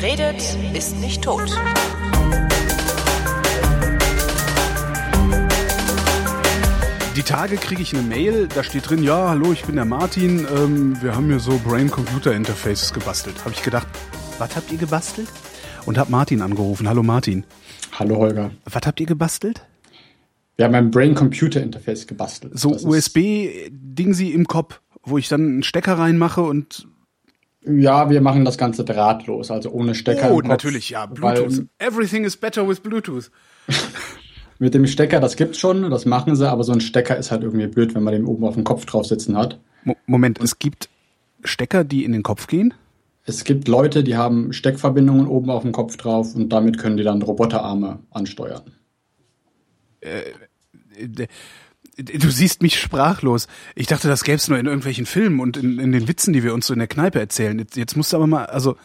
Wer 0.00 0.12
redet, 0.12 0.56
ist 0.72 0.98
nicht 0.98 1.22
tot. 1.22 1.50
Die 7.16 7.22
Tage 7.22 7.56
kriege 7.56 7.82
ich 7.82 7.94
eine 7.94 8.02
Mail, 8.02 8.48
da 8.48 8.62
steht 8.62 8.88
drin, 8.88 9.02
ja, 9.02 9.28
hallo, 9.28 9.52
ich 9.52 9.64
bin 9.64 9.76
der 9.76 9.84
Martin, 9.84 10.46
ähm, 10.56 11.02
wir 11.02 11.14
haben 11.14 11.26
hier 11.26 11.38
so 11.38 11.58
Brain-Computer-Interfaces 11.58 12.94
gebastelt. 12.94 13.44
Habe 13.44 13.50
ich 13.52 13.62
gedacht, 13.62 13.88
was 14.38 14.56
habt 14.56 14.72
ihr 14.72 14.78
gebastelt? 14.78 15.28
Und 15.84 15.98
hab 15.98 16.08
Martin 16.08 16.40
angerufen. 16.40 16.88
Hallo 16.88 17.02
Martin. 17.02 17.44
Hallo 17.98 18.16
Holger. 18.16 18.52
Was 18.64 18.86
habt 18.86 19.00
ihr 19.00 19.06
gebastelt? 19.06 19.66
Wir 20.56 20.64
haben 20.64 20.74
ein 20.74 20.90
Brain-Computer-Interface 20.90 22.06
gebastelt. 22.06 22.58
So 22.58 22.70
USB-Ding 22.70 24.14
sie 24.14 24.32
im 24.32 24.46
Kopf, 24.46 24.80
wo 25.02 25.18
ich 25.18 25.28
dann 25.28 25.42
einen 25.42 25.62
Stecker 25.62 25.98
reinmache 25.98 26.40
und 26.40 26.86
ja, 27.64 28.08
wir 28.10 28.20
machen 28.20 28.44
das 28.44 28.56
Ganze 28.56 28.84
drahtlos, 28.84 29.50
also 29.50 29.70
ohne 29.70 29.94
Stecker. 29.94 30.30
Oh, 30.32 30.40
natürlich, 30.40 30.90
ja. 30.90 31.06
Bluetooth. 31.06 31.66
Everything 31.78 32.24
is 32.24 32.36
better 32.36 32.66
with 32.66 32.80
Bluetooth. 32.80 33.30
mit 34.58 34.74
dem 34.74 34.86
Stecker, 34.86 35.20
das 35.20 35.36
gibt's 35.36 35.58
schon, 35.58 35.90
das 35.90 36.06
machen 36.06 36.36
sie, 36.36 36.48
aber 36.48 36.64
so 36.64 36.72
ein 36.72 36.80
Stecker 36.80 37.16
ist 37.16 37.30
halt 37.30 37.42
irgendwie 37.42 37.66
blöd, 37.66 37.94
wenn 37.94 38.02
man 38.02 38.12
den 38.12 38.24
oben 38.24 38.44
auf 38.44 38.54
dem 38.54 38.64
Kopf 38.64 38.86
drauf 38.86 39.06
sitzen 39.06 39.36
hat. 39.36 39.58
Moment, 40.06 40.38
es 40.40 40.58
gibt 40.58 40.88
Stecker, 41.44 41.84
die 41.84 42.04
in 42.04 42.12
den 42.12 42.22
Kopf 42.22 42.46
gehen? 42.46 42.74
Es 43.24 43.44
gibt 43.44 43.68
Leute, 43.68 44.04
die 44.04 44.16
haben 44.16 44.52
Steckverbindungen 44.52 45.26
oben 45.26 45.50
auf 45.50 45.62
dem 45.62 45.72
Kopf 45.72 45.96
drauf 45.96 46.34
und 46.34 46.50
damit 46.50 46.78
können 46.78 46.96
die 46.96 47.04
dann 47.04 47.22
Roboterarme 47.22 48.00
ansteuern. 48.10 48.72
Äh, 50.00 50.32
du 52.02 52.30
siehst 52.30 52.62
mich 52.62 52.78
sprachlos. 52.78 53.46
Ich 53.74 53.86
dachte, 53.86 54.08
das 54.08 54.24
gäbe 54.24 54.36
es 54.36 54.48
nur 54.48 54.58
in 54.58 54.66
irgendwelchen 54.66 55.06
Filmen 55.06 55.40
und 55.40 55.56
in, 55.56 55.78
in, 55.78 55.92
den 55.92 56.08
Witzen, 56.08 56.32
die 56.32 56.42
wir 56.42 56.54
uns 56.54 56.66
so 56.66 56.72
in 56.72 56.78
der 56.78 56.88
Kneipe 56.88 57.18
erzählen. 57.18 57.58
Jetzt, 57.58 57.76
jetzt 57.76 57.96
musst 57.96 58.12
du 58.12 58.16
aber 58.16 58.26
mal, 58.26 58.46
also. 58.46 58.76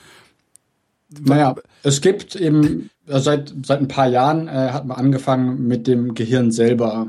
Naja, 1.21 1.55
es 1.83 2.01
gibt 2.01 2.35
eben, 2.35 2.89
also 3.07 3.25
seit, 3.25 3.53
seit 3.63 3.79
ein 3.79 3.87
paar 3.87 4.07
Jahren 4.07 4.47
äh, 4.47 4.69
hat 4.71 4.85
man 4.85 4.97
angefangen, 4.97 5.67
mit 5.67 5.87
dem 5.87 6.15
Gehirn 6.15 6.51
selber 6.51 7.07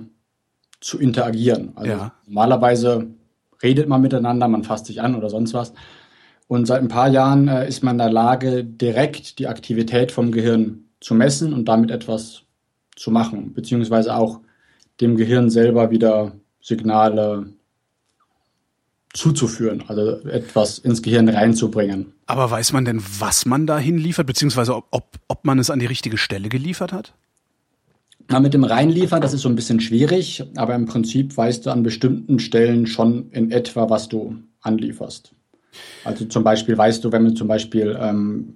zu 0.80 0.98
interagieren. 0.98 1.72
Also 1.74 1.90
ja. 1.90 2.12
normalerweise 2.26 3.08
redet 3.62 3.88
man 3.88 4.02
miteinander, 4.02 4.48
man 4.48 4.64
fasst 4.64 4.86
sich 4.86 5.00
an 5.00 5.14
oder 5.14 5.30
sonst 5.30 5.54
was. 5.54 5.72
Und 6.48 6.66
seit 6.66 6.80
ein 6.80 6.88
paar 6.88 7.08
Jahren 7.08 7.48
äh, 7.48 7.66
ist 7.66 7.82
man 7.82 7.94
in 7.94 7.98
der 7.98 8.12
Lage, 8.12 8.64
direkt 8.64 9.38
die 9.38 9.48
Aktivität 9.48 10.12
vom 10.12 10.30
Gehirn 10.30 10.84
zu 11.00 11.14
messen 11.14 11.52
und 11.52 11.66
damit 11.66 11.90
etwas 11.90 12.42
zu 12.94 13.10
machen, 13.10 13.52
beziehungsweise 13.52 14.14
auch 14.14 14.40
dem 15.00 15.16
Gehirn 15.16 15.50
selber 15.50 15.90
wieder 15.90 16.32
Signale 16.60 17.46
zuzuführen, 19.12 19.84
also 19.88 20.20
etwas 20.28 20.78
ins 20.78 21.02
Gehirn 21.02 21.28
reinzubringen. 21.28 22.12
Aber 22.26 22.50
weiß 22.50 22.72
man 22.72 22.84
denn, 22.84 23.02
was 23.18 23.46
man 23.46 23.66
da 23.66 23.78
hinliefert, 23.78 24.26
beziehungsweise 24.26 24.74
ob, 24.74 25.16
ob 25.28 25.44
man 25.44 25.58
es 25.58 25.70
an 25.70 25.78
die 25.78 25.86
richtige 25.86 26.18
Stelle 26.18 26.48
geliefert 26.48 26.92
hat? 26.92 27.14
Na, 28.28 28.40
mit 28.40 28.54
dem 28.54 28.64
Reinliefern, 28.64 29.20
das 29.20 29.32
ist 29.32 29.42
so 29.42 29.48
ein 29.48 29.54
bisschen 29.54 29.80
schwierig, 29.80 30.44
aber 30.56 30.74
im 30.74 30.86
Prinzip 30.86 31.36
weißt 31.36 31.64
du 31.64 31.70
an 31.70 31.82
bestimmten 31.82 32.38
Stellen 32.40 32.86
schon 32.86 33.30
in 33.30 33.52
etwa, 33.52 33.88
was 33.88 34.08
du 34.08 34.36
anlieferst. 34.60 35.32
Also 36.04 36.24
zum 36.24 36.42
Beispiel 36.42 36.76
weißt 36.76 37.04
du, 37.04 37.12
wenn 37.12 37.24
du 37.24 37.34
zum 37.34 37.48
Beispiel 37.48 37.96
ähm, 38.00 38.52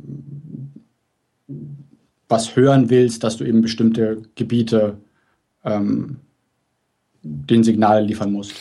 was 2.28 2.56
hören 2.56 2.90
willst, 2.90 3.22
dass 3.22 3.36
du 3.36 3.44
eben 3.44 3.60
bestimmte 3.60 4.22
Gebiete 4.34 4.98
ähm, 5.64 6.16
den 7.22 7.64
Signal 7.64 8.04
liefern 8.04 8.32
musst. 8.32 8.54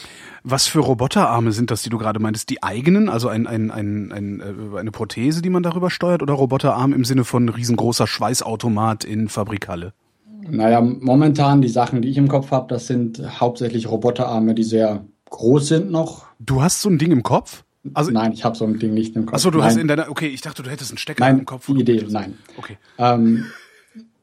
Was 0.44 0.68
für 0.68 0.80
Roboterarme 0.80 1.52
sind 1.52 1.70
das, 1.70 1.82
die 1.82 1.90
du 1.90 1.98
gerade 1.98 2.20
meintest? 2.20 2.50
Die 2.50 2.64
eigenen, 2.64 3.10
also 3.10 3.28
ein, 3.28 3.46
ein, 3.46 3.72
ein, 3.72 4.12
ein, 4.12 4.40
äh, 4.40 4.78
eine 4.80 4.92
Prothese, 4.92 5.42
die 5.42 5.50
man 5.50 5.64
darüber 5.64 5.90
steuert, 5.90 6.22
oder 6.22 6.34
Roboterarm 6.34 6.94
im 6.94 7.04
Sinne 7.04 7.26
von 7.26 7.50
riesengroßer 7.50 8.08
Schweißautomat 8.08 9.04
in 9.04 9.28
Fabrikhalle? 9.28 9.94
Naja, 10.50 10.82
momentan 10.82 11.62
die 11.62 11.68
Sachen, 11.68 12.02
die 12.02 12.10
ich 12.10 12.18
im 12.18 12.28
Kopf 12.28 12.52
habe, 12.52 12.68
das 12.70 12.88
sind 12.88 13.22
hauptsächlich 13.40 13.90
Roboterarme, 13.90 14.56
die 14.56 14.64
sehr 14.64 15.06
groß 15.30 15.68
sind 15.68 15.92
noch. 15.92 16.26
Du 16.40 16.62
hast 16.62 16.82
so 16.82 16.90
ein 16.90 16.98
Ding 16.98 17.12
im 17.12 17.24
Kopf? 17.24 17.64
Also, 17.94 18.12
nein, 18.12 18.32
ich 18.34 18.44
habe 18.44 18.58
so 18.58 18.66
ein 18.66 18.80
Ding 18.80 18.94
nicht 18.94 19.16
im 19.16 19.26
Kopf. 19.26 19.36
Achso, 19.36 19.52
du 19.52 19.60
nein. 19.60 19.68
hast 19.68 19.78
in 19.78 19.88
deiner. 19.88 20.10
Okay, 20.10 20.28
ich 20.28 20.42
dachte, 20.42 20.64
du 20.64 20.70
hättest 20.70 20.92
einen 20.92 20.98
Stecker 20.98 21.24
nein, 21.24 21.40
im 21.40 21.46
Kopf. 21.46 21.68
Die 21.68 21.80
Idee, 21.80 22.06
nein. 22.10 22.38
Okay. 22.58 22.78
Ähm, 22.98 23.46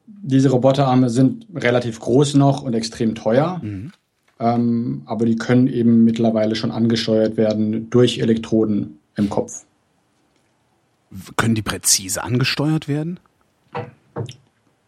diese 0.05 0.49
Roboterarme 0.49 1.09
sind 1.09 1.47
relativ 1.53 1.99
groß 1.99 2.35
noch 2.35 2.61
und 2.61 2.73
extrem 2.73 3.15
teuer. 3.15 3.59
Mhm. 3.63 3.91
Ähm, 4.39 5.01
aber 5.05 5.25
die 5.25 5.35
können 5.35 5.67
eben 5.67 6.03
mittlerweile 6.03 6.55
schon 6.55 6.71
angesteuert 6.71 7.37
werden 7.37 7.89
durch 7.89 8.19
Elektroden 8.19 8.99
im 9.15 9.29
Kopf. 9.29 9.65
Können 11.37 11.55
die 11.55 11.61
präzise 11.61 12.23
angesteuert 12.23 12.87
werden? 12.87 13.19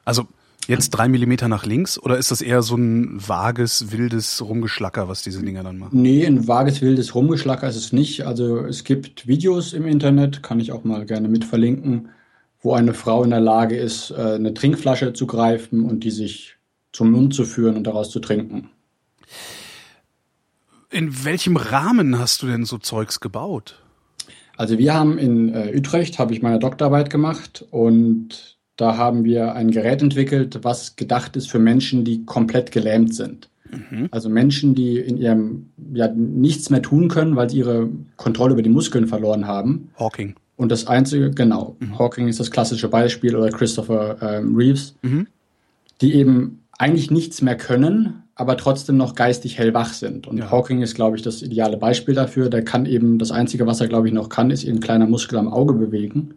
Also 0.05 0.27
jetzt 0.67 0.91
drei 0.91 1.07
Millimeter 1.07 1.47
nach 1.47 1.65
links 1.65 1.97
oder 1.97 2.17
ist 2.17 2.29
das 2.29 2.41
eher 2.41 2.61
so 2.61 2.75
ein 2.75 3.17
vages, 3.27 3.91
wildes 3.91 4.41
Rumgeschlacker, 4.41 5.07
was 5.07 5.23
diese 5.23 5.41
Dinger 5.41 5.63
dann 5.63 5.79
machen? 5.79 5.99
Nee, 5.99 6.25
ein 6.25 6.47
vages, 6.47 6.81
wildes 6.81 7.15
Rumgeschlacker 7.15 7.67
ist 7.67 7.75
es 7.75 7.91
nicht. 7.91 8.25
Also 8.27 8.59
es 8.59 8.83
gibt 8.83 9.27
Videos 9.27 9.73
im 9.73 9.87
Internet, 9.87 10.43
kann 10.43 10.59
ich 10.59 10.71
auch 10.71 10.83
mal 10.83 11.05
gerne 11.05 11.27
mit 11.27 11.45
verlinken, 11.45 12.09
wo 12.61 12.73
eine 12.73 12.93
Frau 12.93 13.23
in 13.23 13.31
der 13.31 13.39
Lage 13.39 13.77
ist, 13.77 14.11
äh, 14.11 14.35
eine 14.35 14.53
Trinkflasche 14.53 15.13
zu 15.13 15.25
greifen 15.25 15.85
und 15.85 16.03
die 16.03 16.11
sich 16.11 16.57
zum 16.91 17.11
Mund 17.11 17.33
zu 17.33 17.45
führen 17.45 17.77
und 17.77 17.85
daraus 17.85 18.09
zu 18.11 18.19
trinken. 18.19 18.69
In 20.91 21.23
welchem 21.23 21.55
Rahmen 21.55 22.17
hast 22.17 22.41
du 22.41 22.47
denn 22.47 22.65
so 22.65 22.77
Zeugs 22.77 23.19
gebaut? 23.19 23.81
Also 24.57 24.77
wir 24.77 24.93
haben 24.93 25.17
in 25.17 25.53
äh, 25.53 25.73
Utrecht, 25.75 26.19
habe 26.19 26.33
ich 26.33 26.41
meine 26.41 26.59
Doktorarbeit 26.59 27.09
gemacht 27.09 27.65
und 27.71 28.57
da 28.75 28.97
haben 28.97 29.23
wir 29.23 29.53
ein 29.53 29.71
Gerät 29.71 30.01
entwickelt, 30.01 30.59
was 30.63 30.95
gedacht 30.95 31.35
ist 31.35 31.49
für 31.49 31.59
Menschen, 31.59 32.03
die 32.05 32.25
komplett 32.25 32.71
gelähmt 32.71 33.13
sind. 33.13 33.49
Mhm. 33.71 34.07
Also 34.11 34.29
Menschen, 34.29 34.75
die 34.75 34.97
in 34.97 35.17
ihrem 35.17 35.69
ja 35.93 36.07
nichts 36.07 36.69
mehr 36.69 36.81
tun 36.81 37.07
können, 37.07 37.35
weil 37.35 37.49
sie 37.49 37.59
ihre 37.59 37.89
Kontrolle 38.15 38.53
über 38.53 38.61
die 38.61 38.69
Muskeln 38.69 39.07
verloren 39.07 39.47
haben. 39.47 39.91
Hawking. 39.97 40.35
Und 40.55 40.71
das 40.71 40.87
einzige, 40.87 41.31
genau, 41.31 41.75
mhm. 41.79 41.97
Hawking 41.97 42.27
ist 42.27 42.39
das 42.39 42.51
klassische 42.51 42.89
Beispiel 42.89 43.35
oder 43.35 43.49
Christopher 43.49 44.17
ähm, 44.21 44.55
Reeves, 44.55 44.95
mhm. 45.01 45.27
die 46.01 46.15
eben 46.15 46.63
eigentlich 46.79 47.11
nichts 47.11 47.41
mehr 47.41 47.57
können, 47.57 48.23
aber 48.35 48.55
trotzdem 48.55 48.95
noch 48.95 49.13
geistig 49.13 49.57
hellwach 49.57 49.93
sind. 49.93 50.27
Und 50.27 50.37
ja. 50.37 50.49
Hawking 50.49 50.81
ist, 50.81 50.95
glaube 50.95 51.17
ich, 51.17 51.21
das 51.21 51.41
ideale 51.41 51.75
Beispiel 51.75 52.15
dafür. 52.15 52.49
Der 52.49 52.63
kann 52.63 52.85
eben, 52.85 53.19
das 53.19 53.31
Einzige, 53.31 53.67
was 53.67 53.81
er, 53.81 53.89
glaube 53.89 54.07
ich, 54.07 54.13
noch 54.13 54.29
kann, 54.29 54.49
ist 54.49 54.65
ein 54.65 54.79
kleiner 54.79 55.05
Muskel 55.05 55.37
am 55.37 55.49
Auge 55.49 55.73
bewegen. 55.73 56.35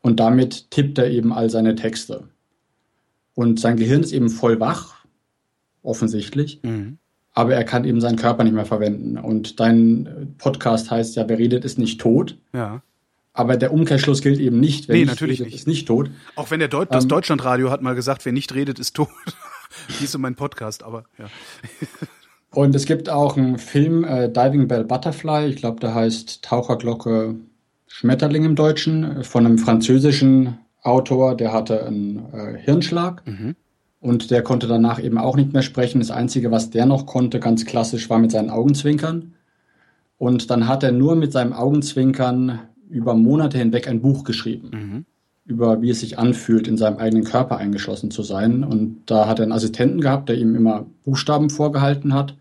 Und 0.00 0.18
damit 0.18 0.72
tippt 0.72 0.98
er 0.98 1.08
eben 1.08 1.32
all 1.32 1.48
seine 1.48 1.76
Texte. 1.76 2.24
Und 3.34 3.60
sein 3.60 3.76
Gehirn 3.76 4.02
ist 4.02 4.12
eben 4.12 4.30
voll 4.30 4.58
wach, 4.58 5.04
offensichtlich. 5.84 6.60
Mhm. 6.64 6.98
Aber 7.32 7.54
er 7.54 7.64
kann 7.64 7.84
eben 7.84 8.00
seinen 8.00 8.16
Körper 8.16 8.42
nicht 8.42 8.54
mehr 8.54 8.66
verwenden. 8.66 9.16
Und 9.16 9.60
dein 9.60 10.34
Podcast 10.38 10.90
heißt 10.90 11.14
ja, 11.14 11.28
wer 11.28 11.38
redet, 11.38 11.64
ist 11.64 11.78
nicht 11.78 12.00
tot. 12.00 12.36
Ja. 12.52 12.82
Aber 13.32 13.56
der 13.56 13.72
Umkehrschluss 13.72 14.22
gilt 14.22 14.40
eben 14.40 14.58
nicht. 14.58 14.88
Wer 14.88 14.96
nee, 14.96 15.00
nicht 15.02 15.10
natürlich 15.10 15.38
redet, 15.38 15.52
nicht. 15.52 15.60
ist 15.60 15.68
nicht 15.68 15.86
tot. 15.86 16.10
Auch 16.34 16.50
wenn 16.50 16.58
der 16.58 16.68
Deut 16.68 16.92
das 16.92 17.04
ähm, 17.04 17.08
Deutschlandradio 17.08 17.70
hat 17.70 17.80
mal 17.80 17.94
gesagt, 17.94 18.24
wer 18.24 18.32
nicht 18.32 18.52
redet, 18.54 18.80
ist 18.80 18.96
tot. 18.96 19.08
Hieß 19.98 20.12
so 20.12 20.18
mein 20.18 20.34
Podcast, 20.34 20.82
aber 20.82 21.04
ja. 21.18 21.26
Und 22.54 22.74
es 22.74 22.84
gibt 22.84 23.08
auch 23.08 23.38
einen 23.38 23.58
Film, 23.58 24.04
äh, 24.04 24.28
Diving 24.30 24.68
Bell 24.68 24.84
Butterfly, 24.84 25.46
ich 25.46 25.56
glaube, 25.56 25.80
der 25.80 25.94
heißt 25.94 26.42
Taucherglocke 26.42 27.36
Schmetterling 27.86 28.44
im 28.44 28.56
Deutschen, 28.56 29.24
von 29.24 29.46
einem 29.46 29.58
französischen 29.58 30.58
Autor, 30.82 31.34
der 31.34 31.52
hatte 31.52 31.86
einen 31.86 32.26
äh, 32.32 32.58
Hirnschlag 32.58 33.26
mhm. 33.26 33.56
und 34.00 34.30
der 34.30 34.42
konnte 34.42 34.66
danach 34.66 35.02
eben 35.02 35.16
auch 35.16 35.36
nicht 35.36 35.52
mehr 35.52 35.62
sprechen. 35.62 36.00
Das 36.00 36.10
Einzige, 36.10 36.50
was 36.50 36.70
der 36.70 36.84
noch 36.84 37.06
konnte, 37.06 37.40
ganz 37.40 37.64
klassisch, 37.64 38.10
war 38.10 38.18
mit 38.18 38.32
seinen 38.32 38.50
Augenzwinkern. 38.50 39.34
Und 40.18 40.50
dann 40.50 40.68
hat 40.68 40.82
er 40.82 40.92
nur 40.92 41.16
mit 41.16 41.32
seinem 41.32 41.52
Augenzwinkern 41.52 42.60
über 42.88 43.14
Monate 43.14 43.58
hinweg 43.58 43.88
ein 43.88 44.02
Buch 44.02 44.24
geschrieben. 44.24 44.70
Mhm 44.72 45.06
über 45.44 45.82
wie 45.82 45.90
es 45.90 46.00
sich 46.00 46.18
anfühlt, 46.18 46.68
in 46.68 46.76
seinem 46.78 46.98
eigenen 46.98 47.24
Körper 47.24 47.56
eingeschlossen 47.56 48.10
zu 48.10 48.22
sein. 48.22 48.64
Und 48.64 49.02
da 49.06 49.26
hat 49.26 49.38
er 49.38 49.44
einen 49.44 49.52
Assistenten 49.52 50.00
gehabt, 50.00 50.28
der 50.28 50.36
ihm 50.36 50.54
immer 50.54 50.86
Buchstaben 51.04 51.50
vorgehalten 51.50 52.14
hat. 52.14 52.36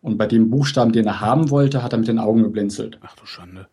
Und 0.00 0.18
bei 0.18 0.26
dem 0.26 0.50
Buchstaben, 0.50 0.92
den 0.92 1.06
er 1.06 1.20
haben 1.20 1.50
wollte, 1.50 1.82
hat 1.82 1.92
er 1.92 1.98
mit 1.98 2.08
den 2.08 2.18
Augen 2.18 2.42
geblinzelt. 2.42 2.98
Ach 3.02 3.16
du 3.16 3.26
Schande. 3.26 3.68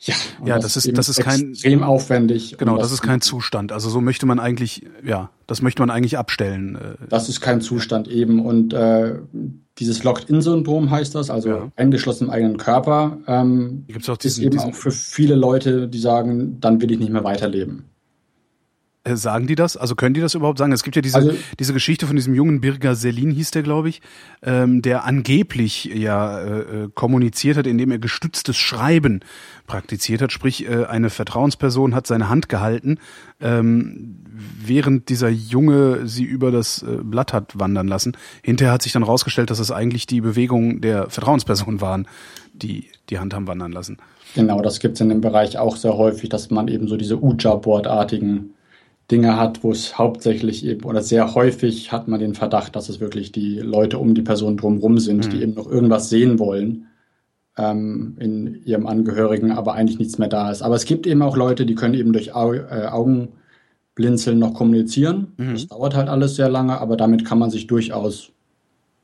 Ja, 0.00 0.14
ja, 0.44 0.54
das, 0.58 0.74
das 0.74 0.86
ist 0.86 0.96
das 0.96 1.08
ist 1.08 1.20
kein 1.20 1.50
extrem 1.50 1.82
aufwendig. 1.82 2.56
Genau, 2.56 2.78
das 2.78 2.92
ist 2.92 3.02
kein 3.02 3.20
Zustand. 3.20 3.72
Also 3.72 3.90
so 3.90 4.00
möchte 4.00 4.26
man 4.26 4.38
eigentlich, 4.38 4.86
ja, 5.04 5.30
das 5.48 5.60
möchte 5.60 5.82
man 5.82 5.90
eigentlich 5.90 6.16
abstellen. 6.16 6.76
Äh. 6.76 7.06
Das 7.08 7.28
ist 7.28 7.40
kein 7.40 7.60
Zustand 7.60 8.06
eben 8.06 8.44
und 8.44 8.72
äh, 8.72 9.16
dieses 9.78 10.04
Locked-in-Syndrom 10.04 10.90
heißt 10.90 11.14
das, 11.14 11.30
also 11.30 11.48
ja. 11.48 11.72
eingeschlossen 11.74 12.24
im 12.24 12.30
eigenen 12.30 12.56
Körper. 12.58 13.18
Ähm, 13.26 13.84
Gibt's 13.88 14.08
auch 14.08 14.16
diesen, 14.16 14.44
ist 14.44 14.46
eben 14.46 14.58
auch 14.60 14.74
für 14.74 14.92
viele 14.92 15.34
Leute, 15.34 15.88
die 15.88 15.98
sagen, 15.98 16.60
dann 16.60 16.80
will 16.80 16.92
ich 16.92 16.98
nicht 16.98 17.12
mehr 17.12 17.24
weiterleben. 17.24 17.84
Äh, 19.04 19.16
sagen 19.16 19.46
die 19.46 19.54
das? 19.54 19.76
Also 19.76 19.94
können 19.94 20.14
die 20.14 20.20
das 20.20 20.34
überhaupt 20.34 20.58
sagen? 20.58 20.72
Es 20.72 20.82
gibt 20.82 20.96
ja 20.96 21.02
diese, 21.02 21.16
also, 21.16 21.32
diese 21.58 21.72
Geschichte 21.72 22.06
von 22.06 22.16
diesem 22.16 22.34
jungen 22.34 22.60
Birger 22.60 22.94
Selin, 22.94 23.30
hieß 23.30 23.52
der, 23.52 23.62
glaube 23.62 23.88
ich, 23.88 24.02
ähm, 24.42 24.82
der 24.82 25.04
angeblich 25.04 25.84
ja 25.84 26.40
äh, 26.40 26.58
äh, 26.60 26.88
kommuniziert 26.94 27.56
hat, 27.56 27.66
indem 27.66 27.92
er 27.92 27.98
gestütztes 27.98 28.56
Schreiben 28.56 29.20
praktiziert 29.66 30.20
hat. 30.20 30.32
Sprich, 30.32 30.68
äh, 30.68 30.84
eine 30.84 31.10
Vertrauensperson 31.10 31.94
hat 31.94 32.06
seine 32.06 32.28
Hand 32.28 32.48
gehalten, 32.48 32.98
ähm, 33.40 34.24
während 34.60 35.08
dieser 35.08 35.28
Junge 35.28 36.08
sie 36.08 36.24
über 36.24 36.50
das 36.50 36.82
äh, 36.82 36.98
Blatt 37.02 37.32
hat 37.32 37.58
wandern 37.58 37.86
lassen. 37.86 38.16
Hinterher 38.42 38.72
hat 38.72 38.82
sich 38.82 38.92
dann 38.92 39.04
rausgestellt, 39.04 39.50
dass 39.50 39.60
es 39.60 39.70
eigentlich 39.70 40.06
die 40.06 40.20
Bewegungen 40.20 40.80
der 40.80 41.08
Vertrauensperson 41.08 41.80
waren, 41.80 42.08
die 42.52 42.88
die 43.10 43.18
Hand 43.20 43.32
haben 43.32 43.46
wandern 43.46 43.72
lassen. 43.72 43.98
Genau, 44.34 44.60
das 44.60 44.80
gibt 44.80 44.96
es 44.96 45.00
in 45.00 45.08
dem 45.08 45.20
Bereich 45.20 45.56
auch 45.56 45.76
sehr 45.76 45.96
häufig, 45.96 46.28
dass 46.28 46.50
man 46.50 46.68
eben 46.68 46.88
so 46.88 46.96
diese 46.96 47.22
Uja-Board-artigen 47.22 48.54
Dinge 49.10 49.38
hat, 49.38 49.64
wo 49.64 49.72
es 49.72 49.96
hauptsächlich 49.96 50.66
eben 50.66 50.84
oder 50.84 51.02
sehr 51.02 51.34
häufig 51.34 51.92
hat 51.92 52.08
man 52.08 52.20
den 52.20 52.34
Verdacht, 52.34 52.76
dass 52.76 52.88
es 52.88 53.00
wirklich 53.00 53.32
die 53.32 53.58
Leute 53.58 53.98
um 53.98 54.14
die 54.14 54.22
Person 54.22 54.56
drumherum 54.56 54.98
sind, 54.98 55.26
mhm. 55.26 55.30
die 55.30 55.42
eben 55.42 55.54
noch 55.54 55.70
irgendwas 55.70 56.10
sehen 56.10 56.38
wollen 56.38 56.86
ähm, 57.56 58.16
in 58.18 58.62
ihrem 58.64 58.86
Angehörigen, 58.86 59.50
aber 59.52 59.74
eigentlich 59.74 59.98
nichts 59.98 60.18
mehr 60.18 60.28
da 60.28 60.50
ist. 60.50 60.62
Aber 60.62 60.74
es 60.74 60.84
gibt 60.84 61.06
eben 61.06 61.22
auch 61.22 61.36
Leute, 61.36 61.64
die 61.64 61.74
können 61.74 61.94
eben 61.94 62.12
durch 62.12 62.34
Au 62.34 62.52
äh, 62.52 62.86
Augenblinzeln 62.90 64.38
noch 64.38 64.52
kommunizieren. 64.52 65.32
Mhm. 65.38 65.52
Das 65.54 65.66
dauert 65.68 65.96
halt 65.96 66.08
alles 66.08 66.36
sehr 66.36 66.50
lange, 66.50 66.78
aber 66.78 66.98
damit 66.98 67.24
kann 67.24 67.38
man 67.38 67.50
sich 67.50 67.66
durchaus 67.66 68.32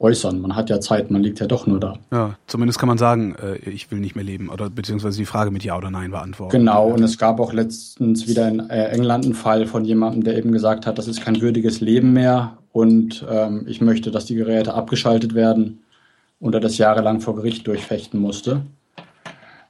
äußern. 0.05 0.41
Man 0.41 0.55
hat 0.55 0.69
ja 0.69 0.81
Zeit, 0.81 1.11
man 1.11 1.23
liegt 1.23 1.41
ja 1.41 1.47
doch 1.47 1.67
nur 1.67 1.81
da. 1.81 1.95
Ja, 2.13 2.37
zumindest 2.47 2.79
kann 2.79 2.89
man 2.89 2.99
sagen, 2.99 3.35
äh, 3.43 3.57
ich 3.69 3.91
will 3.91 3.99
nicht 3.99 4.15
mehr 4.15 4.25
leben 4.25 4.51
oder 4.51 4.69
beziehungsweise 4.69 5.17
die 5.17 5.25
Frage 5.25 5.51
mit 5.51 5.65
Ja 5.65 5.77
oder 5.77 5.91
Nein 5.91 6.11
beantworten. 6.11 6.53
Genau, 6.53 6.89
und 6.89 7.03
es 7.03 7.17
gab 7.17 7.41
auch 7.41 7.53
letztens 7.53 8.29
wieder 8.29 8.47
in 8.47 8.61
äh, 8.69 8.89
England 8.89 9.25
einen 9.25 9.35
Fall 9.35 9.67
von 9.67 9.85
jemandem, 9.85 10.23
der 10.23 10.37
eben 10.37 10.53
gesagt 10.53 10.87
hat, 10.87 10.99
das 10.99 11.09
ist 11.09 11.23
kein 11.23 11.41
würdiges 11.41 11.81
Leben 11.81 12.13
mehr 12.13 12.59
und 12.73 13.25
ähm, 13.29 13.65
ich 13.67 13.81
möchte, 13.81 14.11
dass 14.11 14.27
die 14.27 14.35
Geräte 14.35 14.75
abgeschaltet 14.75 15.35
werden 15.35 15.81
und 16.39 16.55
er 16.55 16.61
das 16.61 16.77
jahrelang 16.77 17.21
vor 17.21 17.37
Gericht 17.37 17.67
durchfechten 17.67 18.21
musste. 18.21 18.63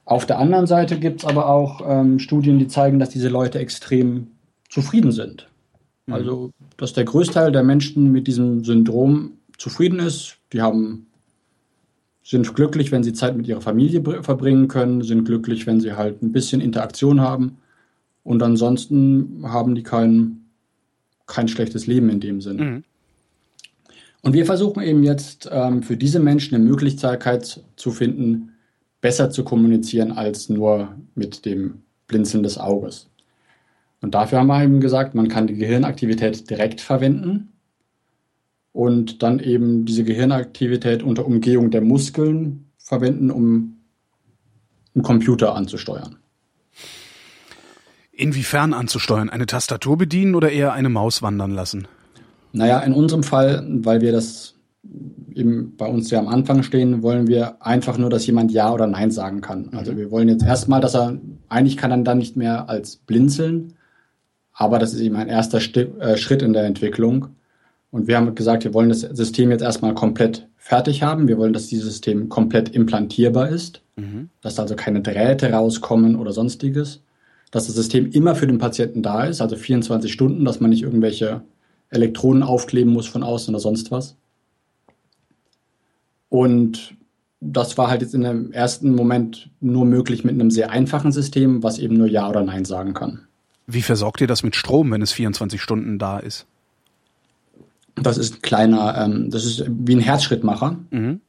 Auf 0.03 0.25
der 0.25 0.37
anderen 0.37 0.67
Seite 0.67 0.99
gibt 0.99 1.21
es 1.21 1.25
aber 1.25 1.49
auch 1.49 1.81
ähm, 1.87 2.19
Studien, 2.19 2.59
die 2.59 2.67
zeigen, 2.67 2.99
dass 2.99 3.09
diese 3.09 3.29
Leute 3.29 3.59
extrem 3.59 4.27
zufrieden 4.69 5.11
sind. 5.11 5.47
Mhm. 6.05 6.13
Also, 6.13 6.51
dass 6.77 6.93
der 6.93 7.05
Größteil 7.05 7.51
der 7.51 7.63
Menschen 7.63 8.11
mit 8.11 8.27
diesem 8.27 8.63
Syndrom 8.63 9.34
zufrieden 9.57 9.99
ist. 9.99 10.37
Die 10.53 10.61
haben, 10.61 11.07
sind 12.23 12.53
glücklich, 12.55 12.91
wenn 12.91 13.03
sie 13.03 13.13
Zeit 13.13 13.35
mit 13.37 13.47
ihrer 13.47 13.61
Familie 13.61 14.03
verbringen 14.21 14.67
können, 14.67 15.01
sind 15.01 15.25
glücklich, 15.25 15.67
wenn 15.67 15.79
sie 15.79 15.93
halt 15.93 16.21
ein 16.21 16.31
bisschen 16.31 16.61
Interaktion 16.61 17.21
haben. 17.21 17.57
Und 18.23 18.41
ansonsten 18.41 19.43
haben 19.43 19.75
die 19.75 19.83
kein, 19.83 20.45
kein 21.27 21.47
schlechtes 21.47 21.87
Leben 21.87 22.09
in 22.09 22.19
dem 22.19 22.41
Sinn. 22.41 22.57
Mhm. 22.57 22.83
Und 24.21 24.33
wir 24.33 24.47
versuchen 24.47 24.81
eben 24.81 25.03
jetzt 25.03 25.47
ähm, 25.51 25.83
für 25.83 25.97
diese 25.97 26.19
Menschen 26.19 26.55
eine 26.55 26.63
Möglichkeit 26.63 27.63
zu 27.75 27.91
finden, 27.91 28.53
besser 28.99 29.29
zu 29.29 29.43
kommunizieren 29.43 30.11
als 30.11 30.49
nur 30.49 30.95
mit 31.13 31.45
dem 31.45 31.83
Blinzeln 32.07 32.41
des 32.41 32.57
Auges. 32.57 33.07
Und 34.01 34.15
dafür 34.15 34.39
haben 34.39 34.47
wir 34.47 34.63
eben 34.63 34.79
gesagt, 34.79 35.13
man 35.13 35.27
kann 35.27 35.45
die 35.45 35.55
Gehirnaktivität 35.55 36.49
direkt 36.49 36.81
verwenden 36.81 37.51
und 38.75 39.23
dann 39.23 39.39
eben 39.39 39.85
diese 39.85 40.03
Gehirnaktivität 40.03 41.01
unter 41.01 41.25
Umgehung 41.25 41.71
der 41.71 41.79
Muskeln 41.79 42.65
verwenden, 42.77 43.31
um 43.31 43.77
einen 44.93 45.01
Computer 45.01 45.55
anzusteuern. 45.55 46.17
Inwiefern 48.11 48.73
anzusteuern? 48.73 49.29
Eine 49.29 49.45
Tastatur 49.45 49.97
bedienen 49.97 50.35
oder 50.35 50.51
eher 50.51 50.73
eine 50.73 50.89
Maus 50.89 51.21
wandern 51.21 51.51
lassen? 51.51 51.87
Naja, 52.51 52.79
in 52.79 52.91
unserem 52.91 53.23
Fall, 53.23 53.65
weil 53.65 54.01
wir 54.01 54.11
das 54.11 54.55
eben 55.33 55.77
bei 55.77 55.87
uns 55.87 56.11
ja 56.11 56.19
am 56.19 56.27
Anfang 56.27 56.61
stehen, 56.61 57.01
wollen 57.01 57.27
wir 57.27 57.65
einfach 57.65 57.97
nur, 57.97 58.09
dass 58.09 58.27
jemand 58.27 58.51
Ja 58.51 58.73
oder 58.73 58.87
Nein 58.87 59.09
sagen 59.09 59.39
kann. 59.39 59.69
Also 59.71 59.93
mhm. 59.93 59.97
wir 59.97 60.11
wollen 60.11 60.27
jetzt 60.27 60.43
erstmal, 60.43 60.81
dass 60.81 60.95
er, 60.95 61.17
eigentlich 61.47 61.77
kann 61.77 61.91
er 61.91 61.97
dann 61.99 62.17
nicht 62.17 62.35
mehr 62.35 62.67
als 62.67 62.97
blinzeln, 62.97 63.75
aber 64.51 64.79
das 64.79 64.93
ist 64.93 64.99
eben 64.99 65.15
ein 65.15 65.29
erster 65.29 65.59
äh, 65.59 66.17
Schritt 66.17 66.41
in 66.41 66.51
der 66.51 66.65
Entwicklung. 66.65 67.29
Und 67.95 68.07
wir 68.09 68.17
haben 68.17 68.35
gesagt, 68.35 68.65
wir 68.65 68.73
wollen 68.73 68.89
das 68.89 68.99
System 68.99 69.51
jetzt 69.51 69.61
erstmal 69.61 69.93
komplett 69.93 70.49
fertig 70.57 71.01
haben. 71.01 71.29
Wir 71.29 71.37
wollen, 71.37 71.53
dass 71.53 71.67
dieses 71.67 71.85
System 71.85 72.27
komplett 72.27 72.67
implantierbar 72.67 73.47
ist, 73.47 73.83
mhm. 73.95 74.27
dass 74.41 74.59
also 74.59 74.75
keine 74.75 74.99
Drähte 74.99 75.49
rauskommen 75.49 76.17
oder 76.17 76.33
sonstiges, 76.33 77.03
dass 77.51 77.67
das 77.67 77.75
System 77.77 78.11
immer 78.11 78.35
für 78.35 78.47
den 78.47 78.57
Patienten 78.57 79.01
da 79.01 79.23
ist, 79.23 79.39
also 79.39 79.55
24 79.55 80.11
Stunden, 80.11 80.43
dass 80.43 80.59
man 80.59 80.71
nicht 80.71 80.83
irgendwelche 80.83 81.43
Elektroden 81.87 82.43
aufkleben 82.43 82.91
muss 82.91 83.07
von 83.07 83.23
außen 83.23 83.55
oder 83.55 83.61
sonst 83.61 83.91
was. 83.91 84.17
Und 86.27 86.97
das 87.39 87.77
war 87.77 87.89
halt 87.89 88.01
jetzt 88.01 88.13
in 88.13 88.23
dem 88.23 88.51
ersten 88.51 88.93
Moment 88.93 89.51
nur 89.61 89.85
möglich 89.85 90.25
mit 90.25 90.33
einem 90.33 90.51
sehr 90.51 90.69
einfachen 90.69 91.13
System, 91.13 91.63
was 91.63 91.79
eben 91.79 91.95
nur 91.95 92.07
Ja 92.07 92.29
oder 92.29 92.43
Nein 92.43 92.65
sagen 92.65 92.93
kann. 92.93 93.21
Wie 93.67 93.81
versorgt 93.81 94.19
ihr 94.19 94.27
das 94.27 94.43
mit 94.43 94.57
Strom, 94.57 94.91
wenn 94.91 95.01
es 95.01 95.13
24 95.13 95.61
Stunden 95.61 95.97
da 95.97 96.19
ist? 96.19 96.45
Das 97.95 98.17
ist 98.17 98.35
ein 98.35 98.41
kleiner, 98.41 98.97
ähm, 98.97 99.29
das 99.29 99.45
ist 99.45 99.65
wie 99.67 99.95
ein 99.95 100.01
Herzschrittmacher. 100.01 100.77
Mhm. 100.91 101.21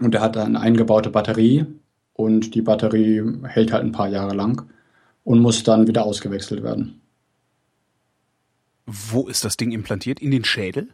Und 0.00 0.14
der 0.14 0.22
hat 0.22 0.36
eine 0.36 0.60
eingebaute 0.60 1.10
Batterie 1.10 1.66
und 2.14 2.54
die 2.54 2.62
Batterie 2.62 3.22
hält 3.44 3.72
halt 3.72 3.84
ein 3.84 3.92
paar 3.92 4.08
Jahre 4.08 4.34
lang 4.34 4.70
und 5.24 5.40
muss 5.40 5.62
dann 5.62 5.86
wieder 5.86 6.04
ausgewechselt 6.04 6.62
werden. 6.62 7.00
Wo 8.86 9.28
ist 9.28 9.44
das 9.44 9.56
Ding 9.56 9.72
implantiert? 9.72 10.20
In 10.20 10.30
den 10.30 10.44
Schädel? 10.44 10.88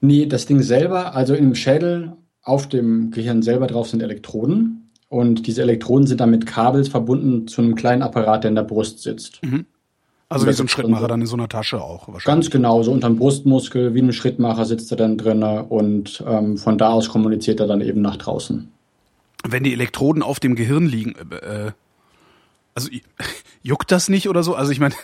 Nee, 0.00 0.26
das 0.26 0.46
Ding 0.46 0.62
selber, 0.62 1.14
also 1.14 1.34
im 1.34 1.54
Schädel 1.54 2.12
auf 2.42 2.68
dem 2.68 3.10
Gehirn 3.10 3.42
selber 3.42 3.66
drauf 3.66 3.88
sind 3.88 4.02
Elektroden. 4.02 4.90
Und 5.08 5.46
diese 5.46 5.62
Elektroden 5.62 6.06
sind 6.06 6.20
dann 6.20 6.30
mit 6.30 6.46
Kabels 6.46 6.88
verbunden 6.88 7.46
zu 7.46 7.62
einem 7.62 7.74
kleinen 7.74 8.02
Apparat, 8.02 8.44
der 8.44 8.50
in 8.50 8.54
der 8.54 8.62
Brust 8.62 9.00
sitzt. 9.00 9.42
Mhm. 9.42 9.66
Also 10.28 10.46
wie 10.46 10.52
so 10.52 10.64
ein 10.64 10.68
Schrittmacher 10.68 11.06
dann 11.06 11.20
in 11.20 11.26
so 11.26 11.36
einer 11.36 11.48
Tasche 11.48 11.80
auch 11.82 12.08
wahrscheinlich. 12.08 12.24
Ganz 12.24 12.50
genau, 12.50 12.82
so 12.82 12.90
unterm 12.90 13.16
Brustmuskel, 13.16 13.94
wie 13.94 14.02
ein 14.02 14.12
Schrittmacher 14.12 14.64
sitzt 14.64 14.90
er 14.90 14.96
dann 14.96 15.18
drin 15.18 15.42
und 15.42 16.24
ähm, 16.26 16.56
von 16.56 16.78
da 16.78 16.90
aus 16.90 17.08
kommuniziert 17.08 17.60
er 17.60 17.66
dann 17.66 17.80
eben 17.80 18.00
nach 18.00 18.16
draußen. 18.16 18.68
Wenn 19.46 19.62
die 19.62 19.72
Elektroden 19.72 20.22
auf 20.22 20.40
dem 20.40 20.54
Gehirn 20.54 20.86
liegen, 20.86 21.14
äh, 21.30 21.72
also 22.74 22.88
juckt 23.62 23.92
das 23.92 24.08
nicht 24.08 24.28
oder 24.28 24.42
so? 24.42 24.54
Also 24.54 24.72
ich 24.72 24.80
meine, 24.80 24.94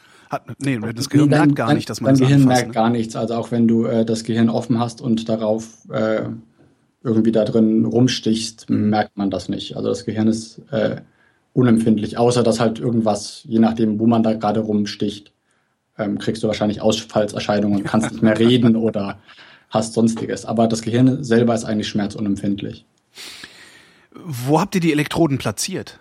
nee, 0.58 0.78
das 0.94 1.10
Gehirn 1.10 1.28
nee, 1.28 1.36
dann, 1.36 1.46
merkt 1.46 1.56
gar 1.56 1.66
dann, 1.68 1.76
nicht, 1.76 1.90
dass 1.90 2.00
man 2.00 2.12
das 2.12 2.20
Gehirn 2.20 2.44
merkt 2.44 2.68
ne? 2.68 2.74
gar 2.74 2.90
nichts. 2.90 3.16
Also 3.16 3.34
auch 3.34 3.50
wenn 3.50 3.68
du 3.68 3.84
äh, 3.84 4.04
das 4.04 4.24
Gehirn 4.24 4.48
offen 4.48 4.80
hast 4.80 5.00
und 5.02 5.28
darauf 5.28 5.68
äh, 5.90 6.22
irgendwie 7.02 7.32
da 7.32 7.44
drin 7.44 7.84
rumstichst, 7.84 8.70
mhm. 8.70 8.88
merkt 8.88 9.16
man 9.16 9.30
das 9.30 9.48
nicht. 9.50 9.76
Also 9.76 9.90
das 9.90 10.06
Gehirn 10.06 10.26
ist 10.26 10.62
äh, 10.70 11.02
unempfindlich, 11.54 12.18
außer 12.18 12.42
dass 12.42 12.60
halt 12.60 12.78
irgendwas, 12.78 13.42
je 13.44 13.60
nachdem, 13.60 13.98
wo 13.98 14.06
man 14.06 14.22
da 14.22 14.34
gerade 14.34 14.60
rumsticht, 14.60 15.32
ähm, 15.96 16.18
kriegst 16.18 16.42
du 16.42 16.48
wahrscheinlich 16.48 16.82
Ausfallserscheinungen 16.82 17.78
und 17.78 17.84
kannst 17.88 18.12
nicht 18.12 18.22
mehr 18.22 18.38
reden 18.38 18.76
oder 18.76 19.18
hast 19.70 19.94
sonstiges. 19.94 20.44
Aber 20.44 20.68
das 20.68 20.82
Gehirn 20.82 21.24
selber 21.24 21.54
ist 21.54 21.64
eigentlich 21.64 21.88
schmerzunempfindlich. 21.88 22.84
Wo 24.14 24.60
habt 24.60 24.74
ihr 24.74 24.80
die 24.80 24.92
Elektroden 24.92 25.38
platziert? 25.38 25.98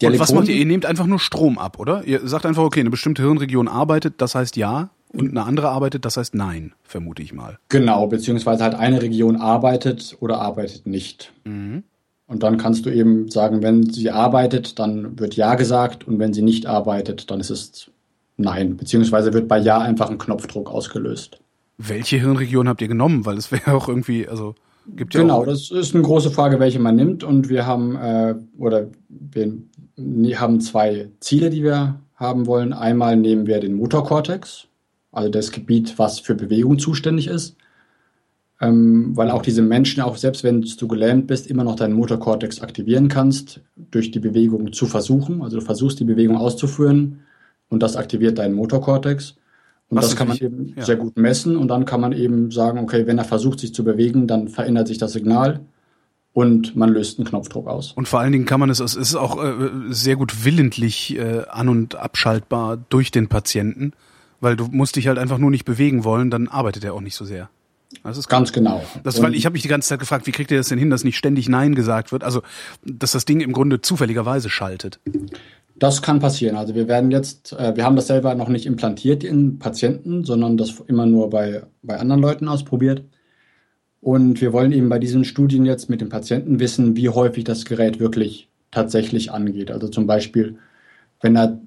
Die 0.00 0.06
und 0.06 0.18
was 0.18 0.32
macht 0.32 0.48
ihr? 0.48 0.56
Ihr 0.56 0.66
nehmt 0.66 0.86
einfach 0.86 1.06
nur 1.06 1.20
Strom 1.20 1.58
ab, 1.58 1.78
oder? 1.78 2.04
Ihr 2.04 2.26
sagt 2.26 2.44
einfach, 2.44 2.64
okay, 2.64 2.80
eine 2.80 2.90
bestimmte 2.90 3.22
Hirnregion 3.22 3.68
arbeitet, 3.68 4.14
das 4.18 4.34
heißt 4.34 4.56
ja, 4.56 4.90
und 5.12 5.30
eine 5.30 5.44
andere 5.44 5.68
arbeitet, 5.68 6.04
das 6.04 6.16
heißt 6.16 6.34
nein, 6.34 6.72
vermute 6.82 7.22
ich 7.22 7.32
mal. 7.32 7.58
Genau, 7.68 8.06
beziehungsweise 8.08 8.64
halt 8.64 8.74
eine 8.74 9.02
Region 9.02 9.36
arbeitet 9.36 10.16
oder 10.20 10.40
arbeitet 10.40 10.86
nicht. 10.86 11.32
Mhm. 11.44 11.84
Und 12.32 12.42
dann 12.42 12.56
kannst 12.56 12.86
du 12.86 12.90
eben 12.90 13.28
sagen, 13.28 13.62
wenn 13.62 13.82
sie 13.90 14.10
arbeitet, 14.10 14.78
dann 14.78 15.18
wird 15.18 15.36
Ja 15.36 15.54
gesagt 15.54 16.08
und 16.08 16.18
wenn 16.18 16.32
sie 16.32 16.40
nicht 16.40 16.64
arbeitet, 16.64 17.30
dann 17.30 17.40
ist 17.40 17.50
es 17.50 17.90
Nein. 18.38 18.78
Beziehungsweise 18.78 19.34
wird 19.34 19.46
bei 19.46 19.58
Ja 19.58 19.78
einfach 19.78 20.08
ein 20.08 20.16
Knopfdruck 20.16 20.70
ausgelöst. 20.70 21.38
Welche 21.76 22.16
Hirnregion 22.16 22.68
habt 22.68 22.80
ihr 22.80 22.88
genommen? 22.88 23.26
Weil 23.26 23.36
es 23.36 23.52
wäre 23.52 23.74
auch 23.76 23.86
irgendwie, 23.86 24.26
also 24.26 24.54
gibt 24.96 25.12
ja 25.12 25.20
Genau, 25.20 25.44
das 25.44 25.70
ist 25.70 25.94
eine 25.94 26.02
große 26.02 26.30
Frage, 26.30 26.58
welche 26.58 26.78
man 26.78 26.96
nimmt. 26.96 27.22
Und 27.22 27.50
wir 27.50 27.66
haben, 27.66 27.96
äh, 27.96 28.34
oder 28.56 28.88
wir 29.10 30.40
haben 30.40 30.60
zwei 30.62 31.10
Ziele, 31.20 31.50
die 31.50 31.62
wir 31.62 32.00
haben 32.16 32.46
wollen. 32.46 32.72
Einmal 32.72 33.16
nehmen 33.16 33.46
wir 33.46 33.60
den 33.60 33.74
Motorkortex, 33.74 34.68
also 35.10 35.28
das 35.28 35.52
Gebiet, 35.52 35.98
was 35.98 36.18
für 36.18 36.34
Bewegung 36.34 36.78
zuständig 36.78 37.26
ist 37.26 37.56
ähm, 38.62 39.16
weil 39.16 39.30
auch 39.30 39.42
diese 39.42 39.60
Menschen, 39.60 40.02
auch 40.02 40.16
selbst 40.16 40.44
wenn 40.44 40.62
du 40.62 40.88
gelähmt 40.88 41.26
bist, 41.26 41.48
immer 41.48 41.64
noch 41.64 41.74
deinen 41.74 41.94
Motorkortex 41.94 42.60
aktivieren 42.60 43.08
kannst, 43.08 43.60
durch 43.90 44.12
die 44.12 44.20
Bewegung 44.20 44.72
zu 44.72 44.86
versuchen. 44.86 45.42
Also 45.42 45.58
du 45.58 45.64
versuchst 45.64 45.98
die 45.98 46.04
Bewegung 46.04 46.36
auszuführen 46.36 47.20
und 47.68 47.82
das 47.82 47.96
aktiviert 47.96 48.38
deinen 48.38 48.54
Motorkortex. 48.54 49.34
Und 49.88 49.96
Was 49.96 50.06
das 50.06 50.16
kann 50.16 50.28
man 50.28 50.36
eben 50.38 50.74
ja. 50.76 50.84
sehr 50.84 50.94
gut 50.94 51.18
messen 51.18 51.56
und 51.56 51.68
dann 51.68 51.84
kann 51.84 52.00
man 52.00 52.12
eben 52.12 52.52
sagen, 52.52 52.78
okay, 52.78 53.06
wenn 53.06 53.18
er 53.18 53.24
versucht, 53.24 53.58
sich 53.58 53.74
zu 53.74 53.82
bewegen, 53.82 54.28
dann 54.28 54.46
verändert 54.46 54.86
sich 54.86 54.96
das 54.96 55.12
Signal 55.12 55.60
und 56.32 56.76
man 56.76 56.90
löst 56.90 57.18
einen 57.18 57.26
Knopfdruck 57.26 57.66
aus. 57.66 57.92
Und 57.92 58.06
vor 58.06 58.20
allen 58.20 58.30
Dingen 58.30 58.46
kann 58.46 58.60
man 58.60 58.70
es, 58.70 58.78
es 58.78 58.94
ist 58.94 59.16
auch 59.16 59.42
äh, 59.42 59.70
sehr 59.88 60.14
gut 60.14 60.44
willentlich 60.44 61.18
äh, 61.18 61.42
an- 61.50 61.68
und 61.68 61.96
abschaltbar 61.96 62.78
durch 62.88 63.10
den 63.10 63.26
Patienten, 63.26 63.92
weil 64.40 64.54
du 64.54 64.68
musst 64.70 64.94
dich 64.94 65.08
halt 65.08 65.18
einfach 65.18 65.38
nur 65.38 65.50
nicht 65.50 65.64
bewegen 65.64 66.04
wollen, 66.04 66.30
dann 66.30 66.46
arbeitet 66.46 66.84
er 66.84 66.94
auch 66.94 67.00
nicht 67.00 67.16
so 67.16 67.24
sehr. 67.24 67.50
Das 68.02 68.18
ist 68.18 68.28
ganz 68.28 68.52
genau. 68.52 68.82
Das, 69.04 69.22
weil 69.22 69.34
ich 69.34 69.44
habe 69.44 69.52
mich 69.54 69.62
die 69.62 69.68
ganze 69.68 69.88
Zeit 69.88 70.00
gefragt, 70.00 70.26
wie 70.26 70.32
kriegt 70.32 70.50
ihr 70.50 70.56
das 70.56 70.68
denn 70.68 70.78
hin, 70.78 70.90
dass 70.90 71.04
nicht 71.04 71.16
ständig 71.16 71.48
Nein 71.48 71.74
gesagt 71.74 72.12
wird? 72.12 72.24
Also, 72.24 72.42
dass 72.84 73.12
das 73.12 73.24
Ding 73.24 73.40
im 73.40 73.52
Grunde 73.52 73.80
zufälligerweise 73.80 74.50
schaltet. 74.50 75.00
Das 75.76 76.02
kann 76.02 76.20
passieren. 76.20 76.56
Also 76.56 76.74
wir 76.74 76.88
werden 76.88 77.10
jetzt, 77.10 77.52
äh, 77.52 77.74
wir 77.76 77.84
haben 77.84 77.96
das 77.96 78.06
selber 78.06 78.34
noch 78.34 78.48
nicht 78.48 78.66
implantiert 78.66 79.24
in 79.24 79.58
Patienten, 79.58 80.24
sondern 80.24 80.56
das 80.56 80.80
immer 80.86 81.06
nur 81.06 81.30
bei, 81.30 81.62
bei 81.82 81.98
anderen 81.98 82.20
Leuten 82.20 82.48
ausprobiert. 82.48 83.04
Und 84.00 84.40
wir 84.40 84.52
wollen 84.52 84.72
eben 84.72 84.88
bei 84.88 84.98
diesen 84.98 85.24
Studien 85.24 85.64
jetzt 85.64 85.88
mit 85.88 86.00
den 86.00 86.08
Patienten 86.08 86.60
wissen, 86.60 86.96
wie 86.96 87.08
häufig 87.08 87.44
das 87.44 87.64
Gerät 87.64 88.00
wirklich 88.00 88.50
tatsächlich 88.70 89.30
angeht. 89.30 89.70
Also 89.70 89.88
zum 89.88 90.06
Beispiel, 90.06 90.58
wenn 91.20 91.36
er 91.36 91.60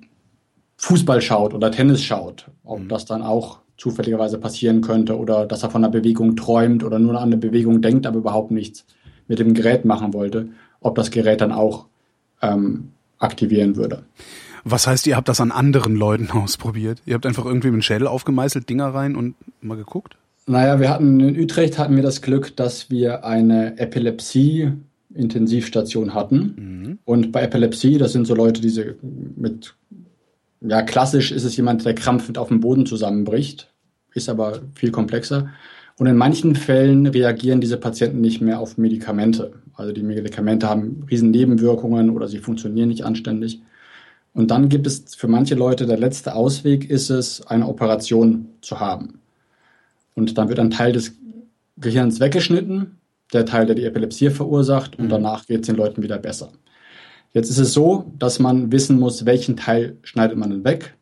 Fußball 0.78 1.22
schaut 1.22 1.54
oder 1.54 1.72
Tennis 1.72 2.04
schaut, 2.04 2.52
ob 2.64 2.82
mhm. 2.82 2.90
das 2.90 3.06
dann 3.06 3.22
auch 3.22 3.60
zufälligerweise 3.78 4.38
passieren 4.38 4.82
könnte 4.82 5.18
oder 5.18 5.46
dass 5.46 5.64
er 5.64 5.70
von 5.70 5.84
einer 5.84 5.92
Bewegung 5.92 6.36
träumt 6.36 6.84
oder 6.84 7.00
nur 7.00 7.18
an 7.18 7.24
eine 7.24 7.38
Bewegung 7.38 7.82
denkt, 7.82 8.08
aber 8.08 8.18
überhaupt 8.18 8.52
nichts 8.52 8.86
mit 9.28 9.40
dem 9.40 9.54
Gerät 9.54 9.86
machen 9.86 10.14
wollte, 10.14 10.50
ob 10.80 10.96
das 10.96 11.12
Gerät 11.12 11.42
dann 11.42 11.52
auch 11.52 11.86
ähm, 12.42 12.90
aktivieren 13.18 13.76
würde. 13.76 14.04
Was 14.64 14.88
heißt, 14.88 15.06
ihr 15.08 15.16
habt 15.16 15.30
das 15.30 15.42
an 15.42 15.52
anderen 15.52 15.96
Leuten 15.96 16.30
ausprobiert? 16.32 17.02
Ihr 17.06 17.16
habt 17.16 17.26
einfach 17.26 17.46
irgendwie 17.46 17.68
mit 17.68 17.76
dem 17.76 17.82
Schädel 17.82 18.08
aufgemeißelt, 18.08 18.70
Dinger 18.70 18.94
rein 18.94 19.16
und 19.16 19.36
mal 19.62 19.78
geguckt? 19.78 20.18
Naja, 20.48 20.80
wir 20.80 20.90
hatten 20.90 21.20
in 21.20 21.40
Utrecht 21.40 21.80
hatten 21.80 21.96
wir 21.96 22.04
das 22.04 22.22
Glück, 22.22 22.56
dass 22.56 22.92
wir 22.92 23.26
eine 23.26 23.80
Epilepsie-Intensivstation 23.80 26.14
hatten. 26.14 26.54
Mhm. 26.56 27.00
Und 27.04 27.32
bei 27.32 27.42
Epilepsie, 27.42 27.98
das 27.98 28.12
sind 28.12 28.28
so 28.28 28.36
Leute, 28.36 28.62
die 28.62 28.94
mit, 29.36 29.74
ja, 30.68 30.82
klassisch 30.82 31.32
ist 31.32 31.44
es 31.44 31.58
jemand, 31.58 31.86
der 31.86 31.96
krampfend 31.96 32.38
auf 32.38 32.50
dem 32.50 32.60
Boden 32.60 32.86
zusammenbricht, 32.86 33.72
ist 34.14 34.30
aber 34.30 34.62
viel 34.74 34.92
komplexer. 34.92 35.50
Und 35.98 36.08
in 36.08 36.18
manchen 36.18 36.56
Fällen 36.56 37.08
reagieren 37.08 37.62
diese 37.62 37.78
Patienten 37.78 38.22
nicht 38.22 38.42
mehr 38.42 38.60
auf 38.60 38.78
Medikamente. 38.78 39.54
Also 39.76 39.94
die 39.94 40.04
Medikamente 40.04 40.68
haben 40.70 41.06
riesen 41.10 41.32
Nebenwirkungen 41.32 42.10
oder 42.10 42.28
sie 42.28 42.40
funktionieren 42.40 42.90
nicht 42.90 43.06
anständig. 43.06 43.62
Und 44.34 44.52
dann 44.52 44.68
gibt 44.68 44.86
es 44.88 45.16
für 45.16 45.30
manche 45.30 45.56
Leute 45.56 45.86
der 45.86 45.98
letzte 45.98 46.36
Ausweg 46.36 46.90
ist 46.90 47.10
es, 47.10 47.46
eine 47.48 47.68
Operation 47.68 48.50
zu 48.62 48.82
haben. 48.82 49.20
Und 50.14 50.38
dann 50.38 50.50
wird 50.50 50.60
ein 50.60 50.72
Teil 50.72 50.92
des 50.92 51.14
Gehirns 51.78 52.20
weggeschnitten, 52.20 52.98
der 53.34 53.46
Teil, 53.46 53.66
der 53.66 53.76
die 53.76 53.86
Epilepsie 53.86 54.30
verursacht, 54.30 54.98
und 54.98 55.06
mhm. 55.06 55.10
danach 55.10 55.46
geht 55.46 55.62
es 55.62 55.68
den 55.68 55.76
Leuten 55.78 56.04
wieder 56.04 56.18
besser. 56.18 56.52
Jetzt 57.36 57.50
ist 57.50 57.60
es 57.60 57.74
so, 57.74 58.14
dass 58.18 58.40
man 58.40 58.72
wissen 58.72 58.98
muss, 58.98 59.26
welchen 59.26 59.58
Teil 59.58 59.98
schneidet 60.04 60.38
man 60.38 60.52
denn 60.52 60.64
weg 60.64 60.96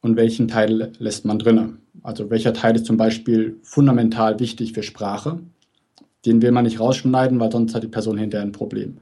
und 0.00 0.16
welchen 0.16 0.48
Teil 0.48 0.92
lässt 0.98 1.26
man 1.26 1.38
drinnen. 1.38 1.82
Also 2.02 2.30
welcher 2.30 2.54
Teil 2.54 2.74
ist 2.74 2.86
zum 2.86 2.96
Beispiel 2.96 3.58
fundamental 3.62 4.40
wichtig 4.40 4.72
für 4.72 4.82
Sprache. 4.82 5.40
Den 6.24 6.40
will 6.40 6.52
man 6.52 6.64
nicht 6.64 6.80
rausschneiden, 6.80 7.38
weil 7.38 7.52
sonst 7.52 7.74
hat 7.74 7.82
die 7.82 7.88
Person 7.88 8.16
hinterher 8.16 8.46
ein 8.46 8.52
Problem. 8.52 8.96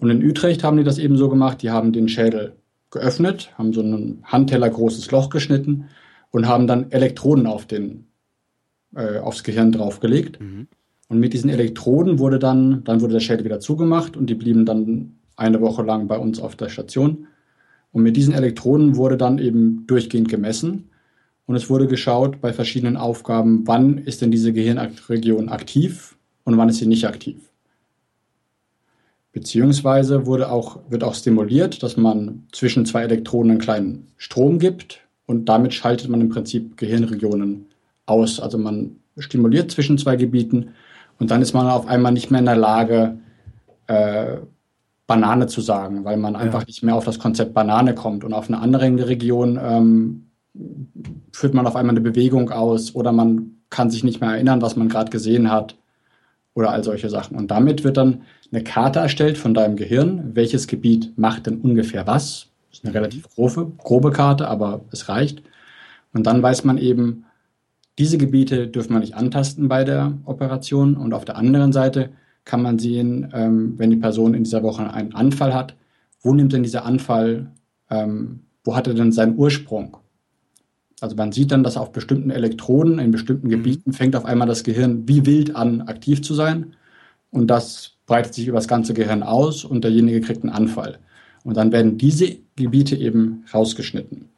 Und 0.00 0.08
in 0.08 0.24
Utrecht 0.24 0.64
haben 0.64 0.78
die 0.78 0.82
das 0.82 0.96
eben 0.96 1.18
so 1.18 1.28
gemacht, 1.28 1.60
die 1.60 1.70
haben 1.70 1.92
den 1.92 2.08
Schädel 2.08 2.54
geöffnet, 2.90 3.52
haben 3.58 3.74
so 3.74 3.82
ein 3.82 4.22
Handteller 4.24 4.70
großes 4.70 5.10
Loch 5.10 5.28
geschnitten 5.28 5.90
und 6.30 6.48
haben 6.48 6.66
dann 6.66 6.90
Elektroden 6.90 7.46
auf 7.46 7.66
den 7.66 8.06
äh, 8.96 9.18
aufs 9.18 9.44
Gehirn 9.44 9.72
draufgelegt. 9.72 10.40
Mhm. 10.40 10.68
Und 11.10 11.20
mit 11.20 11.34
diesen 11.34 11.50
Elektroden 11.50 12.18
wurde 12.18 12.38
dann, 12.38 12.82
dann 12.84 13.02
wurde 13.02 13.12
der 13.12 13.20
Schädel 13.20 13.44
wieder 13.44 13.60
zugemacht 13.60 14.16
und 14.16 14.30
die 14.30 14.34
blieben 14.34 14.64
dann 14.64 15.18
eine 15.38 15.60
Woche 15.60 15.82
lang 15.82 16.08
bei 16.08 16.18
uns 16.18 16.40
auf 16.40 16.56
der 16.56 16.68
Station. 16.68 17.28
Und 17.92 18.02
mit 18.02 18.16
diesen 18.16 18.34
Elektroden 18.34 18.96
wurde 18.96 19.16
dann 19.16 19.38
eben 19.38 19.86
durchgehend 19.86 20.28
gemessen. 20.28 20.90
Und 21.46 21.56
es 21.56 21.70
wurde 21.70 21.86
geschaut 21.86 22.40
bei 22.40 22.52
verschiedenen 22.52 22.96
Aufgaben, 22.96 23.66
wann 23.66 23.98
ist 23.98 24.20
denn 24.20 24.30
diese 24.30 24.52
Gehirnregion 24.52 25.48
aktiv 25.48 26.16
und 26.44 26.58
wann 26.58 26.68
ist 26.68 26.78
sie 26.78 26.86
nicht 26.86 27.06
aktiv. 27.06 27.48
Beziehungsweise 29.32 30.26
wurde 30.26 30.50
auch, 30.50 30.80
wird 30.90 31.04
auch 31.04 31.14
stimuliert, 31.14 31.82
dass 31.82 31.96
man 31.96 32.46
zwischen 32.52 32.84
zwei 32.84 33.02
Elektroden 33.02 33.52
einen 33.52 33.60
kleinen 33.60 34.08
Strom 34.16 34.58
gibt 34.58 35.00
und 35.26 35.48
damit 35.48 35.72
schaltet 35.72 36.08
man 36.08 36.20
im 36.20 36.28
Prinzip 36.28 36.76
Gehirnregionen 36.76 37.66
aus. 38.06 38.40
Also 38.40 38.58
man 38.58 38.96
stimuliert 39.16 39.70
zwischen 39.70 39.96
zwei 39.96 40.16
Gebieten 40.16 40.70
und 41.18 41.30
dann 41.30 41.40
ist 41.40 41.54
man 41.54 41.66
auf 41.68 41.86
einmal 41.86 42.12
nicht 42.12 42.30
mehr 42.30 42.40
in 42.40 42.46
der 42.46 42.56
Lage, 42.56 43.18
äh, 43.86 44.38
Banane 45.08 45.46
zu 45.46 45.60
sagen, 45.62 46.04
weil 46.04 46.18
man 46.18 46.34
ja. 46.34 46.38
einfach 46.38 46.66
nicht 46.66 46.84
mehr 46.84 46.94
auf 46.94 47.04
das 47.04 47.18
Konzept 47.18 47.54
Banane 47.54 47.94
kommt. 47.94 48.22
Und 48.22 48.34
auf 48.34 48.48
einer 48.48 48.62
anderen 48.62 49.00
Region 49.00 49.58
ähm, 49.60 50.26
führt 51.32 51.54
man 51.54 51.66
auf 51.66 51.74
einmal 51.74 51.94
eine 51.94 52.02
Bewegung 52.02 52.50
aus 52.50 52.94
oder 52.94 53.10
man 53.10 53.56
kann 53.70 53.90
sich 53.90 54.04
nicht 54.04 54.20
mehr 54.20 54.30
erinnern, 54.30 54.62
was 54.62 54.76
man 54.76 54.88
gerade 54.88 55.10
gesehen 55.10 55.50
hat 55.50 55.76
oder 56.54 56.70
all 56.70 56.84
solche 56.84 57.08
Sachen. 57.08 57.36
Und 57.36 57.50
damit 57.50 57.84
wird 57.84 57.96
dann 57.96 58.22
eine 58.52 58.62
Karte 58.62 59.00
erstellt 59.00 59.38
von 59.38 59.54
deinem 59.54 59.76
Gehirn, 59.76 60.34
welches 60.34 60.66
Gebiet 60.66 61.16
macht 61.16 61.46
denn 61.46 61.60
ungefähr 61.60 62.06
was. 62.06 62.48
Das 62.70 62.80
ist 62.80 62.84
eine 62.84 62.94
relativ 62.94 63.28
grobe, 63.30 63.72
grobe 63.78 64.10
Karte, 64.10 64.46
aber 64.46 64.82
es 64.92 65.08
reicht. 65.08 65.42
Und 66.12 66.26
dann 66.26 66.42
weiß 66.42 66.64
man 66.64 66.76
eben, 66.76 67.24
diese 67.98 68.18
Gebiete 68.18 68.68
dürfen 68.68 68.92
wir 68.92 69.00
nicht 69.00 69.14
antasten 69.14 69.68
bei 69.68 69.84
der 69.84 70.12
Operation. 70.24 70.96
Und 70.96 71.14
auf 71.14 71.24
der 71.24 71.36
anderen 71.36 71.72
Seite 71.72 72.10
kann 72.48 72.62
man 72.62 72.78
sehen, 72.78 73.30
ähm, 73.34 73.74
wenn 73.76 73.90
die 73.90 73.96
Person 73.96 74.32
in 74.32 74.42
dieser 74.42 74.62
Woche 74.62 74.90
einen 74.90 75.14
Anfall 75.14 75.54
hat, 75.54 75.76
wo 76.22 76.32
nimmt 76.32 76.54
denn 76.54 76.62
dieser 76.62 76.86
Anfall, 76.86 77.52
ähm, 77.90 78.40
wo 78.64 78.74
hat 78.74 78.86
er 78.86 78.94
denn 78.94 79.12
seinen 79.12 79.36
Ursprung? 79.36 79.98
Also 81.00 81.14
man 81.14 81.30
sieht 81.30 81.52
dann, 81.52 81.62
dass 81.62 81.76
auf 81.76 81.92
bestimmten 81.92 82.30
Elektroden 82.30 82.98
in 82.98 83.10
bestimmten 83.10 83.48
mhm. 83.48 83.50
Gebieten 83.50 83.92
fängt 83.92 84.16
auf 84.16 84.24
einmal 84.24 84.48
das 84.48 84.64
Gehirn 84.64 85.06
wie 85.06 85.26
wild 85.26 85.54
an, 85.54 85.82
aktiv 85.82 86.22
zu 86.22 86.32
sein. 86.34 86.74
Und 87.30 87.48
das 87.48 87.98
breitet 88.06 88.32
sich 88.32 88.48
über 88.48 88.56
das 88.56 88.66
ganze 88.66 88.94
Gehirn 88.94 89.22
aus 89.22 89.64
und 89.64 89.84
derjenige 89.84 90.22
kriegt 90.22 90.42
einen 90.42 90.52
Anfall. 90.52 90.98
Und 91.44 91.58
dann 91.58 91.70
werden 91.70 91.98
diese 91.98 92.38
Gebiete 92.56 92.96
eben 92.96 93.44
rausgeschnitten. 93.52 94.30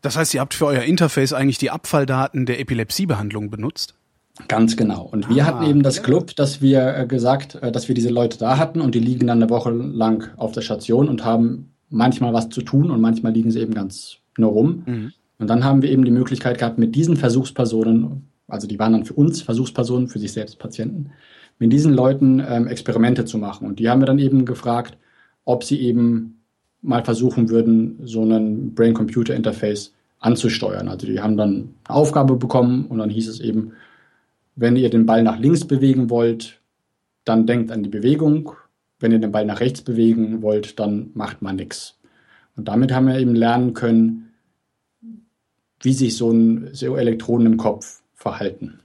Das 0.00 0.16
heißt, 0.16 0.32
ihr 0.32 0.40
habt 0.40 0.54
für 0.54 0.66
euer 0.66 0.82
Interface 0.82 1.34
eigentlich 1.34 1.58
die 1.58 1.70
Abfalldaten 1.70 2.46
der 2.46 2.58
Epilepsiebehandlung 2.58 3.50
benutzt? 3.50 3.97
Ganz 4.46 4.76
genau. 4.76 5.08
Und 5.10 5.28
wir 5.28 5.42
ah, 5.42 5.46
hatten 5.46 5.64
eben 5.68 5.82
das 5.82 6.02
Club, 6.02 6.36
dass 6.36 6.62
wir 6.62 6.96
äh, 6.96 7.06
gesagt, 7.06 7.56
äh, 7.56 7.72
dass 7.72 7.88
wir 7.88 7.94
diese 7.94 8.10
Leute 8.10 8.38
da 8.38 8.58
hatten 8.58 8.80
und 8.80 8.94
die 8.94 9.00
liegen 9.00 9.26
dann 9.26 9.42
eine 9.42 9.50
Woche 9.50 9.70
lang 9.70 10.30
auf 10.36 10.52
der 10.52 10.60
Station 10.60 11.08
und 11.08 11.24
haben 11.24 11.72
manchmal 11.90 12.32
was 12.32 12.48
zu 12.48 12.62
tun 12.62 12.90
und 12.90 13.00
manchmal 13.00 13.32
liegen 13.32 13.50
sie 13.50 13.60
eben 13.60 13.74
ganz 13.74 14.18
nur 14.36 14.52
rum. 14.52 14.82
Mhm. 14.86 15.12
Und 15.38 15.48
dann 15.48 15.64
haben 15.64 15.82
wir 15.82 15.90
eben 15.90 16.04
die 16.04 16.10
Möglichkeit 16.10 16.58
gehabt, 16.58 16.78
mit 16.78 16.94
diesen 16.94 17.16
Versuchspersonen, 17.16 18.28
also 18.46 18.66
die 18.66 18.78
waren 18.78 18.92
dann 18.92 19.04
für 19.04 19.14
uns 19.14 19.42
Versuchspersonen, 19.42 20.08
für 20.08 20.18
sich 20.18 20.32
selbst 20.32 20.58
Patienten, 20.58 21.10
mit 21.58 21.72
diesen 21.72 21.92
Leuten 21.92 22.42
ähm, 22.46 22.66
Experimente 22.66 23.24
zu 23.24 23.38
machen. 23.38 23.66
Und 23.66 23.78
die 23.78 23.88
haben 23.88 24.00
wir 24.00 24.06
dann 24.06 24.18
eben 24.18 24.44
gefragt, 24.44 24.96
ob 25.44 25.64
sie 25.64 25.80
eben 25.80 26.40
mal 26.82 27.04
versuchen 27.04 27.50
würden, 27.50 27.98
so 28.04 28.22
einen 28.22 28.74
Brain-Computer-Interface 28.74 29.92
anzusteuern. 30.20 30.88
Also 30.88 31.06
die 31.06 31.20
haben 31.20 31.36
dann 31.36 31.70
eine 31.84 31.96
Aufgabe 31.96 32.36
bekommen 32.36 32.86
und 32.86 32.98
dann 32.98 33.10
hieß 33.10 33.28
es 33.28 33.40
eben, 33.40 33.72
wenn 34.58 34.74
ihr 34.74 34.90
den 34.90 35.06
Ball 35.06 35.22
nach 35.22 35.38
links 35.38 35.64
bewegen 35.64 36.10
wollt, 36.10 36.60
dann 37.24 37.46
denkt 37.46 37.70
an 37.70 37.84
die 37.84 37.88
Bewegung. 37.88 38.52
Wenn 38.98 39.12
ihr 39.12 39.20
den 39.20 39.30
Ball 39.30 39.46
nach 39.46 39.60
rechts 39.60 39.82
bewegen 39.82 40.42
wollt, 40.42 40.80
dann 40.80 41.10
macht 41.14 41.42
man 41.42 41.56
nichts. 41.56 41.94
Und 42.56 42.66
damit 42.66 42.92
haben 42.92 43.06
wir 43.06 43.18
eben 43.18 43.36
lernen 43.36 43.72
können, 43.72 44.32
wie 45.80 45.92
sich 45.92 46.16
so, 46.16 46.32
ein, 46.32 46.70
so 46.72 46.96
Elektronen 46.96 47.52
im 47.52 47.56
Kopf 47.56 48.00
verhalten. 48.14 48.80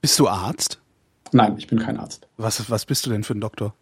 Bist 0.00 0.18
du 0.18 0.26
Arzt? 0.26 0.80
Nein, 1.32 1.56
ich 1.58 1.66
bin 1.66 1.78
kein 1.78 1.98
Arzt. 1.98 2.26
Was, 2.38 2.70
was 2.70 2.86
bist 2.86 3.04
du 3.04 3.10
denn 3.10 3.24
für 3.24 3.34
ein 3.34 3.42
Doktor? 3.42 3.74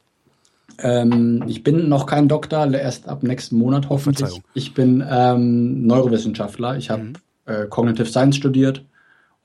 Ähm, 0.79 1.45
ich 1.47 1.63
bin 1.63 1.89
noch 1.89 2.07
kein 2.07 2.27
Doktor, 2.27 2.69
erst 2.75 3.07
ab 3.07 3.23
nächsten 3.23 3.57
Monat 3.57 3.89
hoffentlich. 3.91 4.43
Ich 4.55 4.75
bin 4.75 5.05
ähm, 5.09 5.87
Neurowissenschaftler. 5.87 6.77
Ich 6.77 6.91
habe 6.91 7.05
mhm. 7.05 7.15
äh, 7.45 7.67
Cognitive 7.67 8.07
Science 8.07 8.35
studiert 8.35 8.83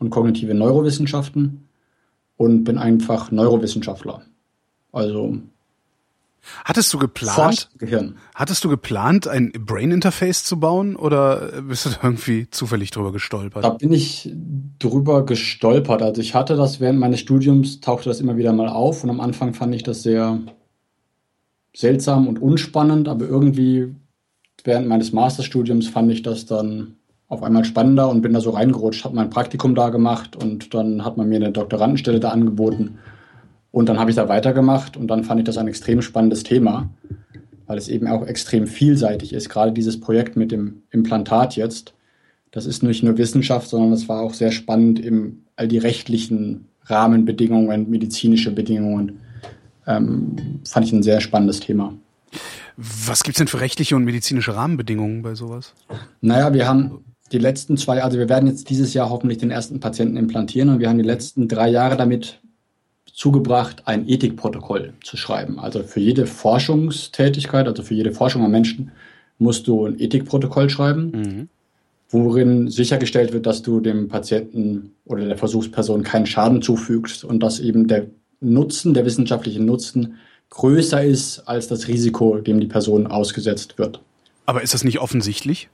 und 0.02 0.10
kognitive 0.10 0.54
Neurowissenschaften 0.54 1.70
und 2.36 2.64
bin 2.64 2.78
einfach 2.78 3.32
Neurowissenschaftler. 3.32 4.24
Also 4.92 5.38
Hattest 6.66 6.92
du 6.92 6.98
geplant, 6.98 7.70
Gehirn. 7.78 8.16
hattest 8.34 8.64
du 8.64 8.70
geplant, 8.70 9.28
ein 9.28 9.52
Brain 9.52 9.92
Interface 9.92 10.44
zu 10.44 10.60
bauen 10.60 10.96
oder 10.96 11.62
bist 11.62 11.86
du 11.86 11.90
da 11.92 11.98
irgendwie 12.02 12.50
zufällig 12.50 12.90
drüber 12.90 13.12
gestolpert? 13.12 13.64
Da 13.64 13.70
bin 13.70 13.94
ich 13.94 14.34
drüber 14.80 15.24
gestolpert. 15.24 16.02
Also 16.02 16.20
ich 16.20 16.34
hatte 16.34 16.56
das 16.56 16.80
während 16.80 16.98
meines 17.00 17.20
Studiums, 17.20 17.80
tauchte 17.80 18.10
das 18.10 18.20
immer 18.20 18.38
wieder 18.38 18.54
mal 18.54 18.70
auf 18.70 19.04
und 19.04 19.12
am 19.12 19.22
Anfang 19.22 19.54
fand 19.54 19.76
ich 19.76 19.84
das 19.84 20.02
sehr 20.02 20.40
seltsam 21.76 22.28
und 22.28 22.42
unspannend, 22.42 23.08
aber 23.08 23.28
irgendwie 23.28 23.94
während 24.64 24.88
meines 24.88 25.14
Masterstudiums 25.14 25.90
fand 25.90 26.12
ich 26.12 26.24
das 26.24 26.48
dann 26.48 26.96
auf 27.32 27.44
einmal 27.44 27.64
spannender 27.64 28.10
und 28.10 28.22
bin 28.22 28.34
da 28.34 28.42
so 28.42 28.50
reingerutscht, 28.50 29.06
habe 29.06 29.16
mein 29.16 29.30
Praktikum 29.30 29.74
da 29.74 29.90
gemacht 29.90 30.36
und 30.36 30.74
dann 30.74 31.06
hat 31.06 31.16
man 31.16 31.30
mir 31.30 31.38
eine 31.38 31.54
Doktorandenstelle 31.54 32.20
da 32.20 32.30
angeboten. 32.30 32.98
Und 33.72 33.88
dann 33.88 33.98
habe 33.98 34.10
ich 34.10 34.18
da 34.18 34.28
weitergemacht 34.28 34.98
und 34.98 35.08
dann 35.08 35.24
fand 35.24 35.40
ich 35.40 35.46
das 35.46 35.58
ein 35.58 35.70
extrem 35.70 36.02
spannendes 36.02 36.44
Thema, 36.44 36.90
weil 37.68 37.78
es 37.78 37.88
eben 37.88 38.08
auch 38.08 38.28
extrem 38.28 38.68
vielseitig 38.68 39.32
ist. 39.32 39.48
Gerade 39.48 39.72
dieses 39.72 39.98
Projekt 39.98 40.36
mit 40.36 40.52
dem 40.52 40.84
Implantat 40.92 41.56
jetzt, 41.56 41.94
das 42.52 42.66
ist 42.66 42.84
nicht 42.84 43.02
nur 43.02 43.18
Wissenschaft, 43.18 43.70
sondern 43.70 43.94
es 43.94 44.10
war 44.10 44.20
auch 44.20 44.34
sehr 44.34 44.52
spannend, 44.52 45.00
im 45.00 45.44
all 45.56 45.70
die 45.70 45.78
rechtlichen 45.78 46.66
Rahmenbedingungen, 46.84 47.90
medizinische 47.90 48.52
Bedingungen. 48.52 49.22
Ähm, 49.88 50.36
fand 50.68 50.86
ich 50.86 50.92
ein 50.92 51.02
sehr 51.02 51.22
spannendes 51.22 51.62
Thema. 51.62 51.94
Was 52.76 53.24
gibt's 53.24 53.38
denn 53.38 53.48
für 53.48 53.62
rechtliche 53.62 53.96
und 53.96 54.04
medizinische 54.04 54.54
Rahmenbedingungen 54.54 55.22
bei 55.22 55.34
sowas? 55.34 55.74
Naja, 56.20 56.54
wir 56.54 56.68
haben 56.68 57.06
die 57.32 57.38
letzten 57.38 57.78
zwei, 57.78 58.04
also 58.04 58.18
wir 58.18 58.30
werden 58.30 58.48
jetzt 58.48 58.70
dieses 58.70 58.94
Jahr 58.94 59.10
hoffentlich 59.10 59.38
den 59.38 59.52
ersten 59.52 59.80
Patienten 59.80 60.18
implantieren 60.18 60.70
und 60.70 60.80
wir 60.80 60.90
haben 60.90 60.98
die 60.98 61.04
letzten 61.04 61.48
drei 61.48 61.70
Jahre 61.70 61.98
damit 61.98 62.40
zugebracht, 63.14 63.84
ein 63.86 64.08
Ethikprotokoll 64.08 64.94
zu 65.04 65.18
schreiben. 65.18 65.60
Also 65.60 65.84
für 65.84 66.00
jede 66.00 66.26
Forschungstätigkeit, 66.26 67.68
also 67.68 67.84
für 67.84 67.94
jede 67.94 68.12
Forschung 68.12 68.44
am 68.44 68.52
Menschen, 68.52 68.92
musst 69.38 69.68
du 69.68 69.86
ein 69.86 70.00
Ethikprotokoll 70.00 70.70
schreiben, 70.70 71.12
mhm. 71.12 71.50
worin 72.10 72.70
sichergestellt 72.70 73.34
wird, 73.34 73.46
dass 73.46 73.62
du 73.62 73.80
dem 73.80 74.08
Patienten 74.08 74.94
oder 75.06 75.26
der 75.26 75.38
Versuchsperson 75.38 76.04
keinen 76.04 76.26
Schaden 76.26 76.62
zufügst 76.62 77.24
und 77.24 77.42
dass 77.42 77.60
eben 77.60 77.88
der 77.88 78.08
Nutzen, 78.40 78.94
der 78.94 79.06
wissenschaftliche 79.06 79.62
Nutzen 79.62 80.16
größer 80.50 81.04
ist 81.04 81.40
als 81.48 81.68
das 81.68 81.88
Risiko, 81.88 82.38
dem 82.40 82.60
die 82.60 82.68
Person 82.68 83.08
ausgesetzt 83.08 83.78
wird. 83.78 84.02
Aber 84.46 84.62
ist 84.62 84.74
das 84.74 84.84
nicht 84.84 85.00
offensichtlich? 85.00 85.70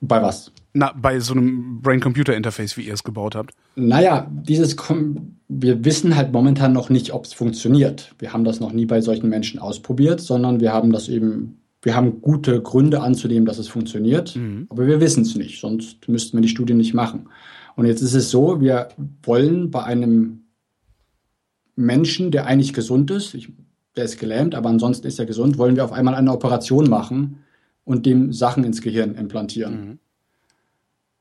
Bei 0.00 0.22
was? 0.22 0.52
Na, 0.74 0.92
bei 0.92 1.18
so 1.18 1.34
einem 1.34 1.80
Brain-Computer-Interface, 1.80 2.76
wie 2.76 2.82
ihr 2.82 2.94
es 2.94 3.02
gebaut 3.02 3.34
habt. 3.34 3.52
Naja, 3.74 4.30
dieses, 4.30 4.76
wir 5.48 5.84
wissen 5.84 6.14
halt 6.14 6.32
momentan 6.32 6.72
noch 6.72 6.90
nicht, 6.90 7.12
ob 7.12 7.24
es 7.24 7.32
funktioniert. 7.32 8.14
Wir 8.18 8.32
haben 8.32 8.44
das 8.44 8.60
noch 8.60 8.72
nie 8.72 8.86
bei 8.86 9.00
solchen 9.00 9.28
Menschen 9.28 9.58
ausprobiert, 9.58 10.20
sondern 10.20 10.60
wir 10.60 10.72
haben 10.72 10.92
das 10.92 11.08
eben, 11.08 11.60
wir 11.82 11.96
haben 11.96 12.20
gute 12.20 12.62
Gründe 12.62 13.00
anzunehmen, 13.00 13.46
dass 13.46 13.58
es 13.58 13.68
funktioniert, 13.68 14.36
mhm. 14.36 14.66
aber 14.68 14.86
wir 14.86 15.00
wissen 15.00 15.22
es 15.22 15.34
nicht, 15.34 15.60
sonst 15.60 16.06
müssten 16.08 16.36
wir 16.36 16.42
die 16.42 16.48
Studie 16.48 16.74
nicht 16.74 16.94
machen. 16.94 17.28
Und 17.74 17.86
jetzt 17.86 18.02
ist 18.02 18.14
es 18.14 18.30
so, 18.30 18.60
wir 18.60 18.88
wollen 19.22 19.70
bei 19.70 19.82
einem 19.82 20.44
Menschen, 21.74 22.30
der 22.30 22.46
eigentlich 22.46 22.72
gesund 22.72 23.10
ist, 23.10 23.34
ich, 23.34 23.52
der 23.96 24.04
ist 24.04 24.18
gelähmt, 24.18 24.54
aber 24.54 24.68
ansonsten 24.68 25.06
ist 25.06 25.18
er 25.18 25.26
gesund, 25.26 25.58
wollen 25.58 25.76
wir 25.76 25.84
auf 25.84 25.92
einmal 25.92 26.14
eine 26.14 26.32
Operation 26.32 26.88
machen 26.88 27.38
und 27.88 28.04
dem 28.04 28.34
Sachen 28.34 28.64
ins 28.64 28.82
Gehirn 28.82 29.14
implantieren. 29.14 29.74
Mhm. 29.74 29.98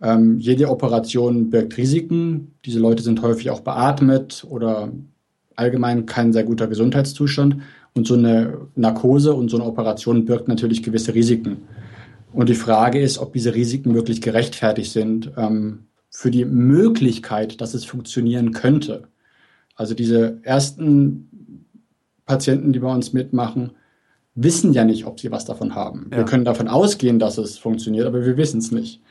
Ähm, 0.02 0.40
jede 0.40 0.70
Operation 0.70 1.50
birgt 1.50 1.78
Risiken. 1.78 2.56
Diese 2.66 2.80
Leute 2.80 3.04
sind 3.04 3.22
häufig 3.22 3.50
auch 3.50 3.62
beatmet 3.62 4.46
oder 4.48 4.92
allgemein 5.56 6.06
kein 6.06 6.34
sehr 6.34 6.44
guter 6.44 6.68
Gesundheitszustand. 6.68 7.62
Und 7.94 8.06
so 8.06 8.16
eine 8.16 8.68
Narkose 8.76 9.34
und 9.34 9.50
so 9.50 9.58
eine 9.58 9.66
Operation 9.66 10.26
birgt 10.26 10.50
natürlich 10.50 10.84
gewisse 10.84 11.16
Risiken. 11.16 11.60
Und 12.34 12.50
die 12.50 12.54
Frage 12.54 13.00
ist, 13.00 13.18
ob 13.18 13.32
diese 13.32 13.56
Risiken 13.56 13.96
wirklich 13.96 14.22
gerechtfertigt 14.22 14.92
sind 14.92 15.32
ähm, 15.38 15.86
für 16.10 16.32
die 16.32 16.44
Möglichkeit, 16.44 17.62
dass 17.62 17.76
es 17.76 17.86
funktionieren 17.86 18.52
könnte. 18.52 19.08
Also 19.74 19.94
diese 19.96 20.40
ersten 20.44 21.64
Patienten, 22.26 22.74
die 22.74 22.80
bei 22.80 22.94
uns 22.94 23.14
mitmachen, 23.14 23.72
wissen 24.38 24.72
ja 24.72 24.86
nicht, 24.86 25.06
ob 25.06 25.20
sie 25.20 25.32
was 25.32 25.46
davon 25.46 25.76
haben. 25.76 26.08
Ja. 26.12 26.18
Wir 26.18 26.26
können 26.26 26.46
davon 26.46 26.68
ausgehen, 26.68 27.20
dass 27.20 27.38
es 27.38 27.58
funktioniert, 27.58 28.06
aber 28.06 28.26
wir 28.26 28.38
wissen 28.38 28.60
es 28.60 28.72
nicht. 28.72 29.02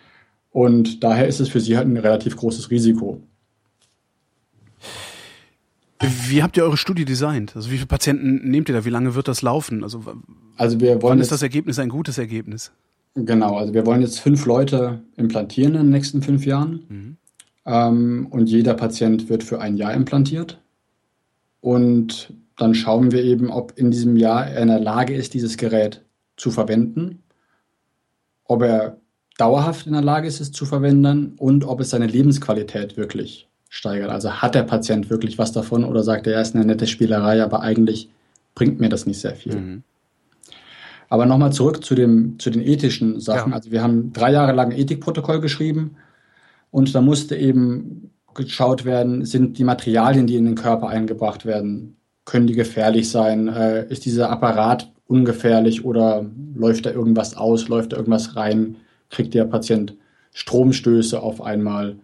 Und 0.50 1.04
daher 1.04 1.26
ist 1.26 1.40
es 1.40 1.48
für 1.48 1.60
sie 1.60 1.76
halt 1.76 1.86
ein 1.86 1.96
relativ 1.96 2.36
großes 2.36 2.70
Risiko. 2.70 3.20
Wie 6.00 6.42
habt 6.42 6.56
ihr 6.56 6.62
eure 6.62 6.76
Studie 6.76 7.04
designt? 7.04 7.56
Also 7.56 7.70
wie 7.70 7.76
viele 7.76 7.86
Patienten 7.86 8.48
nehmt 8.50 8.68
ihr 8.68 8.74
da? 8.74 8.84
Wie 8.84 8.90
lange 8.90 9.14
wird 9.14 9.28
das 9.28 9.42
laufen? 9.42 9.82
Also, 9.82 10.02
also 10.56 10.80
wir 10.80 11.02
wollen 11.02 11.12
wann 11.12 11.20
ist 11.20 11.32
das 11.32 11.42
Ergebnis 11.42 11.78
ein 11.78 11.88
gutes 11.88 12.18
Ergebnis? 12.18 12.70
Genau, 13.14 13.56
also 13.56 13.74
wir 13.74 13.86
wollen 13.86 14.02
jetzt 14.02 14.20
fünf 14.20 14.44
Leute 14.46 15.02
implantieren 15.16 15.74
in 15.74 15.82
den 15.82 15.90
nächsten 15.90 16.22
fünf 16.22 16.44
Jahren. 16.46 16.84
Mhm. 16.88 17.16
Ähm, 17.64 18.26
und 18.30 18.48
jeder 18.48 18.74
Patient 18.74 19.28
wird 19.28 19.42
für 19.42 19.60
ein 19.60 19.76
Jahr 19.76 19.94
implantiert. 19.94 20.60
Und 21.60 22.32
dann 22.56 22.74
schauen 22.74 23.12
wir 23.12 23.22
eben, 23.22 23.50
ob 23.50 23.72
in 23.76 23.90
diesem 23.90 24.16
Jahr 24.16 24.46
er 24.46 24.62
in 24.62 24.68
der 24.68 24.80
Lage 24.80 25.14
ist, 25.14 25.34
dieses 25.34 25.56
Gerät 25.56 26.04
zu 26.36 26.50
verwenden, 26.50 27.22
ob 28.44 28.62
er 28.62 28.98
dauerhaft 29.38 29.86
in 29.86 29.92
der 29.92 30.02
Lage 30.02 30.26
ist, 30.26 30.40
es 30.40 30.52
zu 30.52 30.64
verwenden 30.64 31.34
und 31.38 31.64
ob 31.64 31.80
es 31.80 31.90
seine 31.90 32.06
Lebensqualität 32.06 32.96
wirklich 32.96 33.48
steigert. 33.68 34.10
Also 34.10 34.30
hat 34.30 34.54
der 34.54 34.62
Patient 34.62 35.10
wirklich 35.10 35.38
was 35.38 35.52
davon 35.52 35.84
oder 35.84 36.02
sagt 36.02 36.26
er, 36.26 36.34
ja, 36.34 36.40
ist 36.40 36.54
eine 36.54 36.64
nette 36.64 36.86
Spielerei, 36.86 37.42
aber 37.42 37.60
eigentlich 37.60 38.08
bringt 38.54 38.80
mir 38.80 38.88
das 38.88 39.06
nicht 39.06 39.20
sehr 39.20 39.34
viel. 39.34 39.56
Mhm. 39.56 39.82
Aber 41.08 41.26
nochmal 41.26 41.52
zurück 41.52 41.84
zu, 41.84 41.94
dem, 41.94 42.38
zu 42.38 42.50
den 42.50 42.62
ethischen 42.62 43.20
Sachen. 43.20 43.50
Ja. 43.50 43.56
Also 43.56 43.70
wir 43.70 43.82
haben 43.82 44.12
drei 44.12 44.32
Jahre 44.32 44.52
lang 44.52 44.72
ein 44.72 44.78
Ethikprotokoll 44.78 45.40
geschrieben 45.40 45.96
und 46.70 46.94
da 46.94 47.00
musste 47.00 47.36
eben 47.36 48.10
geschaut 48.34 48.84
werden, 48.84 49.24
sind 49.24 49.58
die 49.58 49.64
Materialien, 49.64 50.26
die 50.26 50.36
in 50.36 50.44
den 50.44 50.56
Körper 50.56 50.88
eingebracht 50.88 51.46
werden, 51.46 51.96
können 52.26 52.46
die 52.46 52.54
gefährlich 52.54 53.10
sein? 53.10 53.48
Äh, 53.48 53.86
ist 53.88 54.04
dieser 54.04 54.28
Apparat 54.28 54.92
ungefährlich 55.06 55.84
oder 55.84 56.26
läuft 56.54 56.84
da 56.84 56.90
irgendwas 56.90 57.36
aus, 57.36 57.68
läuft 57.68 57.92
da 57.92 57.96
irgendwas 57.96 58.36
rein? 58.36 58.76
Kriegt 59.08 59.32
der 59.32 59.44
Patient 59.44 59.96
Stromstöße 60.32 61.22
auf 61.22 61.40
einmal? 61.40 61.96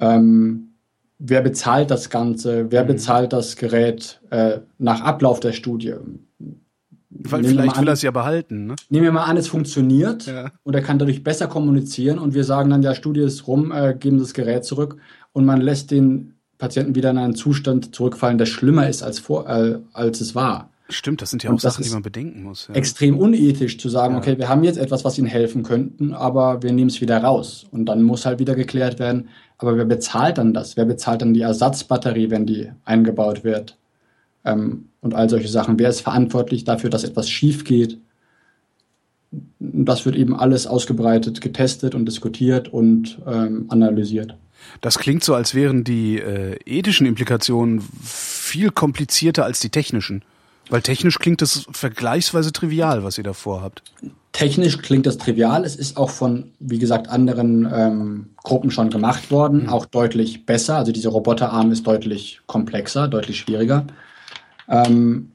Ähm, 0.00 0.70
wer 1.18 1.42
bezahlt 1.42 1.90
das 1.90 2.10
Ganze? 2.10 2.72
Wer 2.72 2.82
mhm. 2.82 2.88
bezahlt 2.88 3.32
das 3.32 3.56
Gerät 3.56 4.20
äh, 4.30 4.58
nach 4.78 5.02
Ablauf 5.02 5.38
der 5.38 5.52
Studie? 5.52 5.94
Weil 7.10 7.44
vielleicht 7.44 7.78
will 7.78 7.88
er 7.88 7.92
es 7.92 8.02
ja 8.02 8.10
behalten. 8.10 8.66
Ne? 8.66 8.76
Nehmen 8.88 9.04
wir 9.04 9.12
mal 9.12 9.24
an, 9.24 9.36
es 9.36 9.46
funktioniert 9.46 10.26
ja. 10.26 10.50
und 10.64 10.74
er 10.74 10.80
kann 10.80 10.98
dadurch 10.98 11.22
besser 11.22 11.46
kommunizieren 11.46 12.18
und 12.18 12.34
wir 12.34 12.44
sagen 12.44 12.70
dann, 12.70 12.82
ja, 12.82 12.94
Studie 12.94 13.20
ist 13.20 13.46
rum, 13.46 13.70
äh, 13.70 13.94
geben 13.94 14.18
das 14.18 14.32
Gerät 14.32 14.64
zurück 14.64 14.96
und 15.32 15.44
man 15.44 15.60
lässt 15.60 15.90
den 15.90 16.31
Patienten 16.62 16.94
wieder 16.94 17.10
in 17.10 17.18
einen 17.18 17.34
Zustand 17.34 17.92
zurückfallen, 17.92 18.38
der 18.38 18.46
schlimmer 18.46 18.88
ist 18.88 19.02
als, 19.02 19.18
vor, 19.18 19.48
äh, 19.48 19.80
als 19.92 20.20
es 20.20 20.36
war. 20.36 20.70
Stimmt, 20.88 21.20
das 21.20 21.30
sind 21.30 21.42
ja 21.42 21.50
auch 21.50 21.58
Sachen, 21.58 21.82
die 21.82 21.90
man 21.90 22.02
bedenken 22.02 22.44
muss. 22.44 22.68
Ja. 22.68 22.74
Extrem 22.76 23.18
unethisch 23.18 23.78
zu 23.78 23.88
sagen, 23.88 24.14
ja. 24.14 24.20
okay, 24.20 24.38
wir 24.38 24.48
haben 24.48 24.62
jetzt 24.62 24.78
etwas, 24.78 25.04
was 25.04 25.18
Ihnen 25.18 25.26
helfen 25.26 25.64
könnten, 25.64 26.14
aber 26.14 26.62
wir 26.62 26.72
nehmen 26.72 26.88
es 26.88 27.00
wieder 27.00 27.18
raus. 27.18 27.66
Und 27.72 27.86
dann 27.86 28.04
muss 28.04 28.26
halt 28.26 28.38
wieder 28.38 28.54
geklärt 28.54 29.00
werden, 29.00 29.28
aber 29.58 29.76
wer 29.76 29.86
bezahlt 29.86 30.38
dann 30.38 30.54
das? 30.54 30.76
Wer 30.76 30.84
bezahlt 30.84 31.22
dann 31.22 31.34
die 31.34 31.40
Ersatzbatterie, 31.40 32.30
wenn 32.30 32.46
die 32.46 32.70
eingebaut 32.84 33.42
wird? 33.42 33.76
Ähm, 34.44 34.84
und 35.00 35.14
all 35.14 35.28
solche 35.28 35.48
Sachen. 35.48 35.80
Wer 35.80 35.88
ist 35.88 36.02
verantwortlich 36.02 36.62
dafür, 36.62 36.90
dass 36.90 37.02
etwas 37.02 37.28
schief 37.28 37.64
geht? 37.64 37.98
Das 39.58 40.06
wird 40.06 40.14
eben 40.14 40.36
alles 40.36 40.68
ausgebreitet, 40.68 41.40
getestet 41.40 41.96
und 41.96 42.06
diskutiert 42.06 42.72
und 42.72 43.18
ähm, 43.26 43.64
analysiert. 43.68 44.36
Das 44.80 44.98
klingt 44.98 45.24
so, 45.24 45.34
als 45.34 45.54
wären 45.54 45.84
die 45.84 46.18
äh, 46.18 46.56
ethischen 46.64 47.06
Implikationen 47.06 47.82
viel 48.02 48.70
komplizierter 48.70 49.44
als 49.44 49.60
die 49.60 49.70
technischen. 49.70 50.24
Weil 50.70 50.82
technisch 50.82 51.18
klingt 51.18 51.42
das 51.42 51.66
vergleichsweise 51.72 52.52
trivial, 52.52 53.04
was 53.04 53.18
ihr 53.18 53.24
da 53.24 53.32
vorhabt. 53.32 53.82
Technisch 54.32 54.78
klingt 54.78 55.04
das 55.04 55.18
trivial. 55.18 55.64
Es 55.64 55.76
ist 55.76 55.96
auch 55.96 56.08
von, 56.08 56.52
wie 56.58 56.78
gesagt, 56.78 57.08
anderen 57.08 57.68
ähm, 57.70 58.30
Gruppen 58.42 58.70
schon 58.70 58.88
gemacht 58.88 59.30
worden, 59.30 59.64
mhm. 59.64 59.68
auch 59.68 59.84
deutlich 59.84 60.46
besser. 60.46 60.76
Also 60.76 60.92
dieser 60.92 61.10
Roboterarm 61.10 61.70
ist 61.72 61.86
deutlich 61.86 62.40
komplexer, 62.46 63.08
deutlich 63.08 63.38
schwieriger. 63.38 63.86
Ähm, 64.68 65.32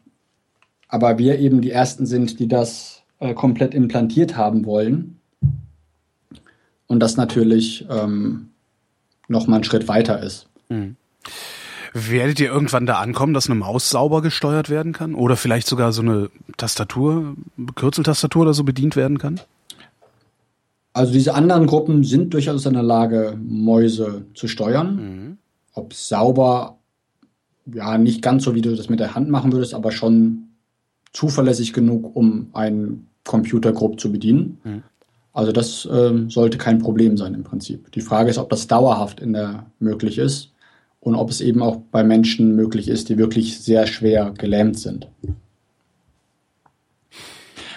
aber 0.87 1.17
wir 1.17 1.37
eben 1.37 1.61
die 1.61 1.71
Ersten 1.71 2.05
sind, 2.05 2.39
die 2.39 2.47
das 2.47 3.03
äh, 3.19 3.33
komplett 3.33 3.73
implantiert 3.73 4.35
haben 4.35 4.65
wollen. 4.65 5.19
Und 6.87 7.01
das 7.01 7.17
natürlich 7.17 7.85
ähm, 7.89 8.49
noch 9.27 9.47
mal 9.47 9.55
einen 9.55 9.63
Schritt 9.63 9.87
weiter 9.87 10.21
ist. 10.21 10.47
Mhm. 10.69 10.95
Werdet 11.93 12.39
ihr 12.39 12.47
irgendwann 12.47 12.85
da 12.85 12.99
ankommen, 12.99 13.33
dass 13.33 13.49
eine 13.49 13.59
Maus 13.59 13.89
sauber 13.89 14.21
gesteuert 14.21 14.69
werden 14.69 14.93
kann? 14.93 15.15
Oder 15.15 15.35
vielleicht 15.35 15.67
sogar 15.67 15.91
so 15.93 16.01
eine 16.01 16.29
Tastatur, 16.57 17.35
Kürzeltastatur 17.75 18.43
oder 18.43 18.53
so 18.53 18.63
bedient 18.63 18.95
werden 18.95 19.17
kann? 19.17 19.39
Also 20.93 21.13
diese 21.13 21.33
anderen 21.33 21.67
Gruppen 21.67 22.03
sind 22.03 22.33
durchaus 22.33 22.65
in 22.65 22.73
der 22.73 22.83
Lage, 22.83 23.37
Mäuse 23.39 24.25
zu 24.33 24.47
steuern. 24.47 24.95
Mhm. 24.95 25.37
Ob 25.73 25.93
sauber, 25.93 26.77
ja, 27.65 27.97
nicht 27.97 28.21
ganz 28.21 28.43
so, 28.43 28.55
wie 28.55 28.61
du 28.61 28.75
das 28.75 28.89
mit 28.89 28.99
der 28.99 29.15
Hand 29.15 29.29
machen 29.29 29.53
würdest, 29.53 29.73
aber 29.73 29.91
schon 29.91 30.49
zuverlässig 31.13 31.73
genug, 31.73 32.15
um 32.15 32.49
einen 32.53 33.07
Computer 33.23 33.73
grob 33.73 33.99
zu 33.99 34.11
bedienen. 34.11 34.59
Mhm. 34.63 34.83
Also 35.37 35.51
das 35.51 35.85
äh, 35.85 36.25
sollte 36.29 36.57
kein 36.57 36.79
Problem 36.79 37.15
sein 37.15 37.35
im 37.35 37.43
Prinzip. 37.43 37.91
Die 37.91 38.01
Frage 38.01 38.31
ist, 38.31 38.39
ob 38.39 38.49
das 38.49 38.65
dauerhaft 38.65 39.19
in 39.19 39.33
der 39.33 39.67
möglich 39.77 40.17
ist 40.17 40.51
und 40.99 41.13
ob 41.13 41.29
es 41.29 41.41
eben 41.41 41.61
auch 41.61 41.77
bei 41.91 42.03
Menschen 42.03 42.55
möglich 42.55 42.87
ist, 42.87 43.09
die 43.09 43.19
wirklich 43.19 43.59
sehr 43.59 43.85
schwer 43.85 44.33
gelähmt 44.35 44.79
sind. 44.79 45.07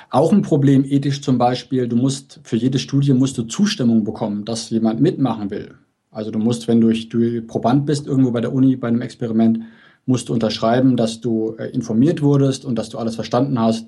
Auch 0.08 0.32
ein 0.32 0.40
Problem 0.40 0.86
ethisch 0.86 1.20
zum 1.20 1.36
Beispiel, 1.36 1.86
du 1.86 1.96
musst 1.96 2.40
für 2.44 2.56
jede 2.56 2.78
Studie 2.78 3.12
musst 3.12 3.36
du 3.36 3.42
Zustimmung 3.42 4.04
bekommen, 4.04 4.46
dass 4.46 4.70
jemand 4.70 5.02
mitmachen 5.02 5.50
will. 5.50 5.74
Also 6.10 6.30
du 6.30 6.38
musst, 6.38 6.66
wenn 6.66 6.80
du, 6.80 6.90
du 6.94 7.42
Proband 7.42 7.84
bist, 7.84 8.06
irgendwo 8.06 8.30
bei 8.30 8.40
der 8.40 8.54
Uni, 8.54 8.76
bei 8.76 8.88
einem 8.88 9.02
Experiment, 9.02 9.64
musst 10.06 10.30
du 10.30 10.32
unterschreiben, 10.32 10.96
dass 10.96 11.20
du 11.20 11.56
äh, 11.58 11.66
informiert 11.72 12.22
wurdest 12.22 12.64
und 12.64 12.76
dass 12.76 12.88
du 12.88 12.96
alles 12.96 13.16
verstanden 13.16 13.60
hast 13.60 13.86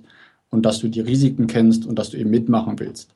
und 0.50 0.66
dass 0.66 0.80
du 0.80 0.88
die 0.88 1.00
Risiken 1.00 1.46
kennst 1.46 1.87
und 1.87 1.98
dass 1.98 2.11
du 2.11 2.18
eben 2.18 2.28
mitmachen 2.28 2.78
willst. 2.78 3.14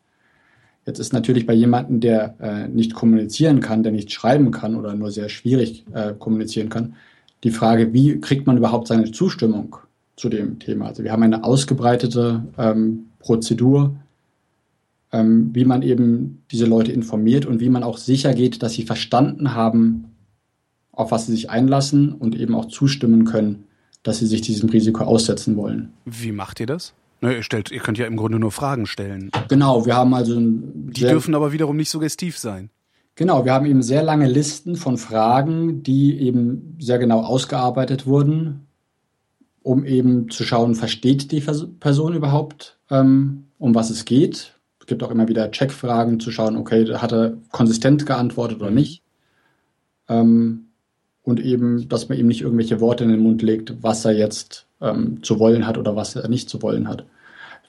Jetzt 0.86 1.00
ist 1.00 1.12
natürlich 1.12 1.46
bei 1.46 1.52
jemandem, 1.52 1.98
der 1.98 2.36
äh, 2.40 2.68
nicht 2.68 2.94
kommunizieren 2.94 3.60
kann, 3.60 3.82
der 3.82 3.90
nicht 3.90 4.12
schreiben 4.12 4.52
kann 4.52 4.76
oder 4.76 4.94
nur 4.94 5.10
sehr 5.10 5.28
schwierig 5.28 5.84
äh, 5.92 6.14
kommunizieren 6.16 6.68
kann, 6.68 6.94
die 7.42 7.50
Frage, 7.50 7.92
wie 7.92 8.20
kriegt 8.20 8.46
man 8.46 8.56
überhaupt 8.56 8.86
seine 8.88 9.10
Zustimmung 9.10 9.76
zu 10.14 10.28
dem 10.28 10.60
Thema? 10.60 10.86
Also 10.86 11.02
wir 11.02 11.12
haben 11.12 11.24
eine 11.24 11.44
ausgebreitete 11.44 12.44
ähm, 12.56 13.06
Prozedur, 13.18 13.96
ähm, 15.12 15.50
wie 15.52 15.64
man 15.64 15.82
eben 15.82 16.42
diese 16.52 16.66
Leute 16.66 16.92
informiert 16.92 17.46
und 17.46 17.60
wie 17.60 17.68
man 17.68 17.82
auch 17.82 17.98
sicher 17.98 18.32
geht, 18.32 18.62
dass 18.62 18.74
sie 18.74 18.84
verstanden 18.84 19.54
haben, 19.54 20.12
auf 20.92 21.10
was 21.10 21.26
sie 21.26 21.32
sich 21.32 21.50
einlassen 21.50 22.12
und 22.12 22.36
eben 22.36 22.54
auch 22.54 22.66
zustimmen 22.66 23.24
können, 23.24 23.64
dass 24.04 24.18
sie 24.18 24.26
sich 24.26 24.40
diesem 24.40 24.68
Risiko 24.68 25.02
aussetzen 25.02 25.56
wollen. 25.56 25.92
Wie 26.04 26.32
macht 26.32 26.60
ihr 26.60 26.66
das? 26.66 26.94
Ne, 27.20 27.36
ihr, 27.36 27.42
stellt, 27.42 27.70
ihr 27.70 27.80
könnt 27.80 27.98
ja 27.98 28.06
im 28.06 28.16
Grunde 28.16 28.38
nur 28.38 28.52
Fragen 28.52 28.86
stellen. 28.86 29.30
Genau, 29.48 29.86
wir 29.86 29.96
haben 29.96 30.12
also. 30.14 30.36
Die 30.38 31.00
dürfen 31.00 31.34
aber 31.34 31.52
wiederum 31.52 31.76
nicht 31.76 31.90
suggestiv 31.90 32.38
sein. 32.38 32.70
Genau, 33.14 33.46
wir 33.46 33.54
haben 33.54 33.64
eben 33.64 33.82
sehr 33.82 34.02
lange 34.02 34.28
Listen 34.28 34.76
von 34.76 34.98
Fragen, 34.98 35.82
die 35.82 36.20
eben 36.20 36.76
sehr 36.78 36.98
genau 36.98 37.22
ausgearbeitet 37.22 38.06
wurden, 38.06 38.66
um 39.62 39.86
eben 39.86 40.28
zu 40.28 40.44
schauen, 40.44 40.74
versteht 40.74 41.32
die 41.32 41.40
Person 41.80 42.12
überhaupt, 42.12 42.78
ähm, 42.90 43.44
um 43.58 43.74
was 43.74 43.88
es 43.88 44.04
geht. 44.04 44.52
Es 44.80 44.86
gibt 44.86 45.02
auch 45.02 45.10
immer 45.10 45.28
wieder 45.28 45.50
Checkfragen 45.50 46.20
zu 46.20 46.30
schauen, 46.30 46.56
okay, 46.56 46.94
hat 46.94 47.12
er 47.12 47.38
konsistent 47.52 48.04
geantwortet 48.04 48.60
oder 48.60 48.70
mhm. 48.70 48.76
nicht. 48.76 49.02
Ähm, 50.08 50.65
und 51.26 51.40
eben, 51.40 51.88
dass 51.88 52.08
man 52.08 52.16
ihm 52.16 52.28
nicht 52.28 52.40
irgendwelche 52.40 52.80
Worte 52.80 53.04
in 53.04 53.10
den 53.10 53.20
Mund 53.20 53.42
legt, 53.42 53.82
was 53.82 54.04
er 54.04 54.12
jetzt 54.12 54.64
ähm, 54.80 55.22
zu 55.22 55.40
wollen 55.40 55.66
hat 55.66 55.76
oder 55.76 55.96
was 55.96 56.14
er 56.14 56.28
nicht 56.28 56.48
zu 56.48 56.62
wollen 56.62 56.88
hat. 56.88 57.04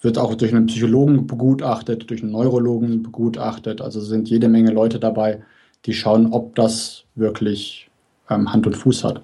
Wird 0.01 0.19
auch 0.19 0.35
durch 0.35 0.53
einen 0.53 0.67
Psychologen 0.67 1.25
begutachtet, 1.25 2.09
durch 2.09 2.21
einen 2.21 2.31
Neurologen 2.31 3.01
begutachtet. 3.01 3.81
Also 3.81 3.99
sind 3.99 4.29
jede 4.29 4.47
Menge 4.47 4.71
Leute 4.71 4.99
dabei, 4.99 5.41
die 5.85 5.95
schauen, 5.95 6.27
ob 6.27 6.53
das 6.53 7.05
wirklich 7.15 7.89
ähm, 8.29 8.53
Hand 8.53 8.67
und 8.67 8.77
Fuß 8.77 9.03
hat. 9.03 9.23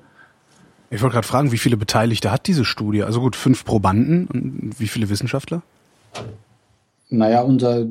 Ich 0.90 1.04
wollte 1.04 1.14
gerade 1.14 1.28
fragen, 1.28 1.52
wie 1.52 1.60
viele 1.60 1.78
Beteiligte 1.78 2.32
hat 2.32 2.48
diese 2.48 2.66
Studie? 2.66 3.04
Also 3.04 3.22
gut, 3.22 3.36
fünf 3.36 3.64
Probanden 3.66 4.26
und 4.28 4.80
wie 4.80 4.88
viele 4.88 5.10
Wissenschaftler? 5.10 5.62
Naja, 7.10 7.44
unser 7.44 7.86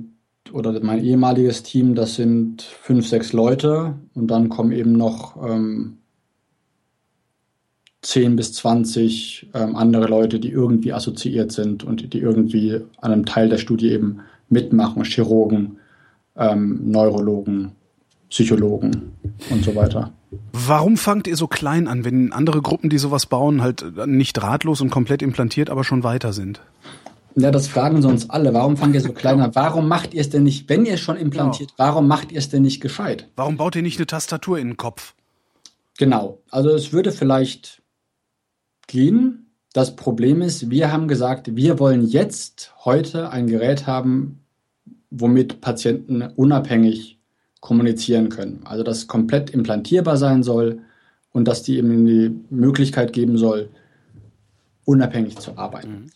oder 0.53 0.79
mein 0.83 1.05
ehemaliges 1.05 1.63
Team, 1.63 1.95
das 1.95 2.17
sind 2.17 2.63
fünf, 2.63 3.07
sechs 3.07 3.33
Leute 3.33 3.95
und 4.15 4.27
dann 4.27 4.49
kommen 4.49 4.73
eben 4.73 4.93
noch 4.93 5.37
ähm, 5.49 5.99
10 8.03 8.37
bis 8.37 8.53
20 8.55 9.51
ähm, 9.55 9.77
andere 9.77 10.07
Leute, 10.07 10.41
die 10.41 10.51
irgendwie 10.51 10.93
assoziiert 10.93 11.53
sind 11.53 11.85
und 11.85 12.13
die 12.13 12.19
irgendwie 12.19 12.81
an 13.01 13.13
einem 13.13 13.27
Teil 13.27 13.49
der 13.49 13.59
Studie 13.59 13.91
eben 13.91 14.21
mitmachen, 14.49 15.05
Chirurgen, 15.05 15.79
ähm, 16.37 16.91
Neurologen, 16.91 17.73
Psychologen 18.29 19.13
und 19.51 19.65
so 19.65 19.75
weiter. 19.77 20.13
Warum 20.53 20.97
fangt 20.97 21.27
ihr 21.27 21.37
so 21.37 21.47
klein 21.47 21.87
an, 21.87 22.05
wenn 22.05 22.33
andere 22.33 22.63
Gruppen, 22.63 22.91
die 22.91 22.99
sowas 22.99 23.27
bauen, 23.27 23.63
halt 23.63 23.85
nicht 24.07 24.33
drahtlos 24.33 24.81
und 24.81 24.91
komplett 24.91 25.23
implantiert, 25.23 25.71
aber 25.71 25.85
schon 25.85 26.03
weiter 26.03 26.33
sind? 26.33 26.61
Ja, 27.37 27.51
das 27.51 27.69
fragen 27.69 28.03
sie 28.03 28.09
uns 28.09 28.29
alle. 28.31 28.53
Warum 28.53 28.77
fangt 28.77 28.95
ihr 28.95 29.01
so 29.01 29.13
klein 29.13 29.41
an? 29.41 29.55
Warum 29.55 29.89
macht 29.89 30.13
ihr 30.13 30.21
es 30.21 30.31
denn 30.31 30.43
nicht, 30.43 30.69
wenn 30.69 30.85
ihr 30.85 30.95
es 30.95 31.01
schon 31.01 31.17
implantiert, 31.17 31.77
genau. 31.77 31.89
warum 31.89 32.09
macht 32.09 32.33
ihr 32.33 32.39
es 32.39 32.49
denn 32.49 32.63
nicht 32.63 32.81
gescheit? 32.81 33.29
Warum 33.37 33.57
baut 33.57 33.77
ihr 33.77 33.83
nicht 33.83 33.99
eine 33.99 34.07
Tastatur 34.07 34.59
in 34.59 34.69
den 34.69 34.77
Kopf? 34.77 35.15
Genau. 35.99 36.39
Also 36.51 36.71
es 36.71 36.93
würde 36.93 37.13
vielleicht 37.13 37.82
gehen. 38.87 39.51
Das 39.73 39.97
Problem 39.97 40.43
ist, 40.43 40.71
wir 40.71 40.93
haben 40.93 41.09
gesagt, 41.09 41.57
wir 41.57 41.79
wollen 41.79 42.05
jetzt 42.07 42.75
heute 42.85 43.31
ein 43.31 43.47
Gerät 43.47 43.87
haben, 43.87 44.41
womit 45.11 45.61
Patienten 45.61 46.23
unabhängig 46.23 47.19
kommunizieren 47.61 48.29
können. 48.29 48.61
Also 48.65 48.83
das 48.83 49.07
komplett 49.07 49.51
implantierbar 49.51 50.17
sein 50.17 50.43
soll 50.43 50.81
und 51.33 51.47
dass 51.49 51.63
die 51.63 51.79
eben 51.79 52.07
die 52.07 52.35
Möglichkeit 52.51 53.13
geben 53.13 53.39
soll, 53.39 53.71
unabhängig 54.85 55.39
zu 55.39 55.57
arbeiten. 55.57 55.91
Mhm. 55.91 56.07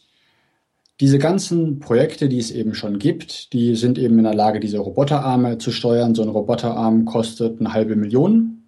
Diese 1.00 1.18
ganzen 1.18 1.78
Projekte, 1.78 2.28
die 2.28 2.38
es 2.38 2.50
eben 2.50 2.74
schon 2.74 2.98
gibt, 2.98 3.52
die 3.52 3.76
sind 3.76 3.98
eben 3.98 4.16
in 4.16 4.24
der 4.24 4.34
Lage, 4.34 4.60
diese 4.60 4.78
Roboterarme 4.78 5.58
zu 5.58 5.70
steuern. 5.70 6.14
So 6.14 6.22
ein 6.22 6.30
Roboterarm 6.30 7.04
kostet 7.04 7.60
eine 7.60 7.74
halbe 7.74 7.96
Million. 7.96 8.64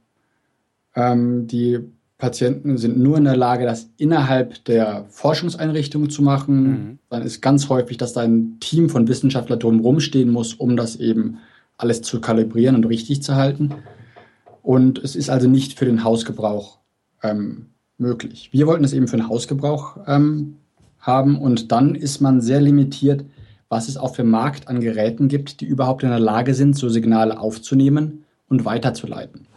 Ähm, 0.94 1.46
die 1.46 1.78
Patienten 2.18 2.78
sind 2.78 2.98
nur 2.98 3.16
in 3.16 3.24
der 3.24 3.36
Lage, 3.36 3.64
das 3.64 3.90
innerhalb 3.96 4.64
der 4.64 5.06
Forschungseinrichtung 5.08 6.10
zu 6.10 6.22
machen. 6.22 6.62
Mhm. 6.62 6.98
Dann 7.10 7.22
ist 7.22 7.40
ganz 7.40 7.68
häufig, 7.68 7.96
dass 7.96 8.12
da 8.12 8.22
ein 8.22 8.58
Team 8.58 8.90
von 8.90 9.06
Wissenschaftlern 9.06 9.60
drumherum 9.60 10.00
stehen 10.00 10.30
muss, 10.30 10.54
um 10.54 10.76
das 10.76 10.96
eben 10.96 11.38
alles 11.76 12.02
zu 12.02 12.20
kalibrieren 12.20 12.74
und 12.74 12.84
richtig 12.86 13.22
zu 13.22 13.36
halten. 13.36 13.72
Und 14.62 14.98
es 14.98 15.14
ist 15.14 15.30
also 15.30 15.48
nicht 15.48 15.78
für 15.78 15.84
den 15.84 16.02
Hausgebrauch 16.02 16.78
ähm, 17.22 17.66
möglich. 17.98 18.50
Wir 18.52 18.66
wollten 18.66 18.84
es 18.84 18.92
eben 18.92 19.06
für 19.06 19.16
den 19.16 19.28
Hausgebrauch 19.28 19.98
ähm, 20.06 20.56
haben 20.98 21.38
und 21.38 21.70
dann 21.70 21.94
ist 21.94 22.20
man 22.20 22.40
sehr 22.40 22.60
limitiert, 22.60 23.24
was 23.68 23.88
es 23.88 23.96
auf 23.96 24.16
dem 24.16 24.28
Markt 24.28 24.66
an 24.66 24.80
Geräten 24.80 25.28
gibt, 25.28 25.60
die 25.60 25.66
überhaupt 25.66 26.02
in 26.02 26.08
der 26.08 26.18
Lage 26.18 26.54
sind, 26.54 26.76
so 26.76 26.88
Signale 26.88 27.38
aufzunehmen 27.38 28.24
und 28.48 28.64
weiterzuleiten. 28.64 29.47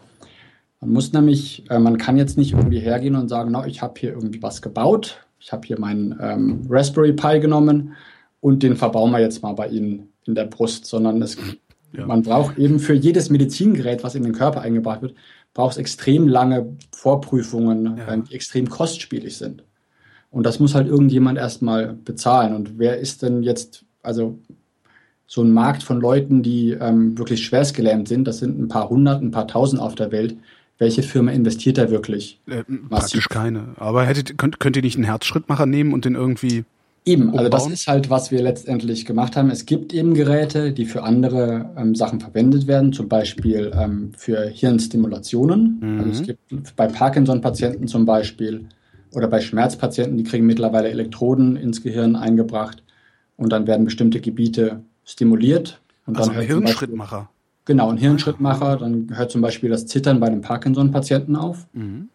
Man 0.81 0.93
muss 0.93 1.13
nämlich, 1.13 1.63
äh, 1.69 1.79
man 1.79 1.97
kann 1.97 2.17
jetzt 2.17 2.37
nicht 2.37 2.53
irgendwie 2.53 2.79
hergehen 2.79 3.15
und 3.15 3.29
sagen, 3.29 3.51
na, 3.51 3.65
ich 3.67 3.81
habe 3.81 3.99
hier 3.99 4.13
irgendwie 4.13 4.41
was 4.41 4.61
gebaut, 4.61 5.25
ich 5.39 5.51
habe 5.51 5.65
hier 5.65 5.79
meinen 5.79 6.17
ähm, 6.19 6.65
Raspberry 6.69 7.13
Pi 7.13 7.39
genommen 7.39 7.93
und 8.41 8.63
den 8.63 8.75
verbauen 8.75 9.11
wir 9.11 9.19
jetzt 9.19 9.43
mal 9.43 9.53
bei 9.53 9.67
Ihnen 9.67 10.09
in 10.25 10.35
der 10.35 10.45
Brust, 10.45 10.85
sondern 10.85 11.21
es, 11.21 11.37
ja. 11.93 12.05
man 12.05 12.23
braucht 12.23 12.57
eben 12.57 12.79
für 12.79 12.93
jedes 12.93 13.29
Medizingerät, 13.29 14.03
was 14.03 14.15
in 14.15 14.23
den 14.23 14.33
Körper 14.33 14.61
eingebracht 14.61 15.03
wird, 15.03 15.15
braucht 15.53 15.73
es 15.73 15.77
extrem 15.77 16.27
lange 16.27 16.77
Vorprüfungen, 16.91 17.97
ja. 17.97 18.17
die 18.17 18.33
extrem 18.33 18.69
kostspielig 18.69 19.37
sind. 19.37 19.63
Und 20.31 20.45
das 20.45 20.59
muss 20.59 20.73
halt 20.73 20.87
irgendjemand 20.87 21.37
erstmal 21.37 21.93
bezahlen. 21.93 22.55
Und 22.55 22.79
wer 22.79 22.99
ist 22.99 23.21
denn 23.21 23.43
jetzt, 23.43 23.85
also 24.01 24.39
so 25.27 25.43
ein 25.43 25.51
Markt 25.51 25.83
von 25.83 25.99
Leuten, 25.99 26.41
die 26.41 26.71
ähm, 26.71 27.17
wirklich 27.17 27.43
schwerstgelähmt 27.43 28.07
sind, 28.07 28.25
das 28.25 28.39
sind 28.39 28.59
ein 28.59 28.67
paar 28.67 28.89
hundert, 28.89 29.21
ein 29.21 29.31
paar 29.31 29.47
tausend 29.47 29.81
auf 29.81 29.95
der 29.95 30.11
Welt, 30.11 30.37
welche 30.81 31.03
Firma 31.03 31.31
investiert 31.31 31.77
da 31.77 31.91
wirklich? 31.91 32.41
Äh, 32.47 32.63
praktisch 32.89 33.29
keine. 33.29 33.75
Aber 33.77 34.03
hättet, 34.03 34.39
könnt, 34.39 34.59
könnt 34.59 34.75
ihr 34.75 34.81
nicht 34.81 34.95
einen 34.95 35.03
Herzschrittmacher 35.03 35.67
nehmen 35.67 35.93
und 35.93 36.05
den 36.05 36.15
irgendwie. 36.15 36.65
Eben, 37.05 37.25
umbauen? 37.25 37.39
also 37.39 37.49
das 37.49 37.67
ist 37.67 37.87
halt, 37.87 38.09
was 38.09 38.31
wir 38.31 38.41
letztendlich 38.41 39.05
gemacht 39.05 39.35
haben. 39.35 39.51
Es 39.51 39.67
gibt 39.67 39.93
eben 39.93 40.15
Geräte, 40.15 40.73
die 40.73 40.85
für 40.85 41.03
andere 41.03 41.69
ähm, 41.77 41.93
Sachen 41.93 42.19
verwendet 42.19 42.65
werden, 42.65 42.93
zum 42.93 43.07
Beispiel 43.07 43.71
ähm, 43.75 44.11
für 44.17 44.47
Hirnstimulationen. 44.47 45.79
Mhm. 45.81 45.99
Also 45.99 46.09
es 46.09 46.23
gibt 46.23 46.75
bei 46.75 46.87
Parkinson-Patienten 46.87 47.87
zum 47.87 48.05
Beispiel 48.05 48.65
oder 49.13 49.27
bei 49.27 49.39
Schmerzpatienten, 49.39 50.17
die 50.17 50.23
kriegen 50.23 50.47
mittlerweile 50.47 50.89
Elektroden 50.89 51.57
ins 51.57 51.83
Gehirn 51.83 52.15
eingebracht 52.15 52.81
und 53.37 53.51
dann 53.51 53.67
werden 53.67 53.85
bestimmte 53.85 54.19
Gebiete 54.19 54.81
stimuliert. 55.05 55.79
Und 56.07 56.17
also 56.17 56.31
dann 56.31 56.39
ein 56.39 56.47
Hirnschrittmacher. 56.47 57.29
Genau, 57.71 57.89
ein 57.89 57.95
Hirnschrittmacher, 57.95 58.75
dann 58.75 59.07
hört 59.15 59.31
zum 59.31 59.39
Beispiel 59.39 59.69
das 59.69 59.85
Zittern 59.85 60.19
bei 60.19 60.27
einem 60.27 60.41
Parkinson-Patienten 60.41 61.37
auf. 61.37 61.67
Mhm. 61.71 62.09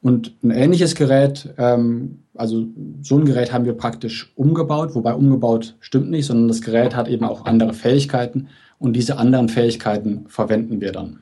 Und 0.00 0.36
ein 0.44 0.52
ähnliches 0.52 0.94
Gerät, 0.94 1.52
ähm, 1.58 2.20
also 2.36 2.68
so 3.00 3.18
ein 3.18 3.24
Gerät 3.24 3.52
haben 3.52 3.64
wir 3.64 3.72
praktisch 3.72 4.30
umgebaut, 4.36 4.94
wobei 4.94 5.14
umgebaut 5.14 5.74
stimmt 5.80 6.08
nicht, 6.08 6.26
sondern 6.26 6.46
das 6.46 6.62
Gerät 6.62 6.94
hat 6.94 7.08
eben 7.08 7.24
auch 7.24 7.46
andere 7.46 7.72
Fähigkeiten 7.72 8.46
und 8.78 8.92
diese 8.92 9.18
anderen 9.18 9.48
Fähigkeiten 9.48 10.26
verwenden 10.28 10.80
wir 10.80 10.92
dann. 10.92 11.18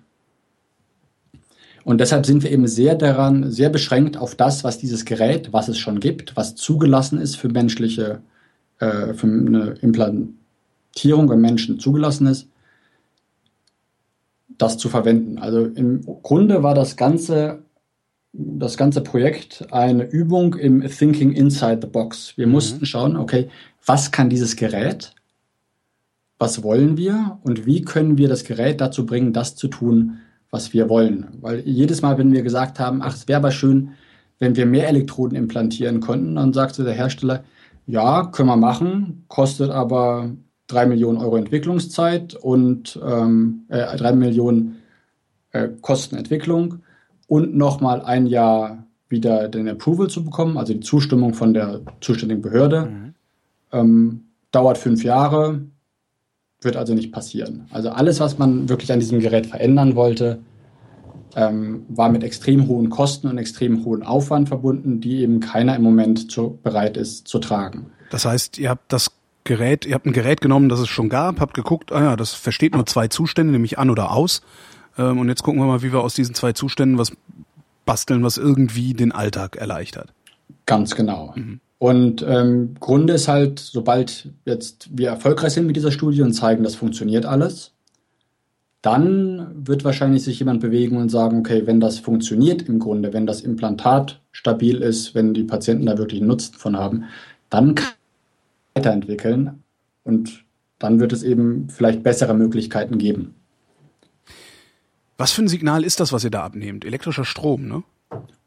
Und 1.82 2.02
deshalb 2.02 2.26
sind 2.26 2.42
wir 2.42 2.52
eben 2.52 2.66
sehr 2.66 2.96
daran, 2.96 3.50
sehr 3.50 3.70
beschränkt 3.70 4.18
auf 4.18 4.34
das, 4.34 4.62
was 4.62 4.76
dieses 4.76 5.06
Gerät, 5.06 5.54
was 5.54 5.68
es 5.68 5.78
schon 5.78 6.00
gibt, 6.00 6.36
was 6.36 6.54
zugelassen 6.54 7.18
ist 7.18 7.36
für 7.36 7.48
menschliche, 7.48 8.20
äh, 8.78 9.14
für 9.14 9.26
eine 9.26 9.74
Implantierung 9.80 11.28
beim 11.28 11.40
Menschen 11.40 11.80
zugelassen 11.80 12.26
ist, 12.26 12.50
das 14.60 14.76
zu 14.76 14.88
verwenden. 14.88 15.38
Also 15.38 15.64
im 15.64 16.02
Grunde 16.22 16.62
war 16.62 16.74
das 16.74 16.96
ganze, 16.96 17.64
das 18.32 18.76
ganze 18.76 19.00
Projekt 19.00 19.66
eine 19.72 20.04
Übung 20.04 20.54
im 20.54 20.86
Thinking 20.86 21.32
Inside 21.32 21.80
the 21.82 21.88
Box. 21.88 22.36
Wir 22.36 22.46
mhm. 22.46 22.52
mussten 22.52 22.86
schauen, 22.86 23.16
okay, 23.16 23.48
was 23.86 24.10
kann 24.10 24.28
dieses 24.28 24.56
Gerät? 24.56 25.14
Was 26.38 26.62
wollen 26.62 26.96
wir? 26.96 27.38
Und 27.42 27.64
wie 27.64 27.82
können 27.82 28.18
wir 28.18 28.28
das 28.28 28.44
Gerät 28.44 28.80
dazu 28.80 29.06
bringen, 29.06 29.32
das 29.32 29.56
zu 29.56 29.68
tun, 29.68 30.18
was 30.50 30.74
wir 30.74 30.88
wollen? 30.88 31.28
Weil 31.40 31.60
jedes 31.60 32.02
Mal, 32.02 32.18
wenn 32.18 32.32
wir 32.32 32.42
gesagt 32.42 32.78
haben, 32.78 33.00
ach, 33.02 33.14
es 33.14 33.28
wäre 33.28 33.38
aber 33.38 33.52
schön, 33.52 33.92
wenn 34.38 34.56
wir 34.56 34.66
mehr 34.66 34.88
Elektroden 34.88 35.36
implantieren 35.36 36.00
konnten, 36.00 36.34
dann 36.34 36.52
sagte 36.52 36.84
der 36.84 36.94
Hersteller, 36.94 37.44
ja, 37.86 38.26
können 38.26 38.48
wir 38.48 38.56
machen, 38.56 39.24
kostet 39.28 39.70
aber 39.70 40.30
drei 40.70 40.86
Millionen 40.86 41.18
Euro 41.18 41.36
Entwicklungszeit 41.36 42.34
und 42.34 42.98
ähm, 43.04 43.64
äh, 43.68 43.96
drei 43.96 44.12
Millionen 44.12 44.76
äh, 45.52 45.68
Kostenentwicklung 45.80 46.80
und 47.26 47.56
nochmal 47.56 48.02
ein 48.02 48.26
Jahr 48.26 48.84
wieder 49.08 49.48
den 49.48 49.68
Approval 49.68 50.08
zu 50.08 50.24
bekommen, 50.24 50.56
also 50.56 50.72
die 50.72 50.80
Zustimmung 50.80 51.34
von 51.34 51.52
der 51.52 51.80
zuständigen 52.00 52.42
Behörde. 52.42 52.86
Mhm. 52.86 53.14
Ähm, 53.72 54.24
dauert 54.52 54.78
fünf 54.78 55.04
Jahre, 55.04 55.60
wird 56.60 56.76
also 56.76 56.94
nicht 56.94 57.12
passieren. 57.12 57.66
Also 57.70 57.90
alles, 57.90 58.20
was 58.20 58.38
man 58.38 58.68
wirklich 58.68 58.92
an 58.92 59.00
diesem 59.00 59.20
Gerät 59.20 59.46
verändern 59.46 59.94
wollte, 59.94 60.40
ähm, 61.36 61.84
war 61.88 62.08
mit 62.08 62.24
extrem 62.24 62.66
hohen 62.68 62.90
Kosten 62.90 63.28
und 63.28 63.38
extrem 63.38 63.84
hohen 63.84 64.02
Aufwand 64.02 64.48
verbunden, 64.48 65.00
die 65.00 65.22
eben 65.22 65.40
keiner 65.40 65.76
im 65.76 65.82
Moment 65.82 66.30
zu, 66.30 66.58
bereit 66.62 66.96
ist 66.96 67.28
zu 67.28 67.38
tragen. 67.38 67.86
Das 68.10 68.24
heißt, 68.24 68.58
ihr 68.58 68.68
habt 68.68 68.92
das 68.92 69.10
Gerät, 69.44 69.86
ihr 69.86 69.94
habt 69.94 70.06
ein 70.06 70.12
Gerät 70.12 70.40
genommen, 70.40 70.68
das 70.68 70.80
es 70.80 70.88
schon 70.88 71.08
gab, 71.08 71.40
habt 71.40 71.54
geguckt, 71.54 71.92
ah 71.92 72.02
ja, 72.02 72.16
das 72.16 72.32
versteht 72.32 72.74
nur 72.74 72.86
zwei 72.86 73.08
Zustände, 73.08 73.52
nämlich 73.52 73.78
an 73.78 73.90
oder 73.90 74.12
aus. 74.12 74.42
Ähm, 74.98 75.18
und 75.18 75.28
jetzt 75.28 75.42
gucken 75.42 75.60
wir 75.60 75.66
mal, 75.66 75.82
wie 75.82 75.92
wir 75.92 76.00
aus 76.00 76.14
diesen 76.14 76.34
zwei 76.34 76.52
Zuständen 76.52 76.98
was 76.98 77.12
basteln, 77.86 78.22
was 78.22 78.36
irgendwie 78.36 78.94
den 78.94 79.12
Alltag 79.12 79.56
erleichtert. 79.56 80.12
Ganz 80.66 80.94
genau. 80.94 81.32
Mhm. 81.34 81.60
Und 81.78 82.24
ähm, 82.28 82.74
Grunde 82.78 83.14
ist 83.14 83.26
halt, 83.26 83.58
sobald 83.58 84.28
jetzt 84.44 84.90
wir 84.92 85.08
erfolgreich 85.08 85.54
sind 85.54 85.66
mit 85.66 85.76
dieser 85.76 85.90
Studie 85.90 86.20
und 86.20 86.34
zeigen, 86.34 86.62
das 86.62 86.74
funktioniert 86.74 87.24
alles, 87.24 87.72
dann 88.82 89.66
wird 89.66 89.84
wahrscheinlich 89.84 90.22
sich 90.22 90.38
jemand 90.38 90.60
bewegen 90.60 90.96
und 90.96 91.08
sagen, 91.08 91.38
okay, 91.38 91.66
wenn 91.66 91.80
das 91.80 91.98
funktioniert 91.98 92.62
im 92.62 92.78
Grunde, 92.78 93.12
wenn 93.12 93.26
das 93.26 93.40
Implantat 93.40 94.20
stabil 94.30 94.82
ist, 94.82 95.14
wenn 95.14 95.34
die 95.34 95.44
Patienten 95.44 95.86
da 95.86 95.98
wirklich 95.98 96.20
einen 96.20 96.28
Nutzen 96.28 96.54
von 96.54 96.76
haben, 96.76 97.04
dann 97.48 97.74
kann 97.74 97.92
weiterentwickeln 98.74 99.62
und 100.04 100.44
dann 100.78 101.00
wird 101.00 101.12
es 101.12 101.22
eben 101.22 101.68
vielleicht 101.68 102.02
bessere 102.02 102.34
Möglichkeiten 102.34 102.98
geben. 102.98 103.34
Was 105.18 105.32
für 105.32 105.42
ein 105.42 105.48
Signal 105.48 105.84
ist 105.84 106.00
das, 106.00 106.12
was 106.12 106.24
ihr 106.24 106.30
da 106.30 106.44
abnehmt? 106.44 106.84
Elektrischer 106.84 107.24
Strom, 107.24 107.68
ne? 107.68 107.82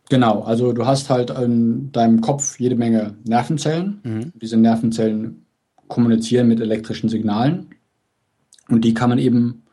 Genau, 0.10 0.42
also 0.42 0.74
du 0.74 0.86
hast 0.86 1.10
halt 1.10 1.30
in 1.30 1.92
deinem 1.92 2.22
Kopf 2.22 2.60
jede 2.60 2.76
Menge 2.76 3.16
Nervenzellen. 3.24 4.02
Mhm. 4.04 4.34
Diese 4.36 4.58
Nervenzellen 4.58 5.46
kommunizieren 5.88 6.48
mit 6.48 6.60
elektrischen 6.60 7.10
Signalen 7.10 7.68
und 8.70 8.84
die 8.84 8.94
kann 8.94 9.10
man 9.10 9.20
eben 9.20 9.64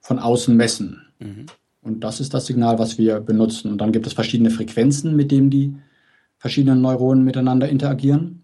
von 0.00 0.18
außen 0.18 0.56
messen. 0.56 1.00
Mhm. 1.18 1.46
Und 1.82 2.04
das 2.04 2.20
ist 2.20 2.34
das 2.34 2.46
Signal, 2.46 2.78
was 2.78 2.98
wir 2.98 3.20
benutzen. 3.20 3.70
Und 3.70 3.78
dann 3.78 3.92
gibt 3.92 4.06
es 4.06 4.12
verschiedene 4.12 4.50
Frequenzen, 4.50 5.16
mit 5.16 5.30
denen 5.30 5.50
die 5.50 5.76
verschiedenen 6.36 6.80
Neuronen 6.80 7.24
miteinander 7.24 7.68
interagieren. 7.68 8.39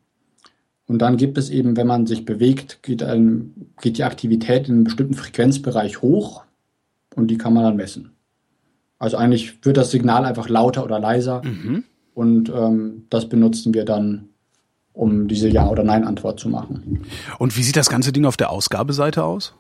Und 0.88 1.00
dann 1.00 1.16
gibt 1.16 1.36
es 1.36 1.50
eben, 1.50 1.76
wenn 1.76 1.86
man 1.86 2.06
sich 2.06 2.24
bewegt, 2.24 2.82
geht, 2.82 3.02
ein, 3.02 3.72
geht 3.80 3.98
die 3.98 4.04
Aktivität 4.04 4.68
in 4.68 4.74
einem 4.74 4.84
bestimmten 4.84 5.14
Frequenzbereich 5.14 6.00
hoch 6.00 6.44
und 7.14 7.28
die 7.28 7.38
kann 7.38 7.52
man 7.54 7.64
dann 7.64 7.76
messen. 7.76 8.12
Also 8.98 9.16
eigentlich 9.16 9.64
wird 9.64 9.76
das 9.76 9.90
Signal 9.90 10.24
einfach 10.24 10.48
lauter 10.48 10.84
oder 10.84 10.98
leiser. 10.98 11.42
Mhm. 11.44 11.84
Und 12.14 12.48
ähm, 12.48 13.04
das 13.10 13.28
benutzen 13.28 13.74
wir 13.74 13.84
dann, 13.84 14.30
um 14.92 15.28
diese 15.28 15.48
Ja- 15.48 15.68
oder 15.68 15.84
Nein-Antwort 15.84 16.40
zu 16.40 16.48
machen. 16.48 17.02
Und 17.38 17.56
wie 17.56 17.62
sieht 17.62 17.76
das 17.76 17.90
ganze 17.90 18.12
Ding 18.12 18.24
auf 18.24 18.38
der 18.38 18.50
Ausgabeseite 18.50 19.24
aus? 19.24 19.54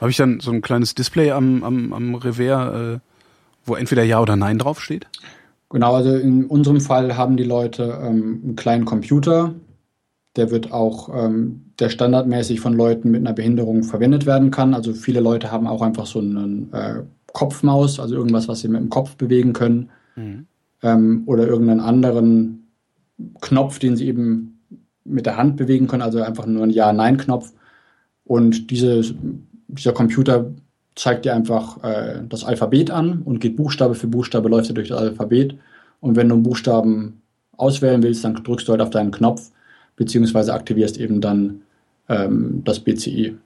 Habe 0.00 0.10
ich 0.10 0.16
dann 0.16 0.40
so 0.40 0.52
ein 0.52 0.60
kleines 0.60 0.94
Display 0.94 1.32
am, 1.32 1.64
am, 1.64 1.92
am 1.92 2.14
Revers, 2.14 2.96
äh, 2.96 3.00
wo 3.64 3.74
entweder 3.74 4.04
Ja 4.04 4.20
oder 4.20 4.36
Nein 4.36 4.58
draufsteht? 4.58 5.08
Genau, 5.70 5.94
also 5.94 6.14
in 6.14 6.44
unserem 6.44 6.80
Fall 6.80 7.16
haben 7.16 7.36
die 7.36 7.44
Leute 7.44 7.98
ähm, 8.00 8.40
einen 8.44 8.56
kleinen 8.56 8.84
Computer. 8.84 9.54
Der 10.36 10.50
wird 10.50 10.72
auch, 10.72 11.08
ähm, 11.14 11.62
der 11.78 11.88
standardmäßig 11.88 12.60
von 12.60 12.74
Leuten 12.74 13.10
mit 13.10 13.20
einer 13.20 13.32
Behinderung 13.32 13.82
verwendet 13.82 14.26
werden 14.26 14.50
kann. 14.50 14.74
Also 14.74 14.92
viele 14.92 15.20
Leute 15.20 15.50
haben 15.50 15.66
auch 15.66 15.82
einfach 15.82 16.06
so 16.06 16.18
einen 16.18 16.72
äh, 16.72 17.02
Kopfmaus, 17.32 18.00
also 18.00 18.14
irgendwas, 18.14 18.48
was 18.48 18.60
sie 18.60 18.68
mit 18.68 18.80
dem 18.80 18.90
Kopf 18.90 19.16
bewegen 19.16 19.52
können. 19.52 19.90
Mhm. 20.14 20.46
Ähm, 20.82 21.22
oder 21.26 21.46
irgendeinen 21.46 21.80
anderen 21.80 22.68
Knopf, 23.40 23.78
den 23.78 23.96
sie 23.96 24.06
eben 24.06 24.60
mit 25.04 25.26
der 25.26 25.36
Hand 25.36 25.56
bewegen 25.56 25.86
können, 25.86 26.02
also 26.02 26.20
einfach 26.22 26.46
nur 26.46 26.64
ein 26.64 26.70
Ja-Nein-Knopf. 26.70 27.52
Und 28.24 28.70
diese, 28.70 29.02
dieser 29.68 29.92
Computer 29.92 30.50
zeigt 30.96 31.24
dir 31.24 31.34
einfach 31.34 31.82
äh, 31.84 32.22
das 32.28 32.44
Alphabet 32.44 32.90
an 32.90 33.22
und 33.22 33.40
geht 33.40 33.56
Buchstabe 33.56 33.94
für 33.94 34.08
Buchstabe, 34.08 34.48
läuft 34.48 34.70
er 34.70 34.74
durch 34.74 34.88
das 34.88 34.98
Alphabet. 34.98 35.56
Und 36.00 36.16
wenn 36.16 36.28
du 36.28 36.34
einen 36.34 36.42
Buchstaben 36.42 37.22
auswählen 37.56 38.02
willst, 38.02 38.24
dann 38.24 38.34
drückst 38.34 38.66
du 38.66 38.72
halt 38.72 38.82
auf 38.82 38.90
deinen 38.90 39.10
Knopf, 39.10 39.50
beziehungsweise 39.96 40.54
aktivierst 40.54 40.98
eben 40.98 41.20
dann 41.20 41.62
ähm, 42.08 42.62
das 42.64 42.80
BCI. 42.80 43.36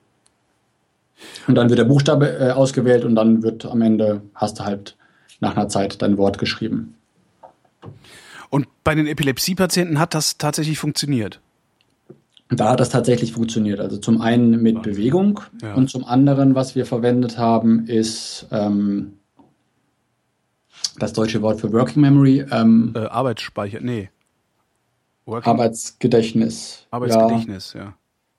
Und 1.47 1.55
dann 1.55 1.69
wird 1.69 1.79
der 1.79 1.85
Buchstabe 1.85 2.39
äh, 2.39 2.51
ausgewählt 2.51 3.05
und 3.05 3.15
dann 3.15 3.43
wird 3.43 3.65
am 3.65 3.81
Ende, 3.81 4.21
hast 4.35 4.59
du 4.59 4.65
halt 4.65 4.97
nach 5.39 5.55
einer 5.55 5.67
Zeit 5.69 6.01
dein 6.01 6.17
Wort 6.17 6.37
geschrieben. 6.37 6.95
Und 8.49 8.67
bei 8.83 8.95
den 8.95 9.07
Epilepsie-Patienten 9.07 9.99
hat 9.99 10.13
das 10.13 10.37
tatsächlich 10.37 10.77
funktioniert? 10.77 11.39
Da 12.49 12.71
hat 12.71 12.81
das 12.81 12.89
tatsächlich 12.89 13.31
funktioniert. 13.31 13.79
Also 13.79 13.97
zum 13.97 14.19
einen 14.19 14.61
mit. 14.61 14.81
Bewegung 14.81 15.39
ja. 15.61 15.73
und 15.73 15.89
zum 15.89 16.03
anderen, 16.03 16.53
was 16.53 16.75
wir 16.75 16.85
verwendet 16.85 17.37
haben, 17.37 17.85
ist 17.87 18.47
ähm, 18.51 19.13
das 20.99 21.13
deutsche 21.13 21.41
Wort 21.41 21.61
für 21.61 21.71
Working 21.71 22.01
Memory. 22.01 22.45
Ähm, 22.51 22.91
äh, 22.95 22.99
Arbeitsspeicher, 22.99 23.79
nee. 23.79 24.09
Working 25.25 25.51
Arbeitsgedächtnis. 25.51 26.87
Arbeitsgedächtnis, 26.91 27.73
ja. 27.73 27.81
ja. 27.81 27.93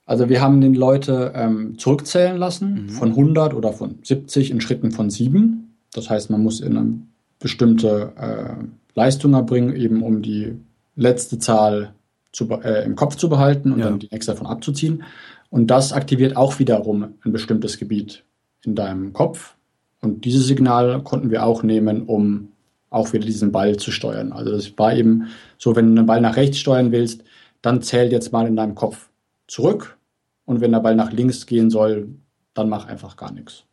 Also 0.04 0.28
wir 0.28 0.40
haben 0.40 0.60
den 0.60 0.74
Leute 0.74 1.32
ähm, 1.34 1.78
zurückzählen 1.78 2.36
lassen 2.36 2.84
mhm. 2.84 2.88
von 2.88 3.10
100 3.10 3.54
oder 3.54 3.72
von 3.72 3.98
70 4.02 4.50
in 4.50 4.60
Schritten 4.60 4.90
von 4.90 5.10
7. 5.10 5.74
Das 5.92 6.10
heißt, 6.10 6.30
man 6.30 6.42
muss 6.42 6.60
in 6.60 6.76
eine 6.76 6.98
bestimmte 7.38 8.12
äh, 8.16 8.64
Leistung 8.94 9.34
erbringen, 9.34 9.76
eben 9.76 10.02
um 10.02 10.22
die 10.22 10.56
letzte 10.96 11.38
Zahl 11.38 11.94
zu, 12.32 12.48
äh, 12.50 12.84
im 12.84 12.96
Kopf 12.96 13.16
zu 13.16 13.28
behalten 13.28 13.72
und 13.72 13.78
ja. 13.78 13.86
dann 13.86 13.98
die 13.98 14.08
nächste 14.10 14.32
davon 14.32 14.46
abzuziehen. 14.46 15.04
Und 15.50 15.68
das 15.68 15.92
aktiviert 15.92 16.36
auch 16.36 16.58
wiederum 16.58 17.14
ein 17.24 17.32
bestimmtes 17.32 17.78
Gebiet 17.78 18.24
in 18.64 18.74
deinem 18.74 19.12
Kopf. 19.12 19.54
Und 20.00 20.24
dieses 20.24 20.46
Signal 20.46 21.02
konnten 21.02 21.30
wir 21.30 21.44
auch 21.44 21.62
nehmen, 21.62 22.02
um 22.02 22.51
auch 22.92 23.12
wieder 23.12 23.26
diesen 23.26 23.52
Ball 23.52 23.76
zu 23.76 23.90
steuern. 23.90 24.32
Also 24.32 24.52
das 24.52 24.76
war 24.78 24.94
eben 24.94 25.28
so, 25.58 25.74
wenn 25.74 25.94
du 25.94 26.00
einen 26.00 26.06
Ball 26.06 26.20
nach 26.20 26.36
rechts 26.36 26.58
steuern 26.58 26.92
willst, 26.92 27.24
dann 27.62 27.82
zähl 27.82 28.10
jetzt 28.10 28.32
mal 28.32 28.46
in 28.46 28.56
deinem 28.56 28.74
Kopf 28.74 29.08
zurück 29.46 29.96
und 30.44 30.60
wenn 30.60 30.72
der 30.72 30.80
Ball 30.80 30.94
nach 30.94 31.12
links 31.12 31.46
gehen 31.46 31.70
soll, 31.70 32.08
dann 32.54 32.68
mach 32.68 32.86
einfach 32.86 33.16
gar 33.16 33.32
nichts. 33.32 33.64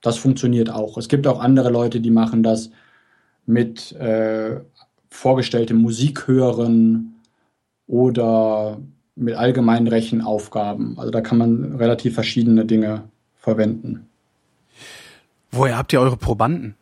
Das 0.00 0.18
funktioniert 0.18 0.70
auch. 0.70 0.96
Es 0.98 1.08
gibt 1.08 1.26
auch 1.26 1.40
andere 1.40 1.70
Leute, 1.70 2.00
die 2.00 2.10
machen 2.10 2.42
das 2.42 2.70
mit 3.44 3.92
äh, 3.92 4.60
vorgestelltem 5.10 5.78
Musik 5.78 6.28
hören 6.28 7.16
oder 7.86 8.78
mit 9.14 9.34
allgemeinen 9.34 9.88
Rechenaufgaben. 9.88 10.98
Also 10.98 11.10
da 11.10 11.20
kann 11.20 11.38
man 11.38 11.76
relativ 11.76 12.14
verschiedene 12.14 12.64
Dinge 12.64 13.04
verwenden. 13.34 14.06
Woher 15.50 15.78
habt 15.78 15.92
ihr 15.92 16.00
eure 16.00 16.16
Probanden? 16.16 16.74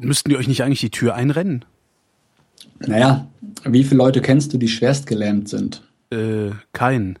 Müssten 0.00 0.30
die 0.30 0.36
euch 0.36 0.48
nicht 0.48 0.62
eigentlich 0.62 0.80
die 0.80 0.90
Tür 0.90 1.14
einrennen? 1.14 1.64
Naja, 2.80 3.28
wie 3.64 3.84
viele 3.84 3.98
Leute 3.98 4.20
kennst 4.20 4.52
du, 4.52 4.58
die 4.58 4.68
schwerst 4.68 5.06
gelähmt 5.06 5.48
sind? 5.48 5.82
Äh, 6.10 6.50
keinen. 6.72 7.18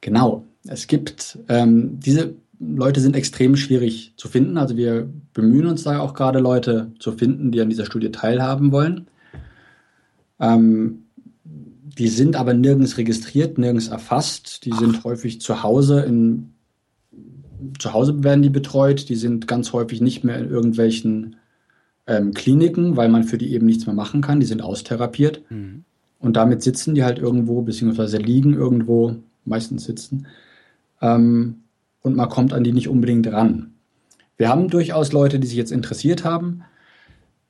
Genau. 0.00 0.44
Es 0.66 0.86
gibt, 0.86 1.38
ähm, 1.48 2.00
diese 2.00 2.34
Leute 2.58 3.00
sind 3.00 3.16
extrem 3.16 3.56
schwierig 3.56 4.14
zu 4.16 4.28
finden. 4.28 4.56
Also 4.56 4.76
wir 4.76 5.08
bemühen 5.34 5.66
uns 5.66 5.82
da 5.82 5.98
auch 6.00 6.14
gerade 6.14 6.38
Leute 6.38 6.92
zu 6.98 7.12
finden, 7.12 7.50
die 7.50 7.60
an 7.60 7.68
dieser 7.68 7.86
Studie 7.86 8.10
teilhaben 8.10 8.72
wollen. 8.72 9.08
Ähm, 10.40 11.04
die 11.44 12.08
sind 12.08 12.36
aber 12.36 12.54
nirgends 12.54 12.96
registriert, 12.96 13.58
nirgends 13.58 13.88
erfasst. 13.88 14.64
Die 14.64 14.72
sind 14.72 15.04
häufig 15.04 15.40
zu 15.40 15.62
Hause 15.62 16.00
in 16.00 16.52
zu 17.78 17.92
Hause 17.92 18.24
werden 18.24 18.42
die 18.42 18.50
betreut. 18.50 19.08
Die 19.08 19.14
sind 19.14 19.46
ganz 19.46 19.72
häufig 19.72 20.00
nicht 20.00 20.24
mehr 20.24 20.38
in 20.38 20.50
irgendwelchen 20.50 21.36
ähm, 22.06 22.34
Kliniken, 22.34 22.96
weil 22.96 23.08
man 23.08 23.24
für 23.24 23.38
die 23.38 23.52
eben 23.52 23.66
nichts 23.66 23.86
mehr 23.86 23.94
machen 23.94 24.20
kann. 24.20 24.40
Die 24.40 24.46
sind 24.46 24.62
austherapiert. 24.62 25.42
Mhm. 25.50 25.84
Und 26.18 26.36
damit 26.36 26.62
sitzen 26.62 26.94
die 26.94 27.04
halt 27.04 27.18
irgendwo, 27.18 27.62
beziehungsweise 27.62 28.16
liegen 28.16 28.54
irgendwo 28.54 29.16
meistens 29.44 29.84
sitzen. 29.84 30.26
Ähm, 31.00 31.62
und 32.02 32.16
man 32.16 32.28
kommt 32.28 32.52
an 32.52 32.64
die 32.64 32.72
nicht 32.72 32.88
unbedingt 32.88 33.26
ran. 33.26 33.74
Wir 34.36 34.48
haben 34.48 34.68
durchaus 34.68 35.12
Leute, 35.12 35.38
die 35.38 35.46
sich 35.46 35.56
jetzt 35.56 35.72
interessiert 35.72 36.24
haben. 36.24 36.62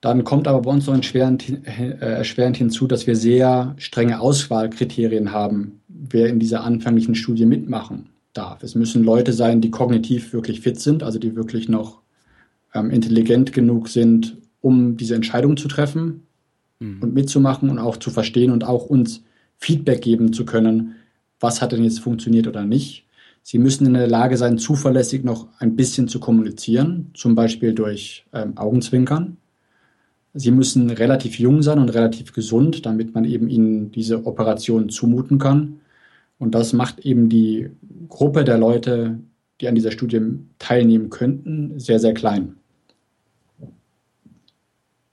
Dann 0.01 0.25
kommt 0.25 0.49
aber 0.49 0.62
bei 0.62 0.71
uns 0.71 0.87
noch 0.87 0.97
erschwerend, 0.97 1.49
äh, 1.49 1.97
erschwerend 1.99 2.57
hinzu, 2.57 2.87
dass 2.87 3.07
wir 3.07 3.15
sehr 3.15 3.75
strenge 3.79 4.21
Auswahlkriterien 4.21 5.33
haben, 5.33 5.81
wer 5.88 6.29
in 6.29 6.41
dieser 6.41 6.65
anfänglichen 6.65 7.15
Studie 7.15 7.47
mitmachen 7.47 8.09
darf. 8.33 8.62
Es 8.62 8.75
müssen 8.75 9.05
Leute 9.05 9.33
sein, 9.33 9.61
die 9.61 9.71
kognitiv 9.71 10.33
wirklich 10.33 10.61
fit 10.61 10.81
sind, 10.81 11.03
also 11.03 11.19
die 11.19 11.37
wirklich 11.37 11.69
noch 11.69 12.01
ähm, 12.75 12.91
intelligent 12.91 13.53
genug 13.53 13.88
sind, 13.88 14.38
um 14.62 14.96
diese 14.96 15.14
Entscheidung 15.14 15.59
zu 15.59 15.68
treffen 15.68 16.22
mhm. 16.81 17.03
und 17.03 17.12
mitzumachen 17.12 17.68
und 17.68 17.79
auch 17.79 17.98
zu 17.98 18.11
verstehen 18.11 18.51
und 18.51 18.64
auch 18.64 18.87
uns 18.87 19.22
Feedback 19.59 20.01
geben 20.01 20.33
zu 20.33 20.46
können, 20.46 20.94
was 21.38 21.61
hat 21.61 21.72
denn 21.72 21.85
jetzt 21.85 22.01
funktioniert 22.01 22.46
oder 22.46 22.64
nicht. 22.64 23.07
Sie 23.42 23.59
müssen 23.59 23.87
in 23.87 23.94
der 23.94 24.07
Lage 24.07 24.37
sein, 24.37 24.57
zuverlässig 24.59 25.25
noch 25.25 25.48
ein 25.59 25.75
bisschen 25.75 26.07
zu 26.07 26.20
kommunizieren, 26.20 27.11
zum 27.14 27.35
Beispiel 27.35 27.75
durch 27.75 28.25
ähm, 28.33 28.57
Augenzwinkern. 28.57 29.37
Sie 30.33 30.53
müssen 30.53 30.88
relativ 30.90 31.38
jung 31.38 31.61
sein 31.62 31.79
und 31.79 31.90
relativ 31.90 32.33
gesund, 32.33 32.87
damit 32.87 33.14
man 33.14 33.25
eben 33.25 33.48
ihnen 33.48 33.90
diese 33.90 34.25
Operation 34.25 34.88
zumuten 34.88 35.38
kann. 35.38 35.81
Und 36.38 36.55
das 36.55 36.72
macht 36.72 37.01
eben 37.01 37.29
die 37.29 37.68
Gruppe 38.09 38.44
der 38.44 38.59
Leute, 38.59 39.18
die 39.61 39.68
an 39.68 39.75
dieser 39.75 39.90
Studie 39.90 40.20
teilnehmen 40.59 41.11
könnten, 41.11 41.79
sehr, 41.79 41.98
sehr 41.98 42.14
klein. 42.14 42.57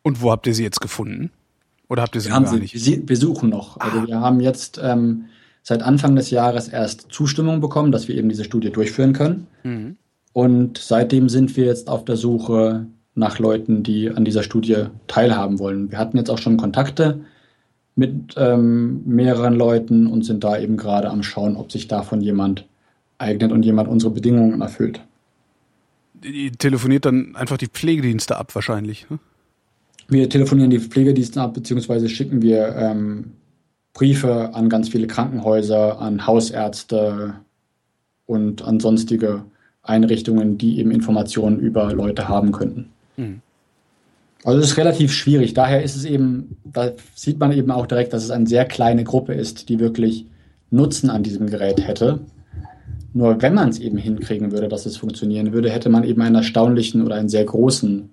Und 0.09 0.23
wo 0.23 0.31
habt 0.31 0.47
ihr 0.47 0.55
sie 0.55 0.63
jetzt 0.63 0.81
gefunden? 0.81 1.29
Oder 1.87 2.01
habt 2.01 2.15
ihr 2.15 2.21
sie 2.21 2.29
wir 2.29 2.35
haben 2.35 2.45
gar 2.45 2.53
sie, 2.55 2.59
nicht? 2.61 3.09
Wir 3.09 3.15
suchen 3.15 3.49
noch. 3.49 3.79
Also 3.79 3.99
ah. 3.99 4.07
wir 4.07 4.19
haben 4.19 4.39
jetzt 4.39 4.79
ähm, 4.83 5.25
seit 5.61 5.83
Anfang 5.83 6.15
des 6.15 6.31
Jahres 6.31 6.67
erst 6.67 7.11
Zustimmung 7.11 7.61
bekommen, 7.61 7.91
dass 7.91 8.07
wir 8.07 8.15
eben 8.15 8.27
diese 8.27 8.43
Studie 8.43 8.71
durchführen 8.71 9.13
können. 9.13 9.45
Mhm. 9.63 9.97
Und 10.33 10.79
seitdem 10.79 11.29
sind 11.29 11.55
wir 11.55 11.65
jetzt 11.65 11.89
auf 11.89 12.05
der 12.05 12.15
Suche 12.15 12.87
nach 13.13 13.37
Leuten, 13.37 13.83
die 13.83 14.09
an 14.09 14.25
dieser 14.25 14.41
Studie 14.41 14.85
teilhaben 15.05 15.59
wollen. 15.59 15.91
Wir 15.91 15.99
hatten 15.99 16.17
jetzt 16.17 16.31
auch 16.31 16.39
schon 16.39 16.57
Kontakte 16.57 17.21
mit 17.95 18.33
ähm, 18.35 19.03
mehreren 19.05 19.53
Leuten 19.53 20.07
und 20.07 20.23
sind 20.23 20.43
da 20.43 20.57
eben 20.57 20.75
gerade 20.75 21.11
am 21.11 21.21
Schauen, 21.21 21.55
ob 21.55 21.71
sich 21.71 21.87
davon 21.87 22.21
jemand 22.21 22.65
eignet 23.19 23.51
und 23.51 23.63
jemand 23.63 23.89
unsere 23.89 24.11
Bedingungen 24.11 24.59
erfüllt. 24.61 25.01
Die 26.15 26.49
telefoniert 26.49 27.05
dann 27.05 27.35
einfach 27.35 27.57
die 27.57 27.67
Pflegedienste 27.67 28.37
ab 28.37 28.55
wahrscheinlich. 28.55 29.07
Ne? 29.11 29.19
Wir 30.09 30.29
telefonieren 30.29 30.71
die 30.71 30.79
Pflegedienste 30.79 31.39
ab, 31.39 31.53
beziehungsweise 31.53 32.09
schicken 32.09 32.41
wir 32.41 32.75
ähm, 32.75 33.31
Briefe 33.93 34.53
an 34.53 34.69
ganz 34.69 34.89
viele 34.89 35.07
Krankenhäuser, 35.07 35.99
an 35.99 36.25
Hausärzte 36.25 37.35
und 38.25 38.63
an 38.63 38.79
sonstige 38.79 39.43
Einrichtungen, 39.83 40.57
die 40.57 40.79
eben 40.79 40.91
Informationen 40.91 41.59
über 41.59 41.93
Leute 41.93 42.27
haben 42.27 42.51
könnten. 42.51 42.89
Mhm. 43.17 43.41
Also 44.43 44.59
es 44.59 44.71
ist 44.71 44.77
relativ 44.77 45.11
schwierig. 45.11 45.53
Daher 45.53 45.83
ist 45.83 45.95
es 45.95 46.05
eben, 46.05 46.57
da 46.63 46.91
sieht 47.13 47.39
man 47.39 47.51
eben 47.51 47.71
auch 47.71 47.85
direkt, 47.85 48.13
dass 48.13 48.23
es 48.23 48.31
eine 48.31 48.47
sehr 48.47 48.65
kleine 48.65 49.03
Gruppe 49.03 49.33
ist, 49.33 49.69
die 49.69 49.79
wirklich 49.79 50.25
Nutzen 50.71 51.09
an 51.09 51.23
diesem 51.23 51.47
Gerät 51.47 51.85
hätte. 51.85 52.21
Nur 53.13 53.41
wenn 53.41 53.53
man 53.53 53.69
es 53.69 53.79
eben 53.79 53.97
hinkriegen 53.97 54.51
würde, 54.51 54.69
dass 54.69 54.85
es 54.85 54.97
funktionieren 54.97 55.51
würde, 55.51 55.69
hätte 55.69 55.89
man 55.89 56.03
eben 56.03 56.21
einen 56.21 56.35
erstaunlichen 56.35 57.03
oder 57.03 57.15
einen 57.15 57.27
sehr 57.27 57.43
großen 57.43 58.09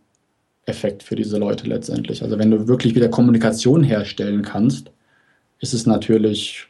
Effekt 0.67 1.03
für 1.03 1.17
diese 1.17 1.39
Leute 1.39 1.67
letztendlich. 1.67 2.23
Also 2.23 2.39
wenn 2.39 2.51
du 2.51 2.69
wirklich 2.69 2.95
wieder 2.95 3.09
Kommunikation 3.09 3.83
herstellen 3.83 4.43
kannst, 4.43 4.91
ist 5.61 5.73
es 5.73 5.87
natürlich 5.87 6.67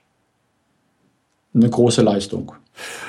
eine 1.55 1.69
große 1.69 2.03
Leistung. 2.03 2.53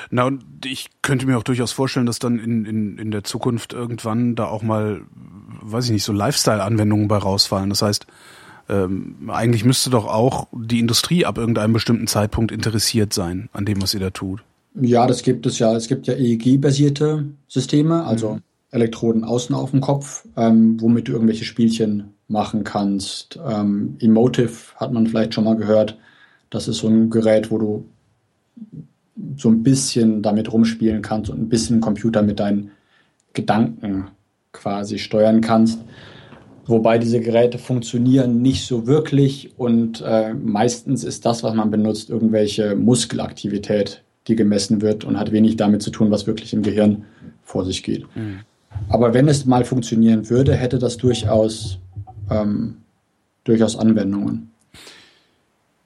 Na, 0.09 0.23
und 0.23 0.43
ich 0.65 0.87
könnte 1.01 1.25
mir 1.25 1.37
auch 1.37 1.43
durchaus 1.43 1.73
vorstellen, 1.73 2.05
dass 2.05 2.19
dann 2.19 2.39
in, 2.39 2.65
in, 2.65 2.97
in 2.97 3.11
der 3.11 3.25
Zukunft 3.25 3.73
irgendwann 3.73 4.35
da 4.35 4.45
auch 4.45 4.63
mal, 4.63 5.01
weiß 5.61 5.85
ich 5.85 5.91
nicht, 5.91 6.03
so 6.03 6.13
Lifestyle-Anwendungen 6.13 7.09
bei 7.09 7.17
rausfallen. 7.17 7.69
Das 7.69 7.81
heißt, 7.81 8.07
ähm, 8.69 9.29
eigentlich 9.29 9.65
müsste 9.65 9.89
doch 9.89 10.07
auch 10.07 10.47
die 10.53 10.79
Industrie 10.79 11.25
ab 11.25 11.37
irgendeinem 11.37 11.73
bestimmten 11.73 12.07
Zeitpunkt 12.07 12.51
interessiert 12.51 13.13
sein 13.13 13.49
an 13.51 13.65
dem, 13.65 13.81
was 13.81 13.93
ihr 13.93 13.99
da 13.99 14.09
tut. 14.09 14.41
Ja, 14.79 15.07
das 15.07 15.23
gibt 15.23 15.45
es 15.45 15.59
ja. 15.59 15.75
Es 15.75 15.87
gibt 15.87 16.07
ja 16.07 16.13
EEG-basierte 16.13 17.25
Systeme, 17.47 18.03
also 18.05 18.35
mhm. 18.35 18.41
Elektroden 18.77 19.23
außen 19.23 19.53
auf 19.55 19.71
dem 19.71 19.81
Kopf, 19.81 20.27
ähm, 20.37 20.79
womit 20.79 21.07
du 21.07 21.13
irgendwelche 21.13 21.45
Spielchen 21.45 22.13
machen 22.27 22.63
kannst. 22.63 23.39
Ähm, 23.47 23.97
Emotive 23.99 24.75
hat 24.75 24.91
man 24.91 25.07
vielleicht 25.07 25.33
schon 25.33 25.43
mal 25.43 25.55
gehört. 25.55 25.97
Das 26.49 26.67
ist 26.67 26.77
so 26.77 26.87
ein 26.87 27.09
Gerät, 27.09 27.51
wo 27.51 27.57
du 27.57 27.85
so 29.37 29.49
ein 29.49 29.63
bisschen 29.63 30.21
damit 30.21 30.51
rumspielen 30.51 31.01
kannst 31.01 31.29
und 31.29 31.39
ein 31.39 31.49
bisschen 31.49 31.81
Computer 31.81 32.21
mit 32.21 32.39
deinen 32.39 32.71
Gedanken 33.33 34.07
quasi 34.51 34.99
steuern 34.99 35.41
kannst. 35.41 35.79
Wobei 36.65 36.97
diese 36.97 37.21
Geräte 37.21 37.57
funktionieren 37.57 38.41
nicht 38.41 38.65
so 38.65 38.87
wirklich 38.87 39.51
und 39.57 40.03
äh, 40.05 40.33
meistens 40.33 41.05
ist 41.05 41.25
das, 41.25 41.41
was 41.41 41.53
man 41.53 41.71
benutzt, 41.71 42.09
irgendwelche 42.09 42.75
Muskelaktivität, 42.75 44.03
die 44.27 44.35
gemessen 44.35 44.81
wird 44.81 45.05
und 45.05 45.17
hat 45.17 45.31
wenig 45.31 45.55
damit 45.55 45.81
zu 45.81 45.91
tun, 45.91 46.11
was 46.11 46.27
wirklich 46.27 46.53
im 46.53 46.63
Gehirn 46.63 47.05
vor 47.41 47.63
sich 47.63 47.83
geht. 47.83 48.03
Mhm. 48.15 48.39
Aber 48.89 49.13
wenn 49.13 49.27
es 49.27 49.45
mal 49.45 49.65
funktionieren 49.65 50.29
würde, 50.29 50.55
hätte 50.55 50.79
das 50.79 50.97
durchaus, 50.97 51.79
ähm, 52.29 52.77
durchaus 53.43 53.77
Anwendungen. 53.77 54.51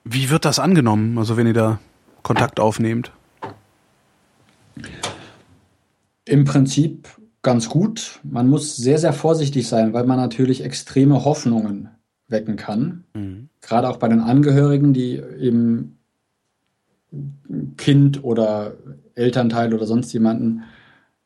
Wie 0.04 0.30
wird 0.30 0.46
das 0.46 0.60
angenommen, 0.60 1.18
also 1.18 1.38
wenn 1.38 1.48
ihr 1.48 1.54
da 1.54 1.80
Kontakt 2.24 2.60
aufnehmt? 2.60 3.12
Im 6.26 6.46
Prinzip 6.46 7.08
ganz 7.42 7.70
gut. 7.70 8.20
Man 8.24 8.48
muss 8.48 8.76
sehr, 8.76 9.00
sehr 9.00 9.14
vorsichtig 9.14 9.68
sein, 9.68 9.94
weil 9.94 10.06
man 10.06 10.18
natürlich 10.18 10.64
extreme 10.64 11.26
Hoffnungen 11.26 11.90
wecken 12.28 12.56
kann. 12.56 13.04
Mhm. 13.14 13.50
Gerade 13.62 13.90
auch 13.90 13.98
bei 13.98 14.08
den 14.08 14.22
Angehörigen, 14.22 14.94
die 14.94 15.16
eben 15.16 15.98
Kind 17.78 18.24
oder 18.24 18.74
Elternteil 19.16 19.74
oder 19.74 19.86
sonst 19.86 20.14
jemanden 20.14 20.64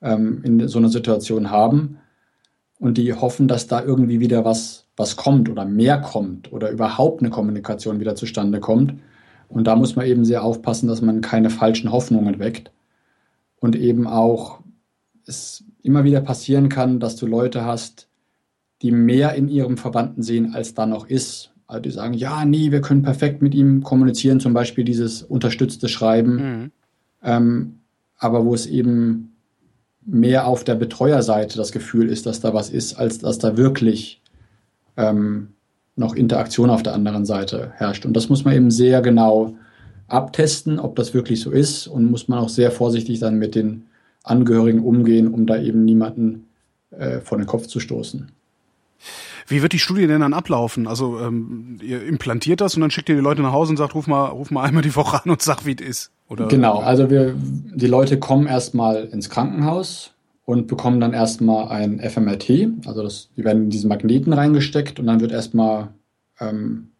ähm, 0.05 0.41
in 0.43 0.67
so 0.67 0.77
einer 0.77 0.89
Situation 0.89 1.49
haben 1.49 1.97
und 2.79 2.97
die 2.97 3.13
hoffen, 3.13 3.47
dass 3.47 3.67
da 3.67 3.83
irgendwie 3.83 4.19
wieder 4.19 4.45
was, 4.45 4.85
was 4.95 5.15
kommt 5.15 5.49
oder 5.49 5.65
mehr 5.65 5.99
kommt 5.99 6.53
oder 6.53 6.69
überhaupt 6.69 7.21
eine 7.21 7.31
Kommunikation 7.31 7.99
wieder 7.99 8.15
zustande 8.15 8.59
kommt. 8.59 8.93
Und 9.49 9.65
da 9.67 9.75
muss 9.75 9.95
man 9.95 10.05
eben 10.05 10.25
sehr 10.25 10.43
aufpassen, 10.43 10.87
dass 10.87 11.01
man 11.01 11.21
keine 11.21 11.49
falschen 11.49 11.91
Hoffnungen 11.91 12.39
weckt 12.39 12.71
und 13.57 13.75
eben 13.75 14.07
auch 14.07 14.59
es 15.25 15.63
immer 15.81 16.03
wieder 16.03 16.21
passieren 16.21 16.69
kann, 16.69 16.99
dass 16.99 17.15
du 17.15 17.25
Leute 17.25 17.65
hast, 17.65 18.07
die 18.81 18.91
mehr 18.91 19.33
in 19.33 19.47
ihrem 19.47 19.77
Verwandten 19.77 20.21
sehen, 20.21 20.53
als 20.53 20.73
da 20.73 20.85
noch 20.85 21.07
ist. 21.07 21.51
Also 21.67 21.81
die 21.81 21.91
sagen, 21.91 22.13
ja, 22.13 22.45
nee, 22.45 22.71
wir 22.71 22.81
können 22.81 23.01
perfekt 23.01 23.41
mit 23.41 23.55
ihm 23.55 23.81
kommunizieren, 23.81 24.39
zum 24.39 24.53
Beispiel 24.53 24.83
dieses 24.83 25.23
unterstützte 25.23 25.87
Schreiben. 25.89 26.35
Mhm. 26.35 26.71
Ähm, 27.23 27.79
aber 28.17 28.45
wo 28.45 28.53
es 28.53 28.67
eben 28.67 29.34
mehr 30.05 30.47
auf 30.47 30.63
der 30.63 30.75
Betreuerseite 30.75 31.57
das 31.57 31.71
Gefühl 31.71 32.09
ist, 32.09 32.25
dass 32.25 32.39
da 32.39 32.53
was 32.53 32.69
ist, 32.69 32.95
als 32.95 33.19
dass 33.19 33.39
da 33.39 33.57
wirklich 33.57 34.21
ähm, 34.97 35.49
noch 35.95 36.13
Interaktion 36.15 36.69
auf 36.69 36.83
der 36.83 36.93
anderen 36.93 37.25
Seite 37.25 37.71
herrscht. 37.75 38.05
Und 38.05 38.13
das 38.13 38.29
muss 38.29 38.45
man 38.45 38.53
eben 38.53 38.71
sehr 38.71 39.01
genau 39.01 39.55
abtesten, 40.07 40.79
ob 40.79 40.95
das 40.95 41.13
wirklich 41.13 41.41
so 41.41 41.51
ist 41.51 41.87
und 41.87 42.11
muss 42.11 42.27
man 42.27 42.39
auch 42.39 42.49
sehr 42.49 42.71
vorsichtig 42.71 43.19
dann 43.19 43.39
mit 43.39 43.55
den 43.55 43.85
Angehörigen 44.23 44.83
umgehen, 44.83 45.33
um 45.33 45.47
da 45.47 45.59
eben 45.59 45.85
niemanden 45.85 46.47
äh, 46.91 47.19
vor 47.19 47.37
den 47.37 47.47
Kopf 47.47 47.67
zu 47.67 47.79
stoßen. 47.79 48.31
Wie 49.47 49.61
wird 49.61 49.73
die 49.73 49.79
Studie 49.79 50.07
denn 50.07 50.21
dann 50.21 50.33
ablaufen? 50.33 50.87
Also 50.87 51.19
ähm, 51.19 51.77
ihr 51.81 52.03
implantiert 52.03 52.61
das 52.61 52.75
und 52.75 52.81
dann 52.81 52.91
schickt 52.91 53.09
ihr 53.09 53.15
die 53.15 53.21
Leute 53.21 53.41
nach 53.41 53.51
Hause 53.51 53.71
und 53.71 53.77
sagt, 53.77 53.93
ruf 53.95 54.07
mal, 54.07 54.25
ruf 54.25 54.51
mal 54.51 54.63
einmal 54.63 54.83
die 54.83 54.95
Woche 54.95 55.23
an 55.23 55.29
und 55.29 55.41
sag, 55.41 55.65
wie 55.65 55.75
es 55.79 55.85
ist. 55.85 56.11
Oder? 56.27 56.47
Genau, 56.47 56.79
also 56.79 57.09
wir, 57.09 57.35
die 57.37 57.87
Leute 57.87 58.19
kommen 58.19 58.47
erstmal 58.47 59.05
ins 59.05 59.29
Krankenhaus 59.29 60.13
und 60.45 60.67
bekommen 60.67 60.99
dann 60.99 61.13
erstmal 61.13 61.69
ein 61.69 61.99
FMRT. 61.99 62.87
Also 62.87 63.03
das, 63.03 63.29
die 63.35 63.43
werden 63.43 63.65
in 63.65 63.69
diesen 63.69 63.89
Magneten 63.89 64.33
reingesteckt 64.33 64.99
und 64.99 65.07
dann 65.07 65.19
wird 65.19 65.31
erstmal 65.31 65.89
ähm, 66.39 66.91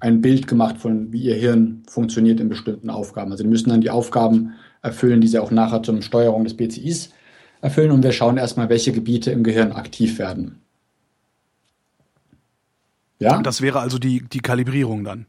ein 0.00 0.20
Bild 0.20 0.46
gemacht 0.46 0.78
von, 0.78 1.12
wie 1.12 1.22
ihr 1.22 1.34
Hirn 1.34 1.82
funktioniert 1.88 2.40
in 2.40 2.48
bestimmten 2.48 2.90
Aufgaben. 2.90 3.30
Also 3.30 3.42
die 3.42 3.50
müssen 3.50 3.70
dann 3.70 3.80
die 3.80 3.90
Aufgaben 3.90 4.52
erfüllen, 4.82 5.20
die 5.20 5.28
sie 5.28 5.38
auch 5.38 5.50
nachher 5.50 5.82
zur 5.82 6.00
Steuerung 6.02 6.44
des 6.44 6.56
BCIs 6.56 7.10
erfüllen. 7.60 7.90
Und 7.90 8.02
wir 8.02 8.12
schauen 8.12 8.36
erstmal, 8.36 8.68
welche 8.68 8.92
Gebiete 8.92 9.30
im 9.30 9.42
Gehirn 9.42 9.72
aktiv 9.72 10.18
werden. 10.18 10.60
Ja. 13.18 13.40
Das 13.40 13.62
wäre 13.62 13.80
also 13.80 13.98
die, 13.98 14.22
die 14.22 14.40
Kalibrierung 14.40 15.04
dann. 15.04 15.26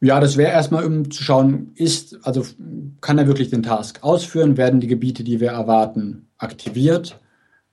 Ja, 0.00 0.20
das 0.20 0.36
wäre 0.36 0.52
erstmal, 0.52 0.84
um 0.84 1.10
zu 1.10 1.22
schauen, 1.22 1.72
ist, 1.74 2.18
also 2.22 2.44
kann 3.00 3.18
er 3.18 3.26
wirklich 3.26 3.48
den 3.48 3.62
Task 3.62 4.02
ausführen? 4.02 4.56
Werden 4.56 4.80
die 4.80 4.88
Gebiete, 4.88 5.24
die 5.24 5.40
wir 5.40 5.50
erwarten, 5.50 6.26
aktiviert? 6.36 7.18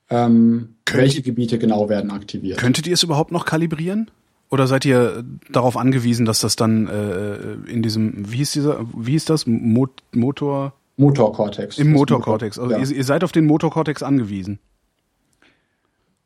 Ähm, 0.10 0.76
welche 0.92 1.22
Gebiete 1.22 1.60
genau 1.60 1.90
werden 1.90 2.12
aktiviert? 2.12 2.60
Könntet 2.60 2.88
ihr 2.88 2.94
es 2.94 3.04
überhaupt 3.04 3.32
noch 3.32 3.46
kalibrieren? 3.46 4.10
Oder 4.50 4.68
seid 4.68 4.86
ihr 4.86 5.24
darauf 5.52 5.76
angewiesen, 5.76 6.26
dass 6.26 6.40
das 6.40 6.56
dann 6.56 6.88
äh, 6.88 7.54
in 7.70 7.82
diesem, 7.82 8.32
wie 8.32 8.38
hieß 8.38 8.52
dieser, 8.52 8.86
wie 8.96 9.12
hieß 9.12 9.26
das? 9.26 9.48
Mo 9.48 9.88
Motor? 10.12 10.74
Motorkortex. 10.98 11.80
Im 11.80 11.92
Motorkortex. 11.92 12.60
Also 12.60 12.72
ja. 12.72 12.78
ihr, 12.78 12.92
ihr, 12.92 13.04
seid 13.04 13.24
auf 13.24 13.32
den 13.32 13.46
Motorkortex 13.46 14.04
angewiesen. 14.04 14.60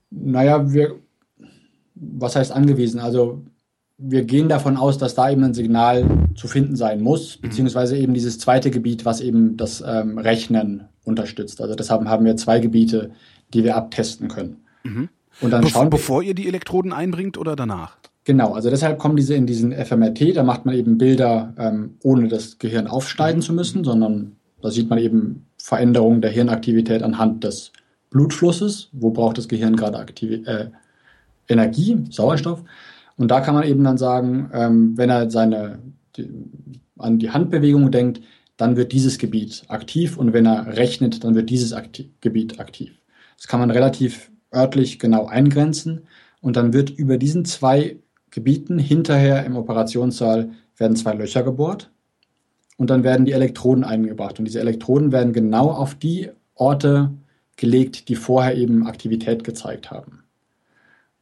Naja, 0.09 0.73
wir, 0.73 0.95
was 1.95 2.35
heißt 2.35 2.51
angewiesen? 2.51 2.99
Also 2.99 3.43
wir 3.97 4.23
gehen 4.23 4.47
davon 4.47 4.77
aus, 4.77 4.97
dass 4.97 5.15
da 5.15 5.29
eben 5.29 5.43
ein 5.43 5.53
Signal 5.53 6.05
zu 6.35 6.47
finden 6.47 6.75
sein 6.75 7.01
muss, 7.01 7.37
mhm. 7.37 7.41
beziehungsweise 7.41 7.97
eben 7.97 8.13
dieses 8.13 8.39
zweite 8.39 8.71
Gebiet, 8.71 9.05
was 9.05 9.21
eben 9.21 9.57
das 9.57 9.83
ähm, 9.85 10.17
Rechnen 10.17 10.85
unterstützt. 11.03 11.61
Also 11.61 11.75
deshalb 11.75 12.05
haben 12.05 12.25
wir 12.25 12.37
zwei 12.37 12.59
Gebiete, 12.59 13.11
die 13.53 13.63
wir 13.63 13.75
abtesten 13.75 14.27
können. 14.27 14.57
Mhm. 14.83 15.09
Und 15.41 15.51
dann 15.51 15.61
Be 15.61 15.69
schauen 15.69 15.89
bevor 15.89 16.21
ihr 16.21 16.33
die 16.33 16.47
Elektroden 16.47 16.93
einbringt 16.93 17.37
oder 17.37 17.55
danach? 17.55 17.97
Genau, 18.23 18.53
also 18.53 18.69
deshalb 18.69 18.99
kommen 18.99 19.15
diese 19.15 19.35
in 19.35 19.47
diesen 19.47 19.71
FMRT, 19.71 20.35
da 20.35 20.43
macht 20.43 20.65
man 20.65 20.75
eben 20.75 20.97
Bilder, 20.97 21.53
ähm, 21.57 21.95
ohne 22.03 22.27
das 22.27 22.59
Gehirn 22.59 22.87
aufschneiden 22.87 23.41
zu 23.41 23.53
müssen, 23.53 23.83
sondern 23.83 24.35
da 24.61 24.69
sieht 24.69 24.89
man 24.89 24.99
eben 24.99 25.45
Veränderung 25.57 26.21
der 26.21 26.31
Hirnaktivität 26.31 27.03
anhand 27.03 27.43
des 27.43 27.71
Blutflusses. 28.09 28.89
Wo 28.91 29.11
braucht 29.11 29.37
das 29.37 29.47
Gehirn 29.47 29.75
gerade 29.75 29.97
Aktiv 29.97 30.45
äh, 30.45 30.69
Energie, 31.47 32.03
Sauerstoff? 32.09 32.63
Und 33.17 33.29
da 33.29 33.41
kann 33.41 33.55
man 33.55 33.67
eben 33.67 33.83
dann 33.83 33.97
sagen, 33.97 34.49
ähm, 34.53 34.97
wenn 34.97 35.09
er 35.09 35.29
seine, 35.29 35.79
die, 36.15 36.29
an 36.97 37.19
die 37.19 37.31
Handbewegung 37.31 37.91
denkt, 37.91 38.21
dann 38.57 38.75
wird 38.75 38.91
dieses 38.91 39.17
Gebiet 39.17 39.63
aktiv 39.67 40.17
und 40.17 40.33
wenn 40.33 40.45
er 40.45 40.77
rechnet, 40.77 41.23
dann 41.23 41.35
wird 41.35 41.49
dieses 41.49 41.73
aktiv, 41.73 42.07
Gebiet 42.21 42.59
aktiv. 42.59 42.91
Das 43.37 43.47
kann 43.47 43.59
man 43.59 43.71
relativ 43.71 44.31
örtlich 44.53 44.99
genau 44.99 45.27
eingrenzen 45.27 46.07
und 46.41 46.55
dann 46.55 46.73
wird 46.73 46.89
über 46.89 47.17
diesen 47.17 47.45
zwei 47.45 47.97
Gebieten 48.31 48.79
hinterher 48.79 49.45
im 49.45 49.55
Operationssaal 49.55 50.51
werden 50.75 50.95
zwei 50.95 51.13
Löcher 51.13 51.43
gebohrt 51.43 51.91
und 52.77 52.89
dann 52.89 53.03
werden 53.03 53.25
die 53.25 53.31
Elektroden 53.31 53.83
eingebracht 53.83 54.39
und 54.39 54.45
diese 54.45 54.59
Elektroden 54.59 55.11
werden 55.11 55.33
genau 55.33 55.71
auf 55.71 55.95
die 55.95 56.29
Orte 56.55 57.11
gelegt, 57.55 58.09
die 58.09 58.15
vorher 58.15 58.55
eben 58.55 58.85
Aktivität 58.85 59.43
gezeigt 59.43 59.91
haben. 59.91 60.23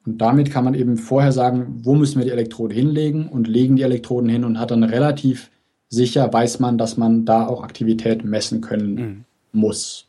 Und 0.05 0.19
damit 0.19 0.51
kann 0.51 0.63
man 0.63 0.75
eben 0.75 0.97
vorher 0.97 1.31
sagen, 1.31 1.79
wo 1.83 1.95
müssen 1.95 2.19
wir 2.19 2.25
die 2.25 2.31
Elektrode 2.31 2.75
hinlegen 2.75 3.27
und 3.27 3.47
legen 3.47 3.75
die 3.75 3.83
Elektroden 3.83 4.29
hin 4.29 4.43
und 4.43 4.59
hat 4.59 4.71
dann 4.71 4.83
relativ 4.83 5.49
sicher, 5.89 6.31
weiß 6.31 6.59
man, 6.59 6.77
dass 6.77 6.97
man 6.97 7.25
da 7.25 7.47
auch 7.47 7.63
Aktivität 7.63 8.23
messen 8.23 8.61
können 8.61 8.95
mhm. 8.95 9.25
muss. 9.51 10.05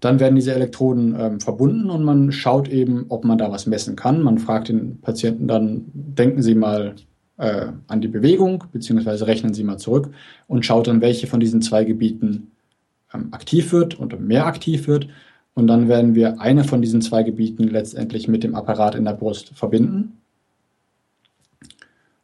Dann 0.00 0.20
werden 0.20 0.34
diese 0.34 0.54
Elektroden 0.54 1.16
ähm, 1.18 1.40
verbunden 1.40 1.88
und 1.88 2.04
man 2.04 2.30
schaut 2.32 2.68
eben, 2.68 3.06
ob 3.08 3.24
man 3.24 3.38
da 3.38 3.50
was 3.50 3.66
messen 3.66 3.96
kann. 3.96 4.22
Man 4.22 4.38
fragt 4.38 4.68
den 4.68 5.00
Patienten 5.00 5.48
dann, 5.48 5.86
denken 5.94 6.42
Sie 6.42 6.54
mal 6.54 6.96
äh, 7.38 7.68
an 7.86 8.00
die 8.00 8.08
Bewegung, 8.08 8.64
beziehungsweise 8.72 9.26
rechnen 9.26 9.54
Sie 9.54 9.64
mal 9.64 9.78
zurück 9.78 10.10
und 10.46 10.66
schaut 10.66 10.88
dann, 10.88 11.00
welche 11.00 11.26
von 11.26 11.40
diesen 11.40 11.62
zwei 11.62 11.84
Gebieten 11.84 12.50
ähm, 13.14 13.28
aktiv 13.30 13.72
wird 13.72 13.98
und 13.98 14.20
mehr 14.20 14.46
aktiv 14.46 14.88
wird. 14.88 15.08
Und 15.54 15.68
dann 15.68 15.88
werden 15.88 16.14
wir 16.14 16.40
eine 16.40 16.64
von 16.64 16.82
diesen 16.82 17.00
zwei 17.00 17.22
Gebieten 17.22 17.64
letztendlich 17.64 18.28
mit 18.28 18.42
dem 18.42 18.54
Apparat 18.54 18.94
in 18.94 19.04
der 19.04 19.12
Brust 19.12 19.50
verbinden. 19.54 20.20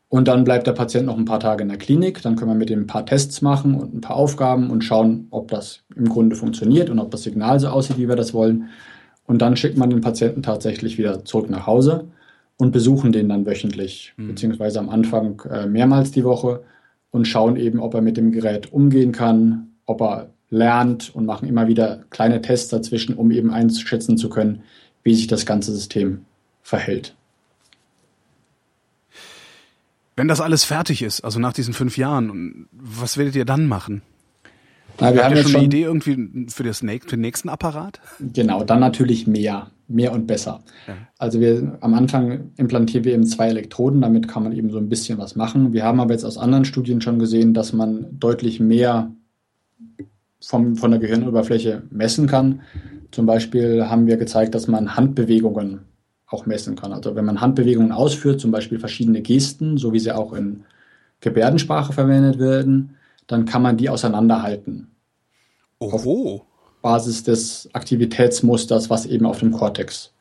Und 0.09 0.26
dann 0.26 0.43
bleibt 0.43 0.66
der 0.66 0.72
Patient 0.72 1.07
noch 1.07 1.16
ein 1.16 1.24
paar 1.24 1.39
Tage 1.39 1.62
in 1.62 1.68
der 1.68 1.78
Klinik. 1.78 2.20
Dann 2.22 2.35
können 2.35 2.51
wir 2.51 2.57
mit 2.57 2.70
ihm 2.70 2.81
ein 2.81 2.87
paar 2.89 3.07
Tests 3.07 3.43
machen 3.43 3.76
und 3.76 3.95
ein 3.95 4.01
paar 4.01 4.16
Aufgaben 4.16 4.68
und 4.68 4.83
schauen, 4.83 5.28
ob 5.31 5.49
das 5.49 5.85
im 5.95 6.09
Grunde 6.09 6.35
funktioniert 6.35 6.91
und 6.91 6.99
ob 6.99 7.12
das 7.12 7.22
Signal 7.22 7.61
so 7.61 7.68
aussieht, 7.68 7.97
wie 7.97 8.09
wir 8.09 8.16
das 8.16 8.35
wollen. 8.35 8.68
Und 9.26 9.41
dann 9.41 9.57
schickt 9.57 9.78
man 9.78 9.91
den 9.91 10.01
Patienten 10.01 10.43
tatsächlich 10.43 10.99
wieder 10.99 11.24
zurück 11.24 11.49
nach 11.49 11.68
Hause 11.68 12.09
und 12.57 12.72
besuchen 12.72 13.12
den 13.12 13.28
dann 13.28 13.47
wöchentlich, 13.47 14.12
mhm. 14.16 14.28
beziehungsweise 14.28 14.81
am 14.81 14.89
Anfang 14.89 15.41
äh, 15.49 15.66
mehrmals 15.66 16.11
die 16.11 16.24
Woche 16.24 16.64
und 17.12 17.28
schauen 17.28 17.55
eben, 17.55 17.78
ob 17.78 17.95
er 17.95 18.03
mit 18.03 18.16
dem 18.16 18.33
Gerät 18.33 18.72
umgehen 18.72 19.12
kann, 19.12 19.68
ob 19.87 20.01
er 20.03 20.31
lernt 20.51 21.14
und 21.14 21.26
machen 21.26 21.48
immer 21.48 21.68
wieder 21.68 22.05
kleine 22.11 22.42
Tests 22.42 22.68
dazwischen, 22.68 23.14
um 23.14 23.30
eben 23.30 23.51
einschätzen 23.51 24.18
zu 24.18 24.28
können, 24.28 24.62
wie 25.03 25.14
sich 25.14 25.28
das 25.28 25.46
ganze 25.46 25.72
System 25.72 26.24
verhält. 26.62 27.14
Wenn 30.16 30.28
das 30.28 30.40
alles 30.40 30.64
fertig 30.64 31.03
ist, 31.03 31.22
also 31.22 31.38
nach 31.38 31.53
diesen 31.53 31.72
fünf 31.72 31.96
Jahren, 31.96 32.68
was 32.72 33.16
werdet 33.16 33.36
ihr 33.36 33.44
dann 33.46 33.66
machen? 33.66 34.03
Na, 35.01 35.14
wir 35.14 35.22
Habt 35.22 35.30
haben 35.30 35.36
ihr 35.36 35.42
schon 35.44 35.57
eine 35.57 35.64
Idee 35.64 35.82
irgendwie 35.82 36.46
für, 36.48 36.62
das, 36.62 36.80
für 36.80 36.84
den 36.84 37.20
nächsten 37.20 37.48
Apparat? 37.48 38.01
Genau, 38.18 38.64
dann 38.64 38.80
natürlich 38.80 39.26
mehr, 39.26 39.70
mehr 39.88 40.12
und 40.12 40.26
besser. 40.26 40.62
Ja. 40.86 40.94
Also 41.16 41.40
wir 41.40 41.78
am 41.80 41.94
Anfang 41.94 42.51
implantieren 42.57 43.05
wir 43.05 43.14
eben 43.14 43.24
zwei 43.24 43.48
Elektroden, 43.48 44.03
damit 44.03 44.28
kann 44.28 44.42
man 44.42 44.53
eben 44.53 44.70
so 44.70 44.76
ein 44.76 44.90
bisschen 44.90 45.16
was 45.16 45.36
machen. 45.36 45.72
Wir 45.72 45.84
haben 45.84 46.01
aber 46.01 46.12
jetzt 46.12 46.24
aus 46.24 46.36
anderen 46.36 46.66
Studien 46.66 47.01
schon 47.01 47.18
gesehen, 47.18 47.55
dass 47.55 47.72
man 47.72 48.07
deutlich 48.18 48.61
mehr 48.61 49.11
vom, 50.43 50.76
von 50.76 50.91
der 50.91 51.01
Gehirnoberfläche 51.01 51.82
messen 51.91 52.26
kann. 52.26 52.62
Zum 53.11 53.26
Beispiel 53.26 53.86
haben 53.86 54.07
wir 54.07 54.16
gezeigt, 54.16 54.55
dass 54.55 54.68
man 54.68 54.97
Handbewegungen 54.97 55.80
auch 56.26 56.47
messen 56.47 56.76
kann. 56.76 56.93
Also 56.93 57.16
wenn 57.16 57.24
man 57.24 57.41
Handbewegungen 57.41 57.93
ausführt, 57.93 58.41
zum 58.41 58.51
Beispiel 58.51 58.78
verschiedene 58.78 59.20
Gesten, 59.20 59.78
so 59.78 59.93
wie 59.93 59.99
sie 59.99 60.12
auch 60.12 60.32
in 60.32 60.64
Gebärdensprache 61.20 61.93
verwendet 61.93 62.38
werden, 62.38 62.97
dann 63.26 63.45
kann 63.45 63.62
man 63.62 63.76
die 63.76 63.91
auseinanderhalten. 63.91 64.88
Oho. 65.78 66.34
Auf 66.36 66.45
Basis 66.82 67.22
des 67.22 67.68
Aktivitätsmusters, 67.72 68.91
was 68.91 69.07
eben 69.07 69.26
auf 69.26 69.41
dem 69.41 69.53
Kortex 69.53 70.12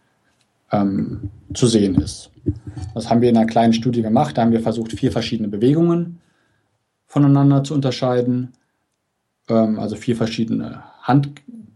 ähm, 0.72 1.30
zu 1.54 1.68
sehen 1.68 1.96
ist. 1.96 2.32
Das 2.94 3.10
haben 3.10 3.22
wir 3.22 3.30
in 3.30 3.38
einer 3.38 3.48
kleinen 3.48 3.74
Studie 3.74 4.02
gemacht. 4.02 4.38
Da 4.38 4.42
haben 4.42 4.52
wir 4.52 4.60
versucht, 4.62 4.92
vier 4.94 5.12
verschiedene 5.12 5.48
Bewegungen 5.48 6.20
voneinander 7.08 7.64
zu 7.64 7.74
unterscheiden. 7.74 8.54
Ähm, 9.50 9.80
also 9.80 9.96
vier 9.96 10.16
verschiedene 10.16 10.84
Hand, 11.02 11.30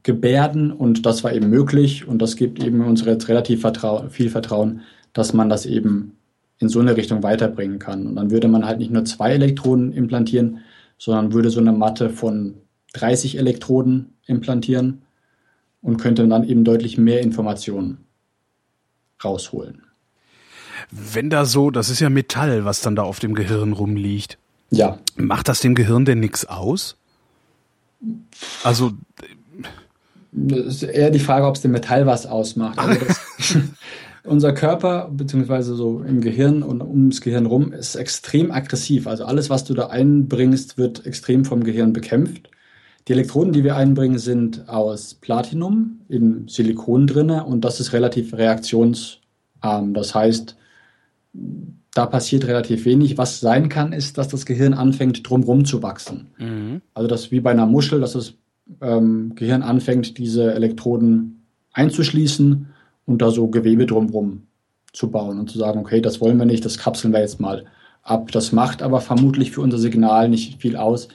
Gebärden 0.04 0.72
und 0.72 1.06
das 1.06 1.24
war 1.24 1.34
eben 1.34 1.50
möglich 1.50 2.08
und 2.08 2.22
das 2.22 2.36
gibt 2.36 2.64
eben 2.64 2.82
uns 2.82 3.06
jetzt 3.06 3.30
relativ 3.30 3.62
vertrau 3.62 4.10
viel 4.10 4.30
Vertrauen, 4.30 4.82
dass 5.14 5.34
man 5.34 5.50
das 5.50 5.66
eben 5.66 6.18
in 6.60 6.68
so 6.70 6.80
eine 6.80 6.98
Richtung 6.98 7.24
weiterbringen 7.24 7.80
kann. 7.80 8.08
Und 8.08 8.16
dann 8.18 8.30
würde 8.30 8.48
man 8.48 8.66
halt 8.66 8.80
nicht 8.80 8.92
nur 8.92 9.06
zwei 9.06 9.32
Elektroden 9.32 9.94
implantieren, 9.94 10.60
sondern 10.98 11.34
würde 11.34 11.50
so 11.50 11.60
eine 11.60 11.72
Matte 11.72 12.10
von 12.10 12.56
30 12.94 13.38
Elektroden 13.38 14.14
implantieren 14.26 15.04
und 15.82 15.98
könnte 15.98 16.28
dann 16.28 16.44
eben 16.44 16.64
deutlich 16.64 16.98
mehr 16.98 17.22
Informationen 17.22 18.00
rausholen. 19.24 19.84
Wenn 20.92 21.30
da 21.30 21.46
so, 21.46 21.72
das 21.72 21.90
ist 21.90 22.02
ja 22.02 22.10
Metall, 22.10 22.66
was 22.66 22.82
dann 22.82 22.96
da 22.96 23.04
auf 23.04 23.20
dem 23.20 23.36
Gehirn 23.36 23.74
rumliegt. 23.74 24.38
Ja. 24.70 25.00
Macht 25.16 25.48
das 25.48 25.62
dem 25.62 25.76
Gehirn 25.76 26.06
denn 26.06 26.20
nichts 26.20 26.46
aus? 26.46 26.98
Also 28.64 28.94
das 30.32 30.68
ist 30.68 30.84
eher 30.84 31.12
die 31.12 31.20
Frage, 31.20 31.46
ob 31.46 31.56
es 31.56 31.62
dem 31.62 31.72
Metall 31.72 32.06
was 32.06 32.26
ausmacht. 32.26 32.80
Also 32.80 33.06
das, 33.06 33.22
unser 34.24 34.54
Körper, 34.54 35.10
beziehungsweise 35.12 35.76
so 35.76 36.02
im 36.02 36.22
Gehirn 36.22 36.64
und 36.64 36.82
ums 36.82 37.22
Gehirn 37.22 37.46
rum, 37.46 37.72
ist 37.72 37.96
extrem 37.96 38.52
aggressiv. 38.52 39.06
Also 39.06 39.26
alles, 39.26 39.50
was 39.50 39.64
du 39.64 39.74
da 39.74 39.88
einbringst, 39.88 40.78
wird 40.78 41.06
extrem 41.06 41.46
vom 41.46 41.64
Gehirn 41.64 41.94
bekämpft. 41.94 42.50
Die 43.08 43.14
Elektroden, 43.14 43.54
die 43.54 43.64
wir 43.64 43.76
einbringen, 43.76 44.18
sind 44.18 44.70
aus 44.70 45.14
Platinum 45.14 46.02
in 46.08 46.48
Silikon 46.48 47.06
drinne 47.06 47.44
und 47.44 47.66
das 47.66 47.80
ist 47.80 47.94
relativ 47.94 48.34
reaktionsarm. 48.34 49.94
Das 49.94 50.16
heißt, 50.16 50.56
da 51.94 52.06
passiert 52.06 52.48
relativ 52.48 52.86
wenig. 52.86 53.18
Was 53.18 53.40
sein 53.40 53.70
kann, 53.70 53.94
ist, 53.94 54.18
dass 54.18 54.28
das 54.28 54.46
Gehirn 54.46 54.74
anfängt, 54.74 55.28
drumherum 55.28 55.66
zu 55.66 55.84
wachsen. 55.84 56.28
Mhm. 56.38 56.82
Also 56.94 57.08
das 57.08 57.32
wie 57.32 57.40
bei 57.40 57.52
einer 57.52 57.68
Muschel, 57.68 58.02
dass 58.02 58.14
das 58.14 58.34
ähm, 58.82 59.34
Gehirn 59.36 59.62
anfängt, 59.62 60.18
diese 60.18 60.54
Elektroden 60.54 61.46
einzuschließen 61.74 62.68
und 63.06 63.22
da 63.22 63.30
so 63.30 63.48
Gewebe 63.48 63.86
drumherum 63.86 64.44
zu 64.92 65.10
bauen 65.12 65.40
und 65.40 65.50
zu 65.50 65.58
sagen, 65.58 65.80
okay, 65.80 66.02
das 66.02 66.22
wollen 66.22 66.38
wir 66.38 66.46
nicht, 66.46 66.66
das 66.66 66.78
kapseln 66.78 67.14
wir 67.14 67.20
jetzt 67.20 67.40
mal 67.40 67.66
ab. 68.04 68.32
Das 68.32 68.52
macht 68.52 68.82
aber 68.82 69.02
vermutlich 69.02 69.52
für 69.52 69.62
unser 69.62 69.78
Signal 69.78 70.30
nicht 70.30 70.62
viel 70.62 70.78
aus, 70.78 71.10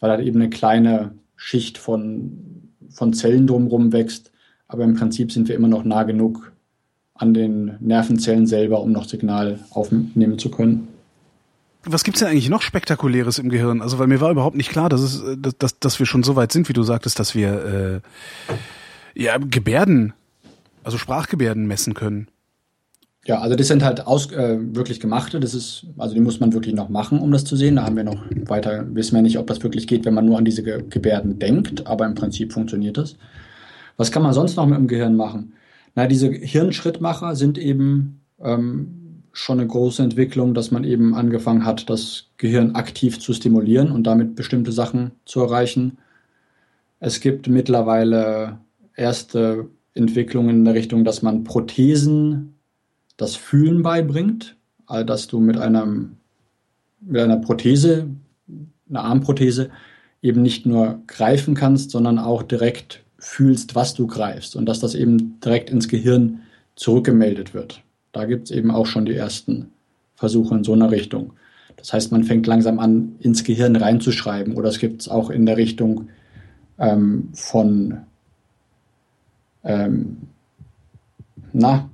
weil 0.00 0.16
da 0.16 0.22
eben 0.22 0.40
eine 0.40 0.50
kleine 0.50 1.12
Schicht 1.36 1.78
von, 1.78 2.72
von 2.90 3.12
Zellen 3.12 3.46
drumherum 3.46 3.92
wächst. 3.92 4.32
Aber 4.68 4.84
im 4.84 4.94
Prinzip 4.94 5.32
sind 5.32 5.48
wir 5.48 5.56
immer 5.56 5.68
noch 5.68 5.84
nah 5.84 6.04
genug 6.04 6.52
an 7.20 7.34
den 7.34 7.76
Nervenzellen 7.80 8.46
selber, 8.46 8.82
um 8.82 8.92
noch 8.92 9.04
Signal 9.04 9.60
aufnehmen 9.70 10.38
zu 10.38 10.50
können 10.50 10.88
was 11.84 12.04
gibt's 12.04 12.20
denn 12.20 12.28
eigentlich 12.28 12.50
noch 12.50 12.62
Spektakuläres 12.62 13.38
im 13.38 13.48
Gehirn? 13.48 13.80
Also, 13.80 13.98
weil 13.98 14.06
mir 14.06 14.20
war 14.20 14.30
überhaupt 14.30 14.56
nicht 14.56 14.70
klar, 14.70 14.88
dass, 14.88 15.00
es, 15.00 15.24
dass, 15.38 15.56
dass, 15.56 15.78
dass 15.78 15.98
wir 15.98 16.06
schon 16.06 16.22
so 16.22 16.36
weit 16.36 16.52
sind, 16.52 16.68
wie 16.68 16.72
du 16.72 16.82
sagtest, 16.82 17.18
dass 17.18 17.34
wir 17.34 18.02
äh, 19.16 19.20
ja, 19.20 19.38
Gebärden, 19.38 20.12
also 20.84 20.98
Sprachgebärden 20.98 21.66
messen 21.66 21.94
können. 21.94 22.28
Ja, 23.26 23.40
also 23.40 23.54
das 23.54 23.68
sind 23.68 23.82
halt 23.82 24.06
aus, 24.06 24.32
äh, 24.32 24.58
wirklich 24.74 25.00
gemachte. 25.00 25.40
Das 25.40 25.54
ist, 25.54 25.86
also 25.98 26.14
die 26.14 26.20
muss 26.20 26.40
man 26.40 26.52
wirklich 26.52 26.74
noch 26.74 26.88
machen, 26.88 27.18
um 27.18 27.30
das 27.30 27.44
zu 27.44 27.56
sehen. 27.56 27.76
Da 27.76 27.84
haben 27.84 27.96
wir 27.96 28.04
noch 28.04 28.24
weiter, 28.46 28.84
wissen 28.94 29.14
wir 29.14 29.22
nicht, 29.22 29.38
ob 29.38 29.46
das 29.46 29.62
wirklich 29.62 29.86
geht, 29.86 30.04
wenn 30.04 30.14
man 30.14 30.26
nur 30.26 30.38
an 30.38 30.44
diese 30.44 30.62
Ge 30.62 30.82
Gebärden 30.88 31.38
denkt, 31.38 31.86
aber 31.86 32.06
im 32.06 32.14
Prinzip 32.14 32.52
funktioniert 32.52 32.96
das. 32.96 33.16
Was 33.96 34.10
kann 34.10 34.22
man 34.22 34.32
sonst 34.32 34.56
noch 34.56 34.66
mit 34.66 34.78
dem 34.78 34.88
Gehirn 34.88 35.16
machen? 35.16 35.52
Na, 35.94 36.06
diese 36.06 36.30
Hirnschrittmacher 36.30 37.34
sind 37.36 37.58
eben 37.58 38.20
ähm, 38.40 39.22
schon 39.32 39.60
eine 39.60 39.68
große 39.68 40.02
Entwicklung, 40.02 40.54
dass 40.54 40.70
man 40.70 40.84
eben 40.84 41.14
angefangen 41.14 41.64
hat, 41.64 41.88
das 41.90 42.26
Gehirn 42.36 42.74
aktiv 42.74 43.18
zu 43.20 43.32
stimulieren 43.32 43.92
und 43.92 44.04
damit 44.04 44.34
bestimmte 44.34 44.72
Sachen 44.72 45.12
zu 45.24 45.40
erreichen. 45.40 45.98
Es 46.98 47.20
gibt 47.20 47.48
mittlerweile 47.48 48.58
erste 48.96 49.68
Entwicklungen 49.94 50.56
in 50.56 50.64
der 50.64 50.74
Richtung, 50.74 51.04
dass 51.04 51.22
man 51.22 51.44
Prothesen 51.44 52.54
das 53.16 53.36
Fühlen 53.36 53.82
beibringt, 53.82 54.56
also 54.86 55.04
dass 55.04 55.26
du 55.26 55.40
mit 55.40 55.58
einem 55.58 56.16
mit 57.00 57.20
einer 57.20 57.38
Prothese, 57.38 58.08
einer 58.88 59.04
Armprothese, 59.04 59.70
eben 60.22 60.42
nicht 60.42 60.66
nur 60.66 61.02
greifen 61.06 61.54
kannst, 61.54 61.90
sondern 61.90 62.18
auch 62.18 62.42
direkt 62.42 63.02
fühlst, 63.20 63.74
was 63.74 63.94
du 63.94 64.06
greifst 64.06 64.56
und 64.56 64.66
dass 64.66 64.80
das 64.80 64.94
eben 64.94 65.38
direkt 65.40 65.70
ins 65.70 65.88
Gehirn 65.88 66.40
zurückgemeldet 66.74 67.54
wird. 67.54 67.82
Da 68.12 68.24
gibt 68.24 68.44
es 68.44 68.50
eben 68.50 68.70
auch 68.70 68.86
schon 68.86 69.04
die 69.04 69.14
ersten 69.14 69.70
Versuche 70.16 70.54
in 70.56 70.64
so 70.64 70.72
einer 70.72 70.90
Richtung. 70.90 71.34
Das 71.76 71.92
heißt, 71.92 72.12
man 72.12 72.24
fängt 72.24 72.46
langsam 72.46 72.78
an, 72.78 73.16
ins 73.20 73.44
Gehirn 73.44 73.76
reinzuschreiben. 73.76 74.54
Oder 74.54 74.68
es 74.68 74.78
gibt 74.78 75.02
es 75.02 75.08
auch 75.08 75.30
in 75.30 75.46
der 75.46 75.56
Richtung 75.56 76.08
ähm, 76.78 77.28
von 77.32 77.98
ähm, 79.64 80.16
na, 81.52 81.90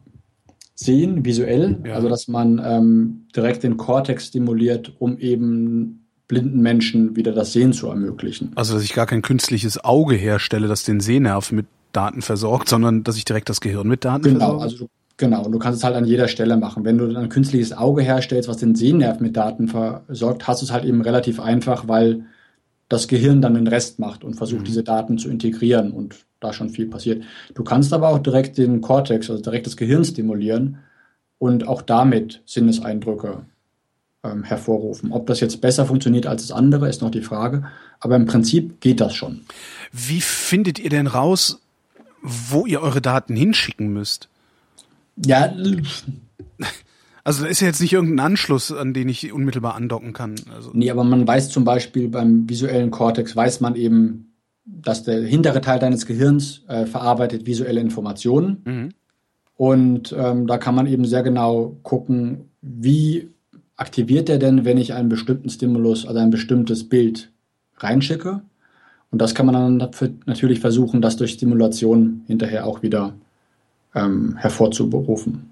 Sehen 0.74 1.24
visuell, 1.24 1.78
ja. 1.86 1.94
also 1.94 2.08
dass 2.08 2.28
man 2.28 2.60
ähm, 2.62 3.26
direkt 3.34 3.62
den 3.62 3.78
Kortex 3.78 4.26
stimuliert, 4.26 4.92
um 4.98 5.18
eben 5.18 6.05
blinden 6.28 6.60
Menschen 6.60 7.16
wieder 7.16 7.32
das 7.32 7.52
Sehen 7.52 7.72
zu 7.72 7.88
ermöglichen. 7.88 8.52
Also 8.54 8.74
dass 8.74 8.82
ich 8.82 8.94
gar 8.94 9.06
kein 9.06 9.22
künstliches 9.22 9.82
Auge 9.84 10.16
herstelle, 10.16 10.68
das 10.68 10.82
den 10.82 11.00
Sehnerv 11.00 11.52
mit 11.52 11.66
Daten 11.92 12.22
versorgt, 12.22 12.68
sondern 12.68 13.04
dass 13.04 13.16
ich 13.16 13.24
direkt 13.24 13.48
das 13.48 13.60
Gehirn 13.60 13.88
mit 13.88 14.04
Daten 14.04 14.24
genau, 14.24 14.38
versorge? 14.38 14.62
Also 14.62 14.76
du, 14.78 14.86
genau, 15.16 15.44
und 15.44 15.52
du 15.52 15.58
kannst 15.58 15.78
es 15.78 15.84
halt 15.84 15.94
an 15.94 16.04
jeder 16.04 16.28
Stelle 16.28 16.56
machen. 16.56 16.84
Wenn 16.84 16.98
du 16.98 17.16
ein 17.16 17.28
künstliches 17.28 17.72
Auge 17.72 18.02
herstellst, 18.02 18.48
was 18.48 18.58
den 18.58 18.74
Sehnerv 18.74 19.20
mit 19.20 19.36
Daten 19.36 19.68
versorgt, 19.68 20.46
hast 20.46 20.62
du 20.62 20.66
es 20.66 20.72
halt 20.72 20.84
eben 20.84 21.00
relativ 21.00 21.40
einfach, 21.40 21.88
weil 21.88 22.24
das 22.88 23.08
Gehirn 23.08 23.40
dann 23.40 23.54
den 23.54 23.66
Rest 23.66 23.98
macht 23.98 24.24
und 24.24 24.34
versucht, 24.34 24.60
mhm. 24.60 24.66
diese 24.66 24.84
Daten 24.84 25.18
zu 25.18 25.28
integrieren 25.28 25.90
und 25.90 26.26
da 26.40 26.52
schon 26.52 26.70
viel 26.70 26.86
passiert. 26.86 27.24
Du 27.54 27.64
kannst 27.64 27.92
aber 27.92 28.08
auch 28.08 28.18
direkt 28.18 28.58
den 28.58 28.80
Cortex, 28.80 29.30
also 29.30 29.42
direkt 29.42 29.66
das 29.66 29.76
Gehirn 29.76 30.04
stimulieren 30.04 30.78
und 31.38 31.66
auch 31.66 31.82
damit 31.82 32.42
Sinneseindrücke 32.46 33.44
ähm, 34.30 34.44
hervorrufen. 34.44 35.12
Ob 35.12 35.26
das 35.26 35.40
jetzt 35.40 35.60
besser 35.60 35.86
funktioniert 35.86 36.26
als 36.26 36.42
das 36.42 36.56
andere, 36.56 36.88
ist 36.88 37.02
noch 37.02 37.10
die 37.10 37.22
Frage. 37.22 37.64
Aber 38.00 38.16
im 38.16 38.26
Prinzip 38.26 38.80
geht 38.80 39.00
das 39.00 39.14
schon. 39.14 39.42
Wie 39.92 40.20
findet 40.20 40.78
ihr 40.78 40.90
denn 40.90 41.06
raus, 41.06 41.60
wo 42.22 42.66
ihr 42.66 42.82
eure 42.82 43.00
Daten 43.00 43.36
hinschicken 43.36 43.92
müsst? 43.92 44.28
Ja, 45.24 45.52
also 47.24 47.42
da 47.42 47.48
ist 47.48 47.60
ja 47.60 47.66
jetzt 47.66 47.80
nicht 47.80 47.92
irgendein 47.92 48.24
Anschluss, 48.24 48.70
an 48.70 48.92
den 48.94 49.08
ich 49.08 49.32
unmittelbar 49.32 49.74
andocken 49.74 50.12
kann. 50.12 50.36
Also. 50.54 50.70
Nee, 50.74 50.90
aber 50.90 51.04
man 51.04 51.26
weiß 51.26 51.48
zum 51.48 51.64
Beispiel 51.64 52.08
beim 52.08 52.48
visuellen 52.48 52.90
Kortex, 52.90 53.34
weiß 53.34 53.60
man 53.60 53.74
eben, 53.74 54.32
dass 54.64 55.02
der 55.04 55.22
hintere 55.22 55.60
Teil 55.60 55.78
deines 55.78 56.06
Gehirns 56.06 56.62
äh, 56.68 56.86
verarbeitet 56.86 57.46
visuelle 57.46 57.80
Informationen. 57.80 58.62
Mhm. 58.64 58.88
Und 59.56 60.14
ähm, 60.16 60.46
da 60.46 60.58
kann 60.58 60.74
man 60.74 60.86
eben 60.86 61.04
sehr 61.04 61.22
genau 61.22 61.76
gucken, 61.82 62.50
wie 62.60 63.30
aktiviert 63.76 64.28
er 64.28 64.38
denn, 64.38 64.64
wenn 64.64 64.78
ich 64.78 64.94
einen 64.94 65.08
bestimmten 65.08 65.50
Stimulus, 65.50 66.06
also 66.06 66.18
ein 66.18 66.30
bestimmtes 66.30 66.88
Bild 66.88 67.30
reinschicke. 67.78 68.42
Und 69.10 69.22
das 69.22 69.34
kann 69.34 69.46
man 69.46 69.78
dann 69.78 69.90
natürlich 70.26 70.60
versuchen, 70.60 71.00
das 71.00 71.16
durch 71.16 71.32
Stimulation 71.32 72.22
hinterher 72.26 72.66
auch 72.66 72.82
wieder 72.82 73.14
ähm, 73.94 74.36
hervorzuberufen. 74.36 75.50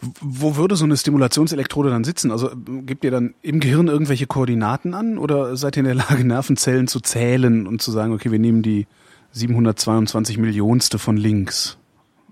Wo 0.00 0.54
würde 0.54 0.76
so 0.76 0.84
eine 0.84 0.96
Stimulationselektrode 0.96 1.90
dann 1.90 2.04
sitzen? 2.04 2.30
Also 2.30 2.50
gebt 2.86 3.02
ihr 3.02 3.10
dann 3.10 3.34
im 3.42 3.58
Gehirn 3.58 3.88
irgendwelche 3.88 4.26
Koordinaten 4.26 4.94
an 4.94 5.18
oder 5.18 5.56
seid 5.56 5.76
ihr 5.76 5.80
in 5.80 5.86
der 5.86 5.94
Lage, 5.96 6.24
Nervenzellen 6.24 6.86
zu 6.86 7.00
zählen 7.00 7.66
und 7.66 7.82
zu 7.82 7.90
sagen, 7.90 8.12
okay, 8.12 8.30
wir 8.30 8.38
nehmen 8.38 8.62
die 8.62 8.86
722 9.32 10.38
Millionste 10.38 10.98
von 10.98 11.16
links? 11.16 11.78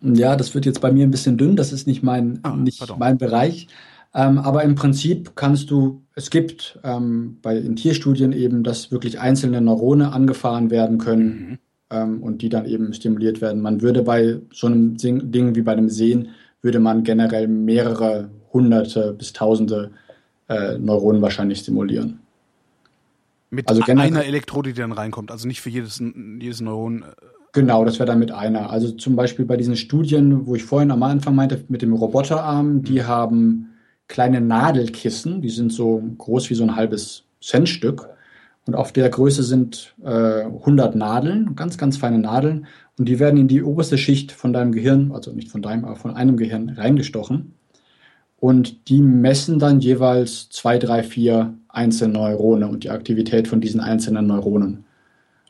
Ja, 0.01 0.37
das 0.37 0.55
wird 0.55 0.65
jetzt 0.65 0.81
bei 0.81 0.93
mir 0.93 1.05
ein 1.05 1.11
bisschen 1.11 1.39
dünn, 1.39 1.57
das 1.57 1.73
ist 1.73 1.87
nicht 1.87 2.03
mein, 2.05 2.39
ah, 2.43 2.55
nicht 2.55 2.97
mein 2.99 3.19
Bereich. 3.19 3.67
Ähm, 4.15 4.39
aber 4.39 4.63
im 4.65 4.75
Prinzip 4.75 5.37
kannst 5.37 5.71
du, 5.71 6.03
es 6.15 6.31
gibt 6.31 6.79
ähm, 6.85 7.39
bei 7.43 7.57
in 7.57 7.77
Tierstudien 7.77 8.33
eben, 8.33 8.65
dass 8.65 8.91
wirklich 8.91 9.21
einzelne 9.21 9.61
Neurone 9.61 10.13
angefahren 10.13 10.71
werden 10.71 10.99
können 10.99 11.29
mhm. 11.29 11.59
ähm, 11.91 12.23
und 12.23 12.43
die 12.43 12.49
dann 12.49 12.67
eben 12.67 12.93
stimuliert 12.95 13.41
werden. 13.41 13.61
Man 13.61 13.83
würde 13.83 14.03
bei 14.03 14.41
so 14.53 14.67
einem 14.67 14.97
Ding 14.97 15.55
wie 15.55 15.63
bei 15.63 15.73
einem 15.73 15.91
Sehen 15.91 16.29
würde 16.63 16.81
man 16.81 17.05
generell 17.05 17.47
mehrere 17.47 18.31
hunderte 18.53 19.13
bis 19.13 19.33
tausende 19.33 19.91
äh, 20.49 20.79
Neuronen 20.79 21.23
wahrscheinlich 21.23 21.61
stimulieren. 21.61 22.21
Mit 23.51 23.69
also 23.69 23.83
einer 23.83 24.25
Elektrode, 24.25 24.73
die 24.73 24.81
dann 24.81 24.93
reinkommt, 24.93 25.31
also 25.31 25.47
nicht 25.47 25.61
für 25.61 25.71
jedes, 25.71 26.03
jedes 26.41 26.61
Neuron. 26.61 27.03
Äh, 27.03 27.05
genau, 27.53 27.85
das 27.85 27.99
wäre 27.99 28.07
dann 28.07 28.19
mit 28.19 28.33
einer. 28.33 28.71
Also 28.71 28.91
zum 28.93 29.15
Beispiel 29.15 29.45
bei 29.45 29.57
diesen 29.57 29.77
Studien, 29.77 30.47
wo 30.47 30.57
ich 30.57 30.65
vorhin 30.65 30.91
am 30.91 31.03
Anfang 31.03 31.35
meinte, 31.35 31.65
mit 31.69 31.83
dem 31.83 31.93
Roboterarm, 31.93 32.83
die 32.83 33.01
mhm. 33.01 33.07
haben 33.07 33.69
kleine 34.09 34.41
Nadelkissen, 34.41 35.43
die 35.43 35.51
sind 35.51 35.73
so 35.73 36.03
groß 36.19 36.51
wie 36.51 36.55
so 36.55 36.63
ein 36.63 36.77
halbes 36.77 37.25
Centstück. 37.41 38.09
Und 38.67 38.75
auf 38.75 38.93
der 38.93 39.09
Größe 39.09 39.43
sind 39.43 39.95
äh, 40.03 40.43
100 40.43 40.97
Nadeln, 40.97 41.55
ganz, 41.55 41.79
ganz 41.79 41.97
feine 41.97 42.19
Nadeln. 42.19 42.67
Und 42.99 43.09
die 43.09 43.21
werden 43.21 43.39
in 43.39 43.49
die 43.49 43.63
oberste 43.63 43.97
Schicht 43.99 44.33
von 44.33 44.53
deinem 44.53 44.73
Gehirn, 44.73 45.13
also 45.13 45.33
nicht 45.33 45.51
von 45.51 45.63
deinem, 45.63 45.85
aber 45.85 45.97
von 45.97 46.15
einem 46.15 46.37
Gehirn 46.37 46.71
reingestochen. 46.71 47.55
Und 48.39 48.89
die 48.89 49.01
messen 49.01 49.59
dann 49.59 49.81
jeweils 49.81 50.51
zwei, 50.51 50.79
drei, 50.79 51.03
vier 51.03 51.55
einzelne 51.69 52.15
Neurone 52.15 52.69
und 52.69 52.85
die 52.85 52.91
Aktivität 52.91 53.49
von 53.49 53.61
diesen 53.61 53.81
einzelnen 53.81 54.27
Neuronen. 54.27 54.85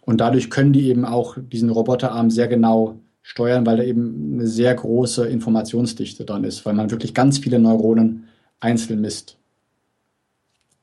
Und 0.03 0.21
dadurch 0.21 0.51
können 0.51 0.73
die 0.73 0.89
eben 0.89 1.05
auch 1.05 1.37
diesen 1.41 1.71
Roboterarm 1.71 2.31
sehr 2.31 2.49
genau 2.49 2.97
steuern, 3.23 3.67
weil 3.67 3.79
da 3.79 3.83
eben 3.83 4.35
eine 4.35 4.47
sehr 4.47 4.73
große 4.75 5.27
Informationsdichte 5.27 6.25
dran 6.25 6.45
ist, 6.45 6.65
weil 6.65 6.75
man 6.75 6.93
wirklich 6.93 7.13
ganz 7.13 7.39
viele 7.39 7.59
Neuronen 7.59 8.25
einzeln 8.61 9.01
misst. 9.01 9.37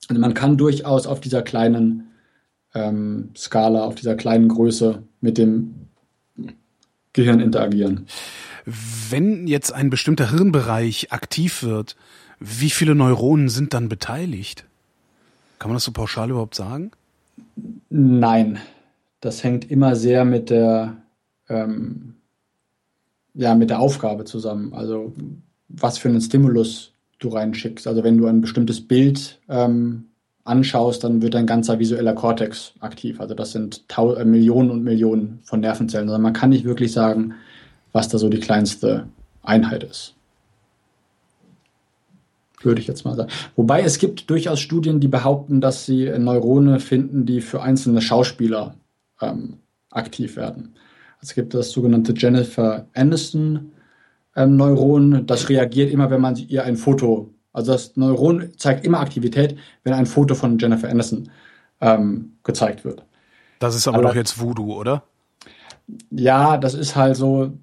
Also 0.10 0.20
man 0.20 0.34
kann 0.34 0.58
durchaus 0.58 1.08
auf 1.08 1.22
dieser 1.22 1.42
kleinen 1.42 2.08
ähm, 2.74 3.30
Skala, 3.36 3.84
auf 3.84 3.96
dieser 3.96 4.16
kleinen 4.16 4.50
Größe 4.50 5.04
mit 5.22 5.38
dem 5.38 5.88
Gehirn 7.14 7.40
interagieren. 7.40 8.08
Wenn 8.66 9.48
jetzt 9.48 9.72
ein 9.72 9.90
bestimmter 9.90 10.32
Hirnbereich 10.32 11.12
aktiv 11.12 11.64
wird, 11.64 11.96
wie 12.40 12.70
viele 12.70 12.96
Neuronen 12.96 13.50
sind 13.50 13.74
dann 13.74 13.90
beteiligt? 13.90 14.66
Kann 15.60 15.70
man 15.70 15.76
das 15.76 15.84
so 15.84 15.92
pauschal 15.92 16.30
überhaupt 16.30 16.56
sagen? 16.56 16.92
Nein, 17.90 18.60
das 19.22 19.44
hängt 19.44 19.70
immer 19.70 19.96
sehr 19.96 20.26
mit 20.26 20.50
der, 20.50 20.98
ähm, 21.48 22.16
ja, 23.34 23.56
mit 23.56 23.70
der 23.70 23.80
Aufgabe 23.80 24.26
zusammen. 24.26 24.74
Also 24.74 25.14
was 25.70 25.98
für 25.98 26.10
einen 26.10 26.22
Stimulus 26.22 26.93
du 27.24 27.30
reinschickst. 27.30 27.88
Also 27.88 28.04
wenn 28.04 28.18
du 28.18 28.28
ein 28.28 28.42
bestimmtes 28.42 28.86
Bild 28.86 29.40
ähm, 29.50 30.06
anschaust, 30.44 31.04
dann 31.04 31.22
wird 31.22 31.34
dein 31.34 31.48
ganzer 31.48 31.80
visueller 31.80 32.14
Kortex 32.14 32.74
aktiv. 32.80 33.20
Also 33.22 33.34
das 33.34 33.52
sind 33.52 33.84
äh, 33.98 34.26
Millionen 34.26 34.72
und 34.72 34.84
Millionen 34.84 35.40
von 35.44 35.60
Nervenzellen. 35.60 36.10
Also 36.10 36.22
man 36.22 36.34
kann 36.34 36.50
nicht 36.50 36.66
wirklich 36.66 36.92
sagen, 36.92 37.36
was 37.92 38.10
da 38.10 38.18
so 38.18 38.30
die 38.30 38.40
kleinste 38.40 39.08
Einheit 39.42 39.84
ist. 39.84 40.16
Würde 42.62 42.80
ich 42.80 42.88
jetzt 42.88 43.04
mal 43.04 43.16
sagen. 43.16 43.30
Wobei 43.56 43.82
es 43.82 44.00
gibt 44.00 44.30
durchaus 44.30 44.60
Studien, 44.60 45.00
die 45.00 45.10
behaupten, 45.10 45.60
dass 45.60 45.86
sie 45.86 46.10
Neurone 46.18 46.80
finden, 46.80 47.26
die 47.26 47.42
für 47.42 47.62
einzelne 47.62 48.02
Schauspieler 48.02 48.76
ähm, 49.22 49.56
aktiv 49.92 50.38
werden. 50.38 50.76
Es 51.22 51.36
gibt 51.36 51.54
das 51.54 51.72
sogenannte 51.72 52.14
Jennifer 52.16 52.88
Aniston 52.94 53.73
ähm, 54.36 54.56
Neuron, 54.56 55.26
das 55.26 55.50
reagiert 55.50 55.92
immer, 55.92 56.10
wenn 56.10 56.22
man 56.22 56.36
ihr 56.36 56.64
ein 56.64 56.78
Foto 56.78 57.34
also 57.54 57.72
das 57.72 57.96
Neuron 57.96 58.50
zeigt 58.58 58.84
immer 58.84 59.00
Aktivität, 59.00 59.58
wenn 59.84 59.94
ein 59.94 60.08
Foto 60.08 60.34
von 60.34 60.58
Jennifer 60.58 60.90
Anderson 60.90 61.30
ähm, 61.80 62.34
gezeigt 62.44 62.84
wird. 62.84 63.06
Das 63.60 63.76
ist 63.76 63.88
aber, 63.88 64.00
aber 64.00 64.08
doch 64.10 64.16
jetzt 64.16 64.42
Voodoo, 64.42 64.74
oder? 64.74 65.04
Ja, 66.10 66.58
das 66.58 66.74
ist 66.74 66.96
halt 66.96 67.16
so, 67.16 67.54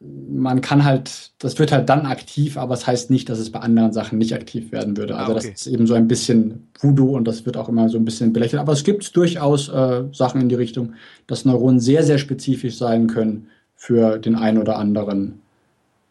man 0.00 0.60
kann 0.60 0.84
halt, 0.84 1.30
das 1.38 1.58
wird 1.58 1.70
halt 1.70 1.88
dann 1.88 2.06
aktiv, 2.06 2.56
aber 2.56 2.74
es 2.74 2.80
das 2.80 2.86
heißt 2.88 3.10
nicht, 3.10 3.28
dass 3.28 3.38
es 3.38 3.52
bei 3.52 3.60
anderen 3.60 3.92
Sachen 3.92 4.18
nicht 4.18 4.34
aktiv 4.34 4.72
werden 4.72 4.96
würde. 4.96 5.16
Also 5.16 5.32
ah, 5.32 5.36
okay. 5.36 5.50
das 5.52 5.60
ist 5.60 5.72
eben 5.72 5.86
so 5.86 5.94
ein 5.94 6.08
bisschen 6.08 6.68
Voodoo 6.80 7.16
und 7.16 7.24
das 7.26 7.46
wird 7.46 7.56
auch 7.56 7.68
immer 7.68 7.88
so 7.88 7.98
ein 7.98 8.04
bisschen 8.04 8.32
belächelt. 8.32 8.60
Aber 8.60 8.72
es 8.72 8.82
gibt 8.82 9.14
durchaus 9.16 9.68
äh, 9.68 10.04
Sachen 10.12 10.40
in 10.40 10.48
die 10.48 10.54
Richtung, 10.56 10.94
dass 11.28 11.44
Neuronen 11.44 11.78
sehr, 11.78 12.02
sehr 12.02 12.18
spezifisch 12.18 12.76
sein 12.76 13.06
können 13.06 13.46
für 13.76 14.18
den 14.18 14.34
einen 14.34 14.58
oder 14.58 14.76
anderen 14.76 15.40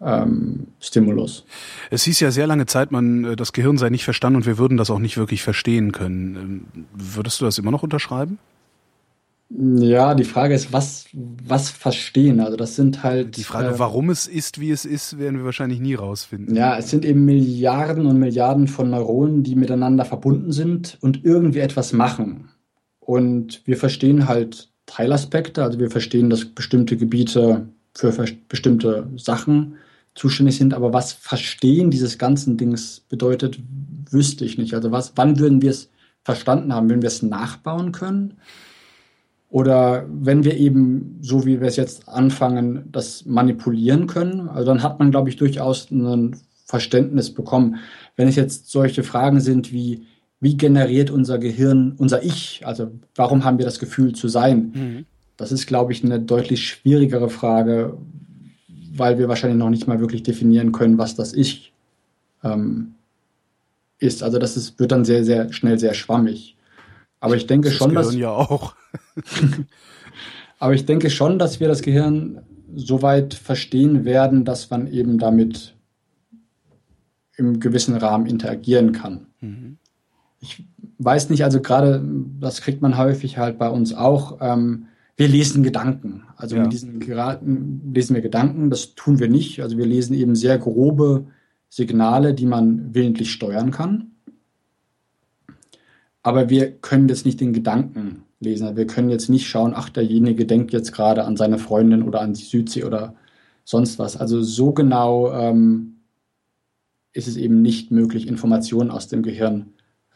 ähm, 0.01 0.67
Stimulus. 0.79 1.45
Es 1.89 2.03
hieß 2.03 2.19
ja 2.19 2.31
sehr 2.31 2.47
lange 2.47 2.65
Zeit, 2.65 2.91
man 2.91 3.23
äh, 3.23 3.35
das 3.35 3.53
Gehirn 3.53 3.77
sei 3.77 3.89
nicht 3.89 4.03
verstanden 4.03 4.37
und 4.37 4.45
wir 4.45 4.57
würden 4.57 4.77
das 4.77 4.89
auch 4.89 4.99
nicht 4.99 5.17
wirklich 5.17 5.43
verstehen 5.43 5.91
können. 5.91 6.35
Ähm, 6.35 6.85
würdest 6.93 7.41
du 7.41 7.45
das 7.45 7.57
immer 7.57 7.71
noch 7.71 7.83
unterschreiben? 7.83 8.37
Ja, 9.49 10.15
die 10.15 10.23
Frage 10.23 10.55
ist, 10.55 10.73
was, 10.73 11.05
was 11.13 11.69
verstehen? 11.69 12.39
Also 12.39 12.57
das 12.57 12.75
sind 12.75 13.03
halt. 13.03 13.37
Die 13.37 13.43
Frage, 13.43 13.75
äh, 13.75 13.79
warum 13.79 14.09
es 14.09 14.27
ist, 14.27 14.59
wie 14.59 14.71
es 14.71 14.85
ist, 14.85 15.19
werden 15.19 15.37
wir 15.37 15.45
wahrscheinlich 15.45 15.79
nie 15.79 15.93
rausfinden. 15.93 16.55
Ja, 16.55 16.77
es 16.77 16.89
sind 16.89 17.05
eben 17.05 17.25
Milliarden 17.25 18.07
und 18.07 18.19
Milliarden 18.19 18.67
von 18.67 18.89
Neuronen, 18.89 19.43
die 19.43 19.55
miteinander 19.55 20.03
verbunden 20.03 20.51
sind 20.51 20.97
und 21.01 21.23
irgendwie 21.23 21.59
etwas 21.59 21.93
machen. 21.93 22.49
Und 22.99 23.61
wir 23.65 23.77
verstehen 23.77 24.27
halt 24.27 24.71
Teilaspekte, 24.87 25.63
also 25.63 25.79
wir 25.79 25.91
verstehen, 25.91 26.29
dass 26.29 26.45
bestimmte 26.45 26.97
Gebiete 26.97 27.69
für 27.93 28.13
bestimmte 28.49 29.07
Sachen 29.15 29.75
zuständig 30.15 30.57
sind. 30.57 30.73
Aber 30.73 30.93
was 30.93 31.13
Verstehen 31.13 31.91
dieses 31.91 32.17
ganzen 32.17 32.57
Dings 32.57 33.01
bedeutet, 33.01 33.59
wüsste 34.09 34.45
ich 34.45 34.57
nicht. 34.57 34.73
Also 34.73 34.91
was, 34.91 35.13
wann 35.15 35.39
würden 35.39 35.61
wir 35.61 35.69
es 35.69 35.89
verstanden 36.23 36.73
haben? 36.73 36.89
Wenn 36.89 37.01
wir 37.01 37.07
es 37.07 37.21
nachbauen 37.21 37.91
können? 37.91 38.35
Oder 39.49 40.05
wenn 40.09 40.43
wir 40.43 40.57
eben, 40.57 41.19
so 41.21 41.45
wie 41.45 41.61
wir 41.61 41.67
es 41.67 41.75
jetzt 41.75 42.09
anfangen, 42.09 42.89
das 42.91 43.25
manipulieren 43.25 44.07
können? 44.07 44.49
Also 44.49 44.67
dann 44.67 44.83
hat 44.83 44.99
man, 44.99 45.11
glaube 45.11 45.29
ich, 45.29 45.35
durchaus 45.35 45.91
ein 45.91 46.35
Verständnis 46.65 47.33
bekommen. 47.33 47.77
Wenn 48.15 48.27
es 48.27 48.35
jetzt 48.35 48.71
solche 48.71 49.03
Fragen 49.03 49.39
sind 49.39 49.71
wie, 49.71 50.07
wie 50.39 50.57
generiert 50.57 51.11
unser 51.11 51.37
Gehirn 51.37 51.93
unser 51.97 52.23
Ich? 52.23 52.63
Also 52.65 52.91
warum 53.15 53.45
haben 53.45 53.57
wir 53.59 53.65
das 53.65 53.79
Gefühl 53.79 54.13
zu 54.13 54.27
sein? 54.27 54.71
Mhm. 54.73 55.05
Das 55.37 55.51
ist, 55.51 55.67
glaube 55.67 55.91
ich, 55.91 56.03
eine 56.03 56.19
deutlich 56.19 56.67
schwierigere 56.67 57.29
Frage, 57.29 57.97
weil 58.97 59.17
wir 59.17 59.27
wahrscheinlich 59.27 59.59
noch 59.59 59.69
nicht 59.69 59.87
mal 59.87 59.99
wirklich 59.99 60.23
definieren 60.23 60.71
können, 60.71 60.97
was 60.97 61.15
das 61.15 61.33
Ich 61.33 61.73
ähm, 62.43 62.95
ist. 63.99 64.23
Also 64.23 64.39
das 64.39 64.57
ist, 64.57 64.79
wird 64.79 64.91
dann 64.91 65.05
sehr, 65.05 65.23
sehr 65.23 65.51
schnell 65.51 65.79
sehr 65.79 65.93
schwammig. 65.93 66.55
Aber 67.19 67.35
ich 67.35 67.47
denke 67.47 67.69
das 67.69 67.77
schon, 67.77 67.89
Gehirn 67.89 68.05
dass. 68.05 68.15
ja 68.15 68.31
auch. 68.31 68.75
aber 70.59 70.73
ich 70.73 70.85
denke 70.85 71.09
schon, 71.09 71.39
dass 71.39 71.59
wir 71.59 71.67
das 71.67 71.81
Gehirn 71.81 72.41
so 72.75 73.01
weit 73.01 73.33
verstehen 73.33 74.05
werden, 74.05 74.45
dass 74.45 74.69
man 74.69 74.87
eben 74.87 75.17
damit 75.17 75.75
im 77.37 77.59
gewissen 77.59 77.95
Rahmen 77.95 78.25
interagieren 78.27 78.91
kann. 78.91 79.27
Mhm. 79.41 79.77
Ich 80.39 80.63
weiß 80.99 81.29
nicht, 81.29 81.43
also 81.43 81.61
gerade, 81.61 82.03
das 82.39 82.61
kriegt 82.61 82.81
man 82.81 82.97
häufig 82.97 83.37
halt 83.37 83.57
bei 83.57 83.69
uns 83.69 83.93
auch. 83.93 84.37
Ähm, 84.41 84.87
wir 85.17 85.27
lesen 85.27 85.63
Gedanken. 85.63 86.23
Also 86.35 86.55
ja. 86.55 86.63
mit 86.63 86.73
diesen 86.73 86.99
Geraten 86.99 87.91
lesen 87.93 88.15
wir 88.15 88.21
Gedanken, 88.21 88.69
das 88.69 88.95
tun 88.95 89.19
wir 89.19 89.29
nicht. 89.29 89.61
Also 89.61 89.77
wir 89.77 89.85
lesen 89.85 90.13
eben 90.13 90.35
sehr 90.35 90.57
grobe 90.57 91.27
Signale, 91.69 92.33
die 92.33 92.45
man 92.45 92.93
willentlich 92.93 93.31
steuern 93.31 93.71
kann. 93.71 94.11
Aber 96.21 96.49
wir 96.49 96.71
können 96.71 97.07
jetzt 97.07 97.25
nicht 97.25 97.39
den 97.39 97.53
Gedanken 97.53 98.23
lesen. 98.39 98.65
Also 98.65 98.77
wir 98.77 98.87
können 98.87 99.09
jetzt 99.09 99.29
nicht 99.29 99.47
schauen, 99.47 99.73
ach, 99.75 99.89
derjenige 99.89 100.45
denkt 100.45 100.73
jetzt 100.73 100.91
gerade 100.91 101.23
an 101.23 101.37
seine 101.37 101.59
Freundin 101.59 102.03
oder 102.03 102.21
an 102.21 102.33
die 102.33 102.43
Südsee 102.43 102.83
oder 102.83 103.15
sonst 103.63 103.99
was. 103.99 104.17
Also 104.17 104.41
so 104.41 104.73
genau 104.73 105.31
ähm, 105.31 105.97
ist 107.13 107.27
es 107.27 107.37
eben 107.37 107.61
nicht 107.61 107.91
möglich, 107.91 108.27
Informationen 108.27 108.91
aus 108.91 109.07
dem 109.07 109.23
Gehirn 109.23 109.67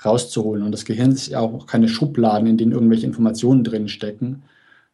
rauszuholen. 0.04 0.64
Und 0.64 0.72
das 0.72 0.86
Gehirn 0.86 1.12
ist 1.12 1.28
ja 1.28 1.40
auch 1.40 1.66
keine 1.66 1.88
Schubladen, 1.88 2.48
in 2.48 2.58
denen 2.58 2.72
irgendwelche 2.72 3.06
Informationen 3.06 3.64
drin 3.64 3.88
stecken, 3.88 4.44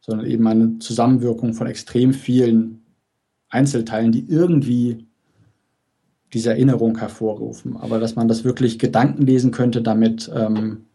sondern 0.02 0.28
eben 0.28 0.48
eine 0.48 0.80
Zusammenwirkung 0.80 1.54
von 1.54 1.68
extrem 1.68 2.14
vielen 2.14 2.84
Einzelteilen, 3.50 4.12
die 4.12 4.26
irgendwie 4.28 5.06
diese 6.34 6.50
Erinnerung 6.50 6.98
hervorrufen. 6.98 7.78
Aber 7.78 8.00
dass 8.00 8.16
man 8.16 8.28
das 8.28 8.44
wirklich 8.44 8.78
Gedanken 8.78 9.26
lesen 9.26 9.52
könnte, 9.52 9.82
damit 9.82 10.30
ähm, 10.36 10.86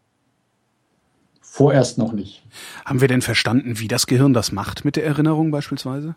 vorerst 1.41 1.97
noch 1.97 2.13
nicht. 2.13 2.43
Haben 2.85 3.01
wir 3.01 3.07
denn 3.07 3.21
verstanden, 3.21 3.79
wie 3.79 3.87
das 3.87 4.07
Gehirn 4.07 4.33
das 4.33 4.51
macht 4.51 4.85
mit 4.85 4.95
der 4.95 5.05
Erinnerung 5.05 5.51
beispielsweise? 5.51 6.15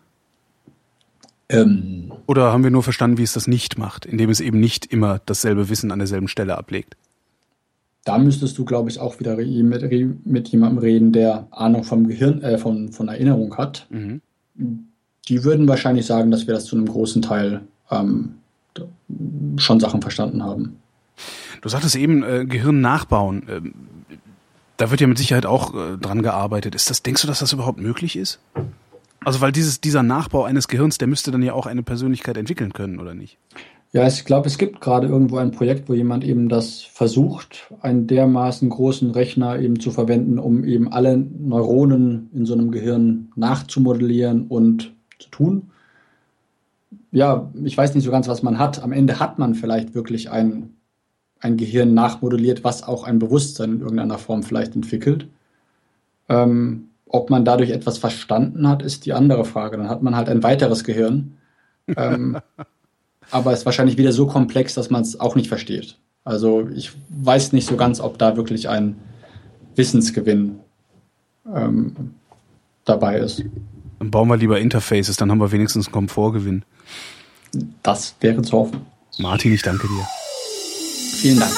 Ähm, 1.49 2.11
Oder 2.25 2.51
haben 2.51 2.63
wir 2.63 2.71
nur 2.71 2.83
verstanden, 2.83 3.17
wie 3.17 3.23
es 3.23 3.33
das 3.33 3.47
nicht 3.47 3.77
macht, 3.77 4.05
indem 4.05 4.29
es 4.29 4.39
eben 4.39 4.59
nicht 4.59 4.85
immer 4.85 5.19
dasselbe 5.25 5.69
Wissen 5.69 5.91
an 5.91 5.99
derselben 5.99 6.27
Stelle 6.27 6.57
ablegt? 6.57 6.95
Da 8.05 8.19
müsstest 8.19 8.57
du, 8.57 8.65
glaube 8.65 8.89
ich, 8.89 8.99
auch 8.99 9.19
wieder 9.19 9.35
mit, 9.35 10.25
mit 10.25 10.47
jemandem 10.49 10.77
reden, 10.77 11.11
der 11.11 11.47
Ahnung 11.51 11.83
vom 11.83 12.07
Gehirn, 12.07 12.41
äh, 12.43 12.57
von, 12.57 12.91
von 12.91 13.07
Erinnerung 13.07 13.57
hat. 13.57 13.87
Mhm. 13.89 14.21
Die 15.27 15.43
würden 15.43 15.67
wahrscheinlich 15.67 16.05
sagen, 16.05 16.29
dass 16.29 16.45
wir 16.45 16.53
das 16.53 16.65
zu 16.65 16.75
einem 16.75 16.85
großen 16.85 17.23
Teil 17.23 17.61
ähm, 17.89 18.35
schon 19.57 19.79
Sachen 19.79 20.01
verstanden 20.01 20.43
haben. 20.43 20.77
Du 21.61 21.69
sagtest 21.69 21.95
eben, 21.95 22.23
äh, 22.23 22.45
Gehirn 22.45 22.79
nachbauen. 22.79 23.43
Ähm, 23.49 23.73
da 24.77 24.91
wird 24.91 25.01
ja 25.01 25.07
mit 25.07 25.17
Sicherheit 25.17 25.47
auch 25.47 25.73
äh, 25.73 25.97
dran 25.97 26.21
gearbeitet. 26.21 26.75
Ist 26.75 26.91
das, 26.91 27.01
denkst 27.01 27.23
du, 27.23 27.27
dass 27.27 27.39
das 27.39 27.53
überhaupt 27.53 27.79
möglich 27.79 28.15
ist? 28.15 28.39
Also, 29.23 29.41
weil 29.41 29.51
dieses, 29.51 29.81
dieser 29.81 30.03
Nachbau 30.03 30.43
eines 30.43 30.67
Gehirns, 30.67 30.99
der 30.99 31.07
müsste 31.07 31.31
dann 31.31 31.41
ja 31.41 31.53
auch 31.53 31.65
eine 31.65 31.81
Persönlichkeit 31.81 32.37
entwickeln 32.37 32.73
können, 32.73 32.99
oder 32.99 33.15
nicht? 33.15 33.39
Ja, 33.95 34.05
ich 34.05 34.25
glaube, 34.25 34.47
es 34.47 34.57
gibt 34.57 34.81
gerade 34.81 35.07
irgendwo 35.07 35.37
ein 35.37 35.51
Projekt, 35.51 35.87
wo 35.87 35.93
jemand 35.93 36.25
eben 36.25 36.49
das 36.49 36.81
versucht, 36.81 37.71
einen 37.79 38.07
dermaßen 38.07 38.69
großen 38.69 39.11
Rechner 39.11 39.57
eben 39.57 39.79
zu 39.79 39.89
verwenden, 39.89 40.37
um 40.37 40.65
eben 40.65 40.91
alle 40.91 41.15
Neuronen 41.15 42.29
in 42.33 42.45
so 42.45 42.55
einem 42.55 42.71
Gehirn 42.71 43.31
nachzumodellieren 43.37 44.47
und 44.47 44.93
zu 45.17 45.29
tun. 45.29 45.71
Ja, 47.13 47.49
ich 47.63 47.77
weiß 47.77 47.95
nicht 47.95 48.03
so 48.03 48.11
ganz, 48.11 48.27
was 48.27 48.43
man 48.43 48.59
hat. 48.59 48.83
Am 48.83 48.91
Ende 48.91 49.21
hat 49.21 49.39
man 49.39 49.55
vielleicht 49.55 49.95
wirklich 49.95 50.29
ein, 50.29 50.73
ein 51.39 51.55
Gehirn 51.55 51.93
nachmodelliert, 51.93 52.65
was 52.65 52.83
auch 52.83 53.05
ein 53.05 53.17
Bewusstsein 53.17 53.75
in 53.75 53.79
irgendeiner 53.79 54.17
Form 54.17 54.43
vielleicht 54.43 54.75
entwickelt. 54.75 55.29
Ähm, 56.27 56.89
ob 57.07 57.29
man 57.29 57.45
dadurch 57.45 57.69
etwas 57.69 57.97
verstanden 57.97 58.67
hat, 58.67 58.83
ist 58.83 59.05
die 59.05 59.13
andere 59.13 59.45
Frage. 59.45 59.77
Dann 59.77 59.87
hat 59.87 60.03
man 60.03 60.17
halt 60.17 60.27
ein 60.27 60.43
weiteres 60.43 60.83
Gehirn. 60.83 61.37
Ähm, 61.97 62.39
aber 63.31 63.51
es 63.51 63.59
ist 63.59 63.65
wahrscheinlich 63.65 63.97
wieder 63.97 64.11
so 64.11 64.27
komplex, 64.27 64.73
dass 64.73 64.89
man 64.89 65.01
es 65.01 65.19
auch 65.19 65.35
nicht 65.35 65.47
versteht. 65.47 65.97
Also 66.23 66.67
ich 66.75 66.91
weiß 67.09 67.53
nicht 67.53 67.67
so 67.67 67.77
ganz, 67.77 67.99
ob 67.99 68.17
da 68.17 68.35
wirklich 68.35 68.67
ein 68.67 68.95
Wissensgewinn 69.75 70.59
ähm, 71.53 71.95
dabei 72.83 73.19
ist. 73.19 73.43
Dann 73.99 74.11
bauen 74.11 74.27
wir 74.27 74.37
lieber 74.37 74.59
Interfaces, 74.59 75.17
dann 75.17 75.31
haben 75.31 75.39
wir 75.39 75.51
wenigstens 75.51 75.87
einen 75.87 75.93
Komfortgewinn. 75.93 76.63
Das 77.83 78.15
wäre 78.19 78.41
zu 78.41 78.57
hoffen. 78.57 78.81
Martin, 79.19 79.53
ich 79.53 79.61
danke 79.61 79.87
dir. 79.87 80.07
Vielen 81.21 81.39
Dank. 81.39 81.53